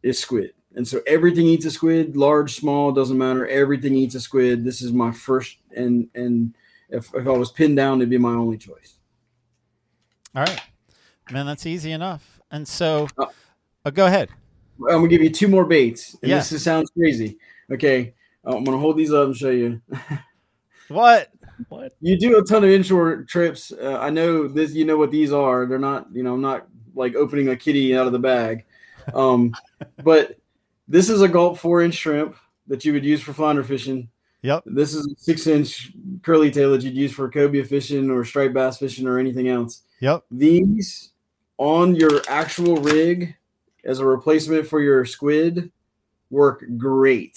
is 0.03 0.19
squid 0.19 0.56
and 0.77 0.87
so 0.87 1.01
everything 1.07 1.47
eats 1.47 1.65
a 1.65 1.71
squid, 1.71 2.17
large, 2.17 2.55
small, 2.55 2.93
doesn't 2.93 3.17
matter. 3.17 3.49
Everything 3.49 3.95
eats 3.95 4.15
a 4.15 4.21
squid. 4.21 4.63
This 4.63 4.83
is 4.83 4.93
my 4.93 5.11
first, 5.11 5.57
and 5.75 6.09
and 6.15 6.55
if, 6.91 7.13
if 7.15 7.27
I 7.27 7.31
was 7.31 7.51
pinned 7.51 7.77
down, 7.77 7.99
it'd 7.99 8.11
be 8.11 8.19
my 8.19 8.35
only 8.35 8.59
choice. 8.59 8.95
All 10.35 10.45
right, 10.45 10.61
man, 11.31 11.47
that's 11.47 11.65
easy 11.65 11.93
enough. 11.93 12.41
And 12.51 12.69
so, 12.69 13.09
uh, 13.19 13.27
uh, 13.87 13.91
go 13.91 14.05
ahead. 14.05 14.29
I'm 14.91 14.99
gonna 14.99 15.09
give 15.09 15.23
you 15.23 15.31
two 15.31 15.49
more 15.49 15.65
baits. 15.65 16.15
And 16.23 16.31
yeah. 16.31 16.37
this 16.37 16.63
sounds 16.63 16.91
crazy. 16.91 17.39
Okay, 17.73 18.13
uh, 18.47 18.55
I'm 18.55 18.65
gonna 18.65 18.79
hold 18.79 18.99
these 18.99 19.15
up 19.15 19.27
and 19.27 19.37
show 19.37 19.51
you. 19.51 19.81
what? 20.89 21.31
What? 21.71 21.95
You 22.03 22.19
do 22.19 22.37
a 22.37 22.45
ton 22.45 22.65
of 22.65 22.71
inshore 22.71 23.25
trips. 23.25 23.73
Uh, 23.73 23.99
I 23.99 24.11
know 24.11 24.47
this. 24.47 24.75
You 24.75 24.85
know 24.85 24.99
what 24.99 25.11
these 25.11 25.33
are. 25.33 25.65
They're 25.65 25.79
not. 25.79 26.09
You 26.13 26.23
know, 26.23 26.35
I'm 26.35 26.43
not 26.43 26.67
like 26.95 27.15
opening 27.15 27.49
a 27.49 27.57
kitty 27.57 27.97
out 27.97 28.07
of 28.07 28.13
the 28.13 28.19
bag. 28.19 28.67
Um, 29.15 29.55
but 30.05 30.37
this 30.89 31.09
is 31.09 31.23
a 31.23 31.29
gulp 31.29 31.59
four 31.59 31.83
inch 31.83 31.95
shrimp. 31.95 32.37
that 32.69 32.85
you 32.85 32.93
would 32.93 33.05
use 33.05 33.23
for 33.23 33.33
flounder 33.33 33.65
fishing. 33.65 34.09
Yep. 34.43 34.65
This 34.67 34.95
is 34.95 35.07
a 35.07 35.15
six 35.19 35.47
inch 35.47 35.93
curly 36.23 36.51
tail 36.51 36.73
that 36.73 36.83
you'd 36.83 36.95
use 36.95 37.13
for 37.13 37.31
cobia 37.31 37.67
fishing 37.67 38.11
or 38.11 38.25
striped 38.25 38.55
bass 38.55 38.79
fishing 38.79 39.07
or 39.07 39.19
anything 39.19 39.49
else. 39.49 39.83
Yep. 40.01 40.25
These 40.31 41.11
on 41.59 41.95
your 41.95 42.23
actual 42.29 42.77
rig 42.77 43.35
as 43.85 43.99
a 43.99 44.05
replacement 44.05 44.67
for 44.67 44.81
your 44.81 45.05
squid 45.05 45.71
work 46.31 46.65
great. 46.77 47.37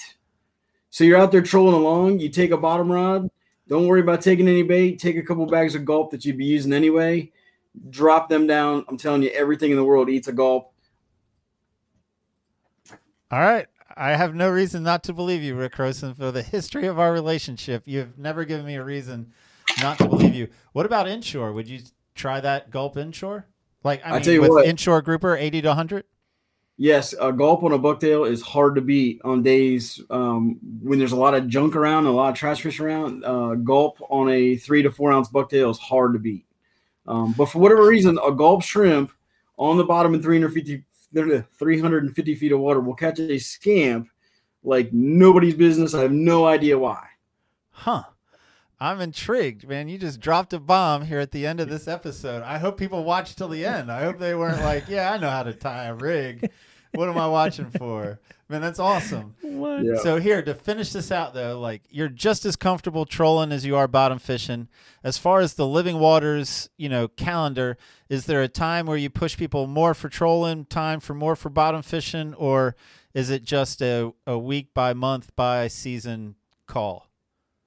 So 0.90 1.04
you're 1.04 1.20
out 1.20 1.32
there 1.32 1.42
trolling 1.42 1.76
along, 1.76 2.20
you 2.20 2.30
take 2.30 2.52
a 2.52 2.58
bottom 2.58 2.92
rod, 2.92 3.30
don't 3.68 3.88
worry 3.88 4.02
about 4.02 4.22
taking 4.22 4.48
any 4.48 4.64
bait, 4.64 5.00
take 5.00 5.16
a 5.16 5.22
couple 5.22 5.46
bags 5.46 5.76
of 5.76 5.86
gulp 5.86 6.10
that 6.12 6.26
you'd 6.26 6.38
be 6.38 6.46
using 6.46 6.74
anyway, 6.74 7.32
drop 7.92 8.28
them 8.28 8.48
down. 8.48 8.84
I'm 8.88 8.98
telling 8.98 9.22
you, 9.22 9.30
everything 9.30 9.70
in 9.70 9.78
the 9.78 9.84
world 9.84 10.10
eats 10.10 10.28
a 10.28 10.34
gulp. 10.34 10.74
All 13.32 13.40
right. 13.40 13.68
I 13.96 14.16
have 14.16 14.34
no 14.34 14.50
reason 14.50 14.84
not 14.84 15.04
to 15.04 15.14
believe 15.14 15.44
you, 15.44 15.56
Rick 15.56 15.74
Croson, 15.76 16.16
for 16.16 16.32
the 16.32 16.42
history 16.42 16.88
of 16.88 17.00
our 17.00 17.12
relationship. 17.12 17.84
You've 17.86 18.18
never 18.18 18.46
given 18.46 18.66
me 18.66 18.76
a 18.76 18.84
reason 18.84 19.34
not 19.82 19.98
to 19.98 20.08
believe 20.08 20.34
you. 20.34 20.48
What 20.74 20.86
about 20.86 21.08
inshore? 21.08 21.52
Would 21.54 21.68
you 21.68 21.82
try 22.16 22.40
that 22.40 22.72
gulp 22.72 22.98
inshore? 22.98 23.46
Like 23.84 24.06
I, 24.06 24.10
I 24.10 24.14
mean, 24.14 24.22
tell 24.22 24.34
you 24.34 24.42
with 24.42 24.50
what. 24.52 24.66
inshore 24.66 25.02
grouper, 25.02 25.36
eighty 25.36 25.62
to 25.62 25.74
hundred. 25.74 26.06
Yes, 26.78 27.14
a 27.20 27.34
gulp 27.34 27.64
on 27.64 27.74
a 27.74 27.80
bucktail 27.80 28.30
is 28.30 28.42
hard 28.42 28.76
to 28.76 28.82
beat 28.82 29.20
on 29.26 29.44
days 29.44 30.02
um, 30.10 30.58
when 30.82 30.98
there's 30.98 31.12
a 31.12 31.18
lot 31.18 31.34
of 31.34 31.50
junk 31.50 31.76
around, 31.76 32.06
a 32.06 32.12
lot 32.12 32.30
of 32.30 32.36
trash 32.36 32.62
fish 32.62 32.80
around. 32.80 33.26
Uh, 33.26 33.56
gulp 33.56 34.00
on 34.10 34.30
a 34.30 34.56
three 34.56 34.82
to 34.82 34.92
four 34.92 35.12
ounce 35.12 35.28
bucktail 35.28 35.70
is 35.72 35.78
hard 35.78 36.14
to 36.14 36.20
beat. 36.20 36.46
Um, 37.06 37.34
but 37.38 37.48
for 37.48 37.60
whatever 37.60 37.86
reason, 37.86 38.18
a 38.26 38.32
gulp 38.32 38.64
shrimp 38.64 39.12
on 39.58 39.76
the 39.76 39.84
bottom 39.84 40.14
in 40.14 40.22
350, 40.22 40.86
350 41.14 42.36
feet 42.36 42.52
of 42.52 42.60
water 42.60 42.80
will 42.80 42.96
catch 42.96 43.20
a 43.20 43.38
scamp 43.40 44.10
like 44.64 44.92
nobody's 44.94 45.56
business. 45.56 45.94
I 45.94 46.02
have 46.02 46.12
no 46.12 46.46
idea 46.46 46.78
why. 46.78 47.06
Huh. 47.72 48.04
I'm 48.82 49.02
intrigued, 49.02 49.68
man. 49.68 49.90
You 49.90 49.98
just 49.98 50.22
dropped 50.22 50.54
a 50.54 50.60
bomb 50.60 51.04
here 51.04 51.20
at 51.20 51.32
the 51.32 51.46
end 51.46 51.60
of 51.60 51.70
this 51.70 51.88
episode. 51.88 52.44
I 52.44 52.60
hope 52.60 52.78
people 52.78 53.04
watch 53.04 53.36
till 53.36 53.50
the 53.50 53.66
end. 53.66 53.92
I 53.92 54.04
hope 54.04 54.20
they 54.20 54.36
weren't 54.36 54.64
like, 54.64 54.88
yeah, 54.88 55.12
I 55.12 55.18
know 55.18 55.30
how 55.30 55.44
to 55.44 55.54
tie 55.54 55.86
a 55.86 55.94
rig. 55.94 56.50
What 56.94 57.10
am 57.10 57.18
I 57.18 57.28
watching 57.28 57.70
for? 57.70 58.20
Man, 58.48 58.62
that's 58.62 58.80
awesome. 58.80 59.36
What? 59.42 59.84
Yeah. 59.84 59.98
So 59.98 60.20
here 60.20 60.42
to 60.42 60.56
finish 60.56 60.92
this 60.92 61.12
out 61.12 61.36
though, 61.36 61.60
like 61.60 61.84
you're 61.90 62.10
just 62.10 62.46
as 62.46 62.56
comfortable 62.56 63.06
trolling 63.06 63.52
as 63.52 63.64
you 63.66 63.76
are 63.76 63.88
bottom 63.88 64.18
fishing. 64.18 64.68
As 65.04 65.18
far 65.18 65.40
as 65.40 65.54
the 65.54 65.68
living 65.68 66.00
waters, 66.00 66.70
you 66.78 66.90
know, 66.90 67.08
calendar, 67.08 67.78
is 68.10 68.26
there 68.26 68.42
a 68.42 68.48
time 68.48 68.88
where 68.88 68.98
you 68.98 69.10
push 69.10 69.38
people 69.38 69.68
more 69.68 69.94
for 69.94 70.10
trolling, 70.10 70.66
time 70.66 71.00
for 71.00 71.14
more 71.14 71.36
for 71.36 71.50
bottom 71.50 71.84
fishing, 71.84 72.34
or 72.34 72.76
is 73.14 73.30
it 73.30 73.44
just 73.44 73.82
a, 73.82 74.14
a 74.26 74.38
week 74.38 74.74
by 74.74 74.94
month 74.94 75.36
by 75.36 75.68
season 75.68 76.36
call? 76.66 77.09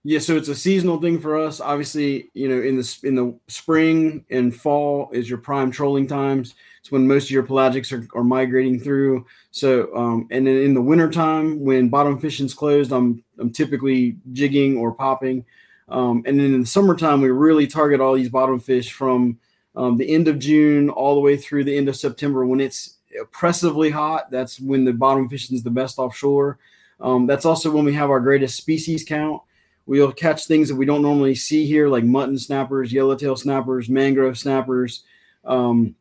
Yeah, 0.05 0.19
so 0.19 0.37
it's 0.37 0.49
a 0.49 0.55
seasonal 0.55 1.01
thing 1.01 1.21
for 1.21 1.39
us. 1.39 1.61
Obviously, 1.61 2.29
you 2.35 2.49
know, 2.49 2.61
in 2.61 2.77
the 2.77 2.99
in 3.05 3.15
the 3.15 3.39
spring 3.47 4.25
and 4.31 4.55
fall 4.55 5.09
is 5.13 5.29
your 5.29 5.39
prime 5.39 5.71
trolling 5.71 6.09
times. 6.09 6.55
It's 6.81 6.91
when 6.91 7.07
most 7.07 7.25
of 7.27 7.31
your 7.31 7.45
pelagics 7.45 7.93
are, 7.93 8.19
are 8.19 8.25
migrating 8.25 8.81
through. 8.81 9.25
So, 9.53 9.95
um, 9.95 10.27
and 10.33 10.45
then 10.45 10.57
in 10.57 10.75
the 10.75 10.83
wintertime 10.83 11.61
when 11.61 11.89
bottom 11.89 12.19
fishing's 12.19 12.53
closed, 12.53 12.91
I'm 12.93 13.23
I'm 13.39 13.51
typically 13.51 14.17
jigging 14.33 14.77
or 14.77 14.93
popping. 14.93 15.45
Um, 15.89 16.25
and 16.27 16.39
then 16.39 16.53
in 16.53 16.63
the 16.63 16.67
summertime, 16.67 17.21
we 17.21 17.31
really 17.31 17.69
target 17.69 18.01
all 18.01 18.15
these 18.15 18.29
bottom 18.29 18.59
fish 18.59 18.93
from 18.93 19.39
um, 19.77 19.97
the 19.99 20.13
end 20.13 20.27
of 20.27 20.41
June 20.41 20.91
all 20.91 21.15
the 21.15 21.21
way 21.21 21.37
through 21.37 21.63
the 21.63 21.77
end 21.77 21.89
of 21.89 21.97
September 21.97 22.45
when 22.45 22.61
it's 22.61 22.97
oppressively 23.21 23.91
hot. 23.91 24.33
That's 24.33 24.59
when 24.59 24.85
the 24.85 24.93
bottom 24.93 25.29
fishing 25.29 25.55
is 25.57 25.63
the 25.63 25.71
best 25.71 25.99
offshore. 25.99 26.59
Um, 27.01 27.27
that's 27.27 27.45
also 27.45 27.71
when 27.71 27.85
we 27.85 27.95
have 27.95 28.11
our 28.11 28.21
greatest 28.21 28.57
species 28.57 29.05
count. 29.05 29.43
We'll 29.87 30.13
catch 30.13 30.47
things 30.47 30.69
that 30.69 30.77
we 30.77 30.87
don't 30.87 31.03
normally 31.03 31.35
see 31.35 31.67
here, 31.67 31.89
like 31.89 32.05
mutton 32.05 32.39
snappers, 32.39 32.93
yellowtail 32.93 33.37
snappers, 33.37 33.89
mangrove 33.89 34.39
snappers, 34.39 35.05
um, 35.45 35.97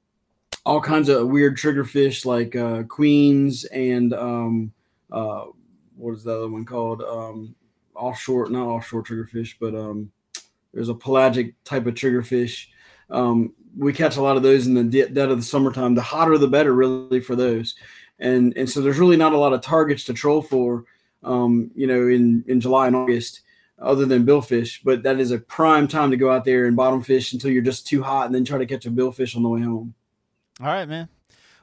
all 0.65 0.79
kinds 0.79 1.09
of 1.09 1.27
weird 1.27 1.57
trigger 1.57 1.83
fish 1.83 2.25
like 2.25 2.55
uh, 2.55 2.83
queens 2.83 3.65
and 3.65 4.13
um, 4.13 4.71
uh, 5.11 5.45
what 5.95 6.13
is 6.13 6.23
the 6.23 6.35
other 6.35 6.49
one 6.49 6.65
called? 6.65 7.01
Um, 7.01 7.55
offshore, 7.95 8.49
not 8.49 8.67
offshore 8.67 9.03
triggerfish, 9.03 9.55
but 9.59 9.75
um, 9.75 10.11
there's 10.73 10.89
a 10.89 10.95
pelagic 10.95 11.55
type 11.63 11.85
of 11.85 11.93
triggerfish. 11.93 12.67
Um, 13.09 13.53
we 13.77 13.93
catch 13.93 14.17
a 14.17 14.21
lot 14.21 14.37
of 14.37 14.43
those 14.43 14.67
in 14.67 14.73
the 14.73 14.83
de- 14.83 15.09
dead 15.09 15.29
of 15.29 15.37
the 15.37 15.43
summertime. 15.43 15.95
The 15.95 16.01
hotter, 16.01 16.37
the 16.37 16.47
better, 16.47 16.73
really, 16.73 17.19
for 17.19 17.35
those. 17.35 17.75
And 18.19 18.55
and 18.55 18.69
so 18.69 18.81
there's 18.81 18.99
really 18.99 19.17
not 19.17 19.33
a 19.33 19.37
lot 19.37 19.53
of 19.53 19.61
targets 19.61 20.03
to 20.05 20.13
troll 20.13 20.41
for, 20.41 20.85
um, 21.23 21.71
you 21.75 21.87
know, 21.87 22.07
in 22.07 22.43
in 22.47 22.61
July 22.61 22.87
and 22.87 22.95
August 22.95 23.41
other 23.81 24.05
than 24.05 24.25
billfish, 24.25 24.79
but 24.83 25.03
that 25.03 25.19
is 25.19 25.31
a 25.31 25.39
prime 25.39 25.87
time 25.87 26.11
to 26.11 26.17
go 26.17 26.31
out 26.31 26.45
there 26.45 26.65
and 26.65 26.75
bottom 26.75 27.01
fish 27.01 27.33
until 27.33 27.51
you're 27.51 27.61
just 27.61 27.87
too 27.87 28.03
hot 28.03 28.27
and 28.27 28.35
then 28.35 28.45
try 28.45 28.57
to 28.57 28.65
catch 28.65 28.85
a 28.85 28.91
billfish 28.91 29.35
on 29.35 29.43
the 29.43 29.49
way 29.49 29.61
home. 29.61 29.93
All 30.59 30.67
right, 30.67 30.87
man. 30.87 31.09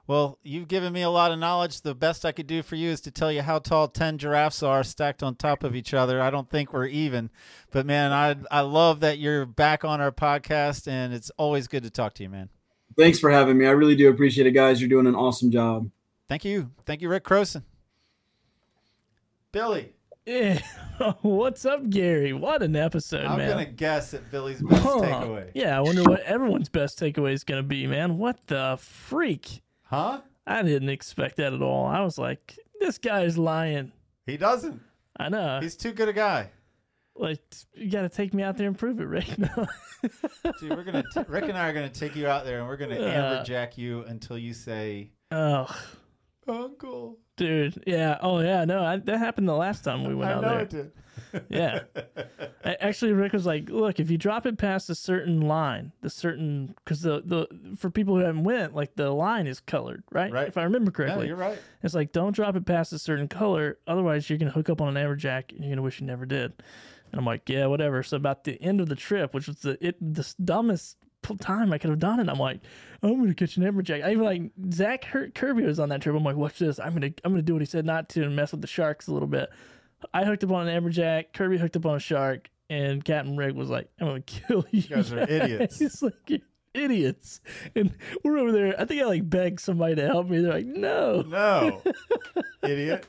Well, 0.09 0.39
you've 0.43 0.69
given 0.69 0.95
me 0.95 1.03
a 1.03 1.11
lot 1.11 1.33
of 1.33 1.39
knowledge. 1.39 1.83
The 1.83 1.95
best 1.95 2.25
I 2.25 2.33
could 2.33 2.47
do 2.47 2.63
for 2.63 2.77
you 2.77 2.89
is 2.89 3.03
to 3.03 3.11
tell 3.11 3.31
you 3.31 3.43
how 3.43 3.59
tall 3.59 3.89
10 3.89 4.17
giraffes 4.17 4.63
are 4.63 4.83
stacked 4.83 5.23
on 5.23 5.35
top 5.35 5.63
of 5.63 5.77
each 5.77 5.93
other. 5.93 6.21
I 6.21 6.31
don't 6.31 6.49
think 6.49 6.73
we're 6.73 6.87
even. 6.87 7.29
But, 7.71 7.85
man, 7.85 8.11
I, 8.11 8.37
I 8.51 8.63
love 8.63 9.01
that 9.01 9.19
you're 9.19 9.45
back 9.45 9.85
on 9.85 10.01
our 10.01 10.11
podcast, 10.11 10.89
and 10.89 11.13
it's 11.13 11.31
always 11.37 11.69
good 11.69 11.83
to 11.83 11.91
talk 11.91 12.15
to 12.15 12.23
you, 12.23 12.31
man. 12.31 12.49
Thanks 12.97 13.19
for 13.19 13.31
having 13.31 13.59
me. 13.59 13.67
I 13.67 13.71
really 13.71 13.97
do 13.97 14.09
appreciate 14.09 14.47
it, 14.47 14.53
guys. 14.53 14.81
You're 14.81 14.89
doing 14.89 15.07
an 15.07 15.15
awesome 15.15 15.51
job. 15.51 15.91
Thank 16.27 16.45
you. 16.45 16.71
Thank 16.87 17.03
you, 17.03 17.11
Rick 17.11 17.25
Croson. 17.25 17.65
Billy, 19.53 19.93
Yeah. 20.29 20.61
What's 21.23 21.65
up, 21.65 21.89
Gary? 21.89 22.35
What 22.35 22.63
an 22.63 22.77
episode, 22.77 23.23
man. 23.23 23.31
I'm 23.41 23.47
going 23.49 23.65
to 23.67 23.73
guess 23.73 24.13
at 24.13 24.31
Billy's 24.31 24.61
best 24.61 24.83
Huh. 24.83 25.01
takeaway. 25.01 25.51
Yeah, 25.55 25.79
I 25.79 25.81
wonder 25.81 26.03
what 26.03 26.21
everyone's 26.21 26.69
best 26.69 26.99
takeaway 26.99 27.33
is 27.33 27.45
going 27.45 27.63
to 27.63 27.67
be, 27.67 27.87
man. 27.87 28.19
What 28.19 28.39
the 28.47 28.77
freak? 28.79 29.63
Huh? 29.85 30.21
I 30.47 30.63
didn't 30.63 30.91
expect 30.91 31.37
that 31.37 31.55
at 31.55 31.63
all. 31.63 31.87
I 31.87 32.01
was 32.03 32.19
like, 32.19 32.59
this 32.79 32.99
guy's 32.99 33.39
lying. 33.39 33.93
He 34.27 34.37
doesn't. 34.37 34.83
I 35.19 35.31
know. 35.31 35.61
He's 35.63 35.77
too 35.77 35.93
good 35.93 36.09
a 36.11 36.13
guy. 36.13 36.51
like, 37.17 37.41
you 37.75 37.91
got 37.91 38.03
to 38.03 38.11
take 38.11 38.35
me 38.35 38.43
out 38.43 38.59
there 38.59 38.67
and 38.67 38.77
prove 38.77 39.01
it 39.01 39.05
Rick. 39.07 39.39
now. 39.39 39.67
Dude, 40.61 40.71
we're 40.71 40.85
gonna 40.85 41.03
t- 41.13 41.23
Rick 41.27 41.45
and 41.49 41.59
I 41.59 41.69
are 41.69 41.73
gonna 41.73 41.89
take 41.89 42.15
you 42.15 42.29
out 42.29 42.45
there 42.45 42.61
and 42.61 42.69
we're 42.69 42.77
gonna 42.77 43.01
Uh. 43.01 43.43
amberjack 43.45 43.77
you 43.77 44.03
until 44.05 44.39
you 44.39 44.55
say 44.55 45.11
oh, 45.33 45.67
Uncle. 46.47 47.19
Dude. 47.39 47.83
Yeah. 47.87 48.19
Oh, 48.21 48.41
yeah. 48.41 48.65
No, 48.67 48.85
I, 48.85 48.97
that 48.99 49.19
happened 49.19 49.49
the 49.49 49.55
last 49.57 49.83
time 49.85 50.05
we 50.05 50.15
went 50.15 50.31
I 50.31 50.35
out 50.35 50.43
know 50.43 50.49
there. 50.51 50.61
it 50.61 50.71
did. 50.71 50.93
Yeah. 51.51 51.81
A- 52.65 52.83
Actually, 52.85 53.13
Rick 53.13 53.33
was 53.33 53.45
like, 53.45 53.69
"Look, 53.69 53.99
if 54.01 54.09
you 54.11 54.17
drop 54.17 54.47
it 54.47 54.57
past 54.57 54.89
a 54.89 54.95
certain 54.95 55.41
line, 55.43 55.93
the 56.01 56.09
certain 56.09 56.75
because 56.85 57.03
the 57.03 57.23
the 57.25 57.47
for 57.77 57.91
people 57.91 58.15
who 58.15 58.21
haven't 58.25 58.45
went, 58.45 58.75
like 58.75 58.95
the 58.95 59.11
line 59.11 59.47
is 59.47 59.61
colored, 59.61 60.05
right? 60.13 60.33
Right. 60.33 60.49
If 60.49 60.57
I 60.57 60.63
remember 60.63 60.91
correctly, 60.91 61.27
you're 61.27 61.37
right. 61.37 61.59
it's 61.83 61.93
like 61.95 62.13
don't 62.13 62.35
drop 62.35 62.55
it 62.57 62.65
past 62.65 62.93
a 62.93 62.99
certain 62.99 63.29
color, 63.29 63.79
otherwise 63.87 64.31
you're 64.31 64.39
gonna 64.39 64.53
hook 64.53 64.71
up 64.71 64.81
on 64.81 64.97
an 64.97 65.07
amberjack 65.07 65.51
and 65.53 65.61
you're 65.65 65.71
gonna 65.73 65.83
wish 65.83 66.01
you 66.01 66.07
never 66.07 66.25
did." 66.25 66.53
And 67.11 67.19
I'm 67.19 67.27
like, 67.27 67.49
"Yeah, 67.49 67.67
whatever." 67.67 68.03
So 68.05 68.17
about 68.17 68.45
the 68.45 68.63
end 68.63 68.81
of 68.81 68.89
the 68.89 68.95
trip, 68.97 69.35
which 69.35 69.49
was 69.49 69.59
the 69.61 69.77
it 69.87 69.97
the 70.01 70.33
dumbest 70.43 70.97
time 71.37 71.73
I 71.73 71.79
could 71.79 71.91
have 71.91 71.99
done 71.99 72.21
it, 72.21 72.29
I'm 72.29 72.39
like, 72.39 72.61
"I'm 73.03 73.19
gonna 73.21 73.35
catch 73.35 73.57
an 73.57 73.63
amberjack." 73.65 74.05
I 74.05 74.13
even 74.13 74.25
like 74.25 74.43
Zach 74.73 75.05
Her- 75.05 75.29
Kirby 75.31 75.65
was 75.65 75.79
on 75.79 75.89
that 75.91 76.01
trip. 76.01 76.17
I'm 76.17 76.25
like, 76.25 76.37
"Watch 76.37 76.59
this! 76.59 76.79
I'm 76.81 76.95
gonna 76.95 77.11
I'm 77.25 77.33
gonna 77.33 77.43
do 77.43 77.53
what 77.55 77.63
he 77.63 77.67
said 77.67 77.85
not 77.85 78.09
to 78.11 78.23
and 78.25 78.35
mess 78.37 78.53
with 78.53 78.61
the 78.61 78.67
sharks 78.67 79.07
a 79.09 79.13
little 79.13 79.29
bit." 79.29 79.51
I 80.15 80.25
hooked 80.25 80.45
up 80.45 80.53
on 80.53 80.69
an 80.69 80.83
amberjack. 80.85 81.33
Kirby 81.35 81.59
hooked 81.59 81.77
up 81.77 81.85
on 81.87 81.97
a 81.97 82.01
shark, 82.01 82.49
and 82.71 83.05
Captain 83.05 83.37
Rick 83.37 83.55
was 83.57 83.69
like, 83.69 83.89
"I'm 84.01 84.07
gonna 84.07 84.21
kill 84.23 84.65
you." 84.71 84.81
You 84.83 84.89
guys 84.97 85.13
are 85.13 85.21
idiots. 85.21 85.79
He's 85.81 86.03
like, 86.03 86.15
"You're 86.29 86.39
idiots, 86.75 87.41
and 87.75 87.93
we're 88.23 88.39
over 88.39 88.53
there. 88.53 88.81
I 88.81 88.85
think 88.85 89.03
I 89.03 89.07
like 89.07 89.29
begged 89.29 89.59
somebody 89.61 89.97
to 89.97 90.07
help 90.07 90.29
me. 90.29 90.39
They're 90.41 90.53
like, 90.53 90.67
"No." 90.67 91.23
No, 91.23 91.83
idiot. 92.63 93.07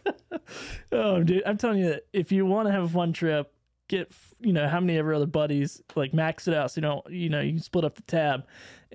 Oh, 0.92 1.22
dude, 1.24 1.44
I'm 1.46 1.58
telling 1.58 1.80
you, 1.80 2.00
if 2.14 2.32
you 2.32 2.46
want 2.46 2.68
to 2.68 2.72
have 2.72 2.84
a 2.84 2.90
fun 2.90 3.14
trip, 3.14 3.54
get 3.90 4.10
you 4.40 4.54
know 4.54 4.68
how 4.70 4.80
many 4.80 4.98
of 4.98 5.06
your 5.06 5.16
other 5.16 5.26
buddies 5.26 5.82
like 5.96 6.14
max 6.14 6.48
it 6.48 6.54
out 6.54 6.72
so 6.72 6.78
you 6.78 6.82
don't 6.84 7.10
you 7.12 7.28
know 7.28 7.42
you 7.42 7.52
can 7.54 7.60
split 7.62 7.84
up 7.84 7.96
the 7.96 8.02
tab 8.04 8.46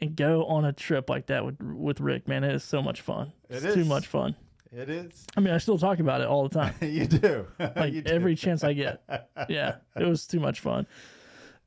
and 0.00 0.16
go 0.16 0.44
on 0.46 0.64
a 0.64 0.72
trip 0.72 1.10
like 1.10 1.26
that 1.26 1.44
with 1.44 1.60
with 1.60 2.00
Rick. 2.00 2.26
Man, 2.26 2.42
it 2.44 2.54
is 2.54 2.64
so 2.64 2.80
much 2.80 3.02
fun. 3.02 3.32
It 3.50 3.62
it's 3.62 3.74
too 3.74 3.84
much 3.84 4.06
fun. 4.06 4.34
It 4.72 4.88
is. 4.88 5.24
I 5.36 5.40
mean, 5.40 5.54
I 5.54 5.58
still 5.58 5.78
talk 5.78 6.00
about 6.00 6.20
it 6.20 6.26
all 6.26 6.48
the 6.48 6.54
time. 6.58 6.74
you 6.80 7.06
do. 7.06 7.46
like 7.58 7.92
You 7.92 8.02
do. 8.02 8.10
every 8.12 8.34
chance 8.34 8.64
I 8.64 8.72
get. 8.72 9.02
Yeah, 9.48 9.76
it 9.94 10.04
was 10.04 10.26
too 10.26 10.40
much 10.40 10.58
fun. 10.60 10.86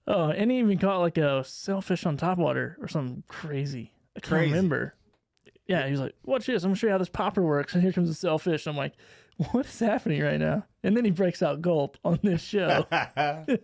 Oh, 0.07 0.29
and 0.29 0.49
he 0.51 0.59
even 0.59 0.77
caught 0.77 0.99
like 0.99 1.17
a 1.17 1.43
sailfish 1.45 2.05
on 2.05 2.17
top 2.17 2.37
water 2.37 2.77
or 2.81 2.87
something 2.87 3.23
crazy. 3.27 3.93
I 4.15 4.19
can't 4.19 4.29
Crazy. 4.31 4.51
remember. 4.51 4.93
Yeah, 5.67 5.85
he 5.85 5.91
was 5.91 5.99
like, 6.01 6.15
"Watch 6.23 6.45
this! 6.47 6.63
I'm 6.63 6.69
gonna 6.69 6.75
show 6.77 6.87
you 6.87 6.91
how 6.91 6.97
this 6.97 7.09
popper 7.09 7.41
works." 7.41 7.73
And 7.73 7.83
here 7.83 7.91
comes 7.91 8.07
the 8.09 8.15
sailfish. 8.15 8.67
I'm 8.67 8.77
like, 8.77 8.93
"What 9.51 9.65
is 9.65 9.79
happening 9.79 10.21
right 10.21 10.39
now?" 10.39 10.65
And 10.83 10.95
then 10.95 11.05
he 11.05 11.11
breaks 11.11 11.41
out 11.43 11.61
gulp 11.61 11.97
on 12.03 12.19
this 12.23 12.41
show, 12.41 12.85
and 12.91 13.57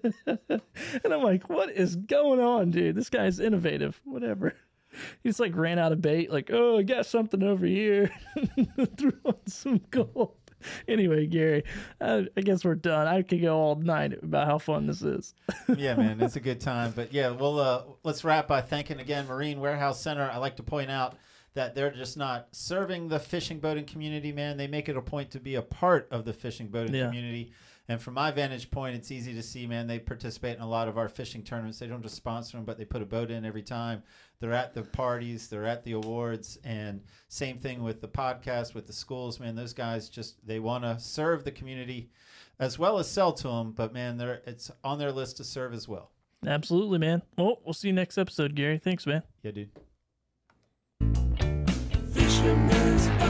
I'm 1.05 1.23
like, 1.23 1.49
"What 1.49 1.71
is 1.71 1.95
going 1.95 2.39
on, 2.39 2.71
dude? 2.71 2.95
This 2.95 3.09
guy's 3.09 3.39
innovative. 3.39 3.99
Whatever." 4.03 4.53
He 5.23 5.29
just 5.29 5.39
like 5.39 5.55
ran 5.55 5.79
out 5.79 5.91
of 5.91 6.01
bait. 6.01 6.31
Like, 6.31 6.49
"Oh, 6.53 6.77
I 6.77 6.83
got 6.83 7.05
something 7.05 7.41
over 7.41 7.65
here." 7.65 8.11
Threw 8.97 9.13
on 9.25 9.37
some 9.47 9.81
gulp. 9.89 10.39
anyway, 10.87 11.25
Gary, 11.25 11.63
I, 11.99 12.27
I 12.37 12.41
guess 12.41 12.63
we're 12.63 12.75
done. 12.75 13.07
I 13.07 13.21
could 13.23 13.41
go 13.41 13.57
all 13.57 13.75
night 13.75 14.21
about 14.21 14.47
how 14.47 14.59
fun 14.59 14.87
this 14.87 15.01
is. 15.01 15.33
yeah, 15.75 15.95
man, 15.95 16.21
it's 16.21 16.35
a 16.35 16.39
good 16.39 16.61
time. 16.61 16.93
But 16.95 17.11
yeah, 17.13 17.31
well, 17.31 17.59
uh, 17.59 17.83
let's 18.03 18.23
wrap 18.23 18.47
by 18.47 18.61
thanking 18.61 18.99
again 18.99 19.27
Marine 19.27 19.59
Warehouse 19.59 20.01
Center. 20.01 20.29
I 20.31 20.37
like 20.37 20.57
to 20.57 20.63
point 20.63 20.91
out 20.91 21.15
that 21.55 21.75
they're 21.75 21.91
just 21.91 22.17
not 22.17 22.47
serving 22.51 23.07
the 23.09 23.19
fishing 23.19 23.59
boating 23.59 23.85
community, 23.85 24.31
man. 24.31 24.57
They 24.57 24.67
make 24.67 24.89
it 24.89 24.97
a 24.97 25.01
point 25.01 25.31
to 25.31 25.39
be 25.39 25.55
a 25.55 25.61
part 25.61 26.07
of 26.11 26.25
the 26.25 26.33
fishing 26.33 26.67
boating 26.67 26.95
Yeah. 26.95 27.05
community. 27.05 27.51
And 27.89 28.01
from 28.01 28.13
my 28.13 28.31
vantage 28.31 28.71
point, 28.71 28.95
it's 28.95 29.11
easy 29.11 29.33
to 29.33 29.43
see, 29.43 29.67
man. 29.67 29.87
They 29.87 29.99
participate 29.99 30.55
in 30.55 30.63
a 30.63 30.69
lot 30.69 30.87
of 30.87 30.97
our 30.97 31.09
fishing 31.09 31.43
tournaments. 31.43 31.79
They 31.79 31.87
don't 31.87 32.01
just 32.01 32.15
sponsor 32.15 32.55
them, 32.57 32.65
but 32.65 32.77
they 32.77 32.85
put 32.85 33.01
a 33.01 33.05
boat 33.05 33.29
in 33.29 33.43
every 33.45 33.61
time. 33.61 34.03
They're 34.39 34.53
at 34.53 34.73
the 34.73 34.83
parties, 34.83 35.49
they're 35.49 35.65
at 35.65 35.83
the 35.83 35.91
awards, 35.91 36.57
and 36.63 37.01
same 37.27 37.57
thing 37.59 37.83
with 37.83 37.99
the 38.01 38.07
podcast, 38.07 38.73
with 38.73 38.87
the 38.87 38.93
schools, 38.93 39.39
man. 39.39 39.55
Those 39.55 39.73
guys 39.73 40.07
just 40.09 40.45
they 40.47 40.59
want 40.59 40.85
to 40.85 40.97
serve 40.97 41.43
the 41.43 41.51
community 41.51 42.09
as 42.57 42.79
well 42.79 42.99
as 42.99 43.09
sell 43.11 43.33
to 43.33 43.47
them. 43.49 43.73
But 43.73 43.93
man, 43.93 44.17
they're 44.17 44.41
it's 44.47 44.71
on 44.83 44.97
their 44.97 45.11
list 45.11 45.37
to 45.37 45.43
serve 45.43 45.73
as 45.73 45.87
well. 45.87 46.11
Absolutely, 46.45 46.99
man. 46.99 47.21
Well, 47.37 47.59
we'll 47.65 47.73
see 47.73 47.87
you 47.89 47.93
next 47.93 48.17
episode, 48.17 48.55
Gary. 48.55 48.77
Thanks, 48.77 49.05
man. 49.05 49.23
Yeah, 49.43 49.51
dude. 49.51 49.69
Fisherman's 52.43 53.22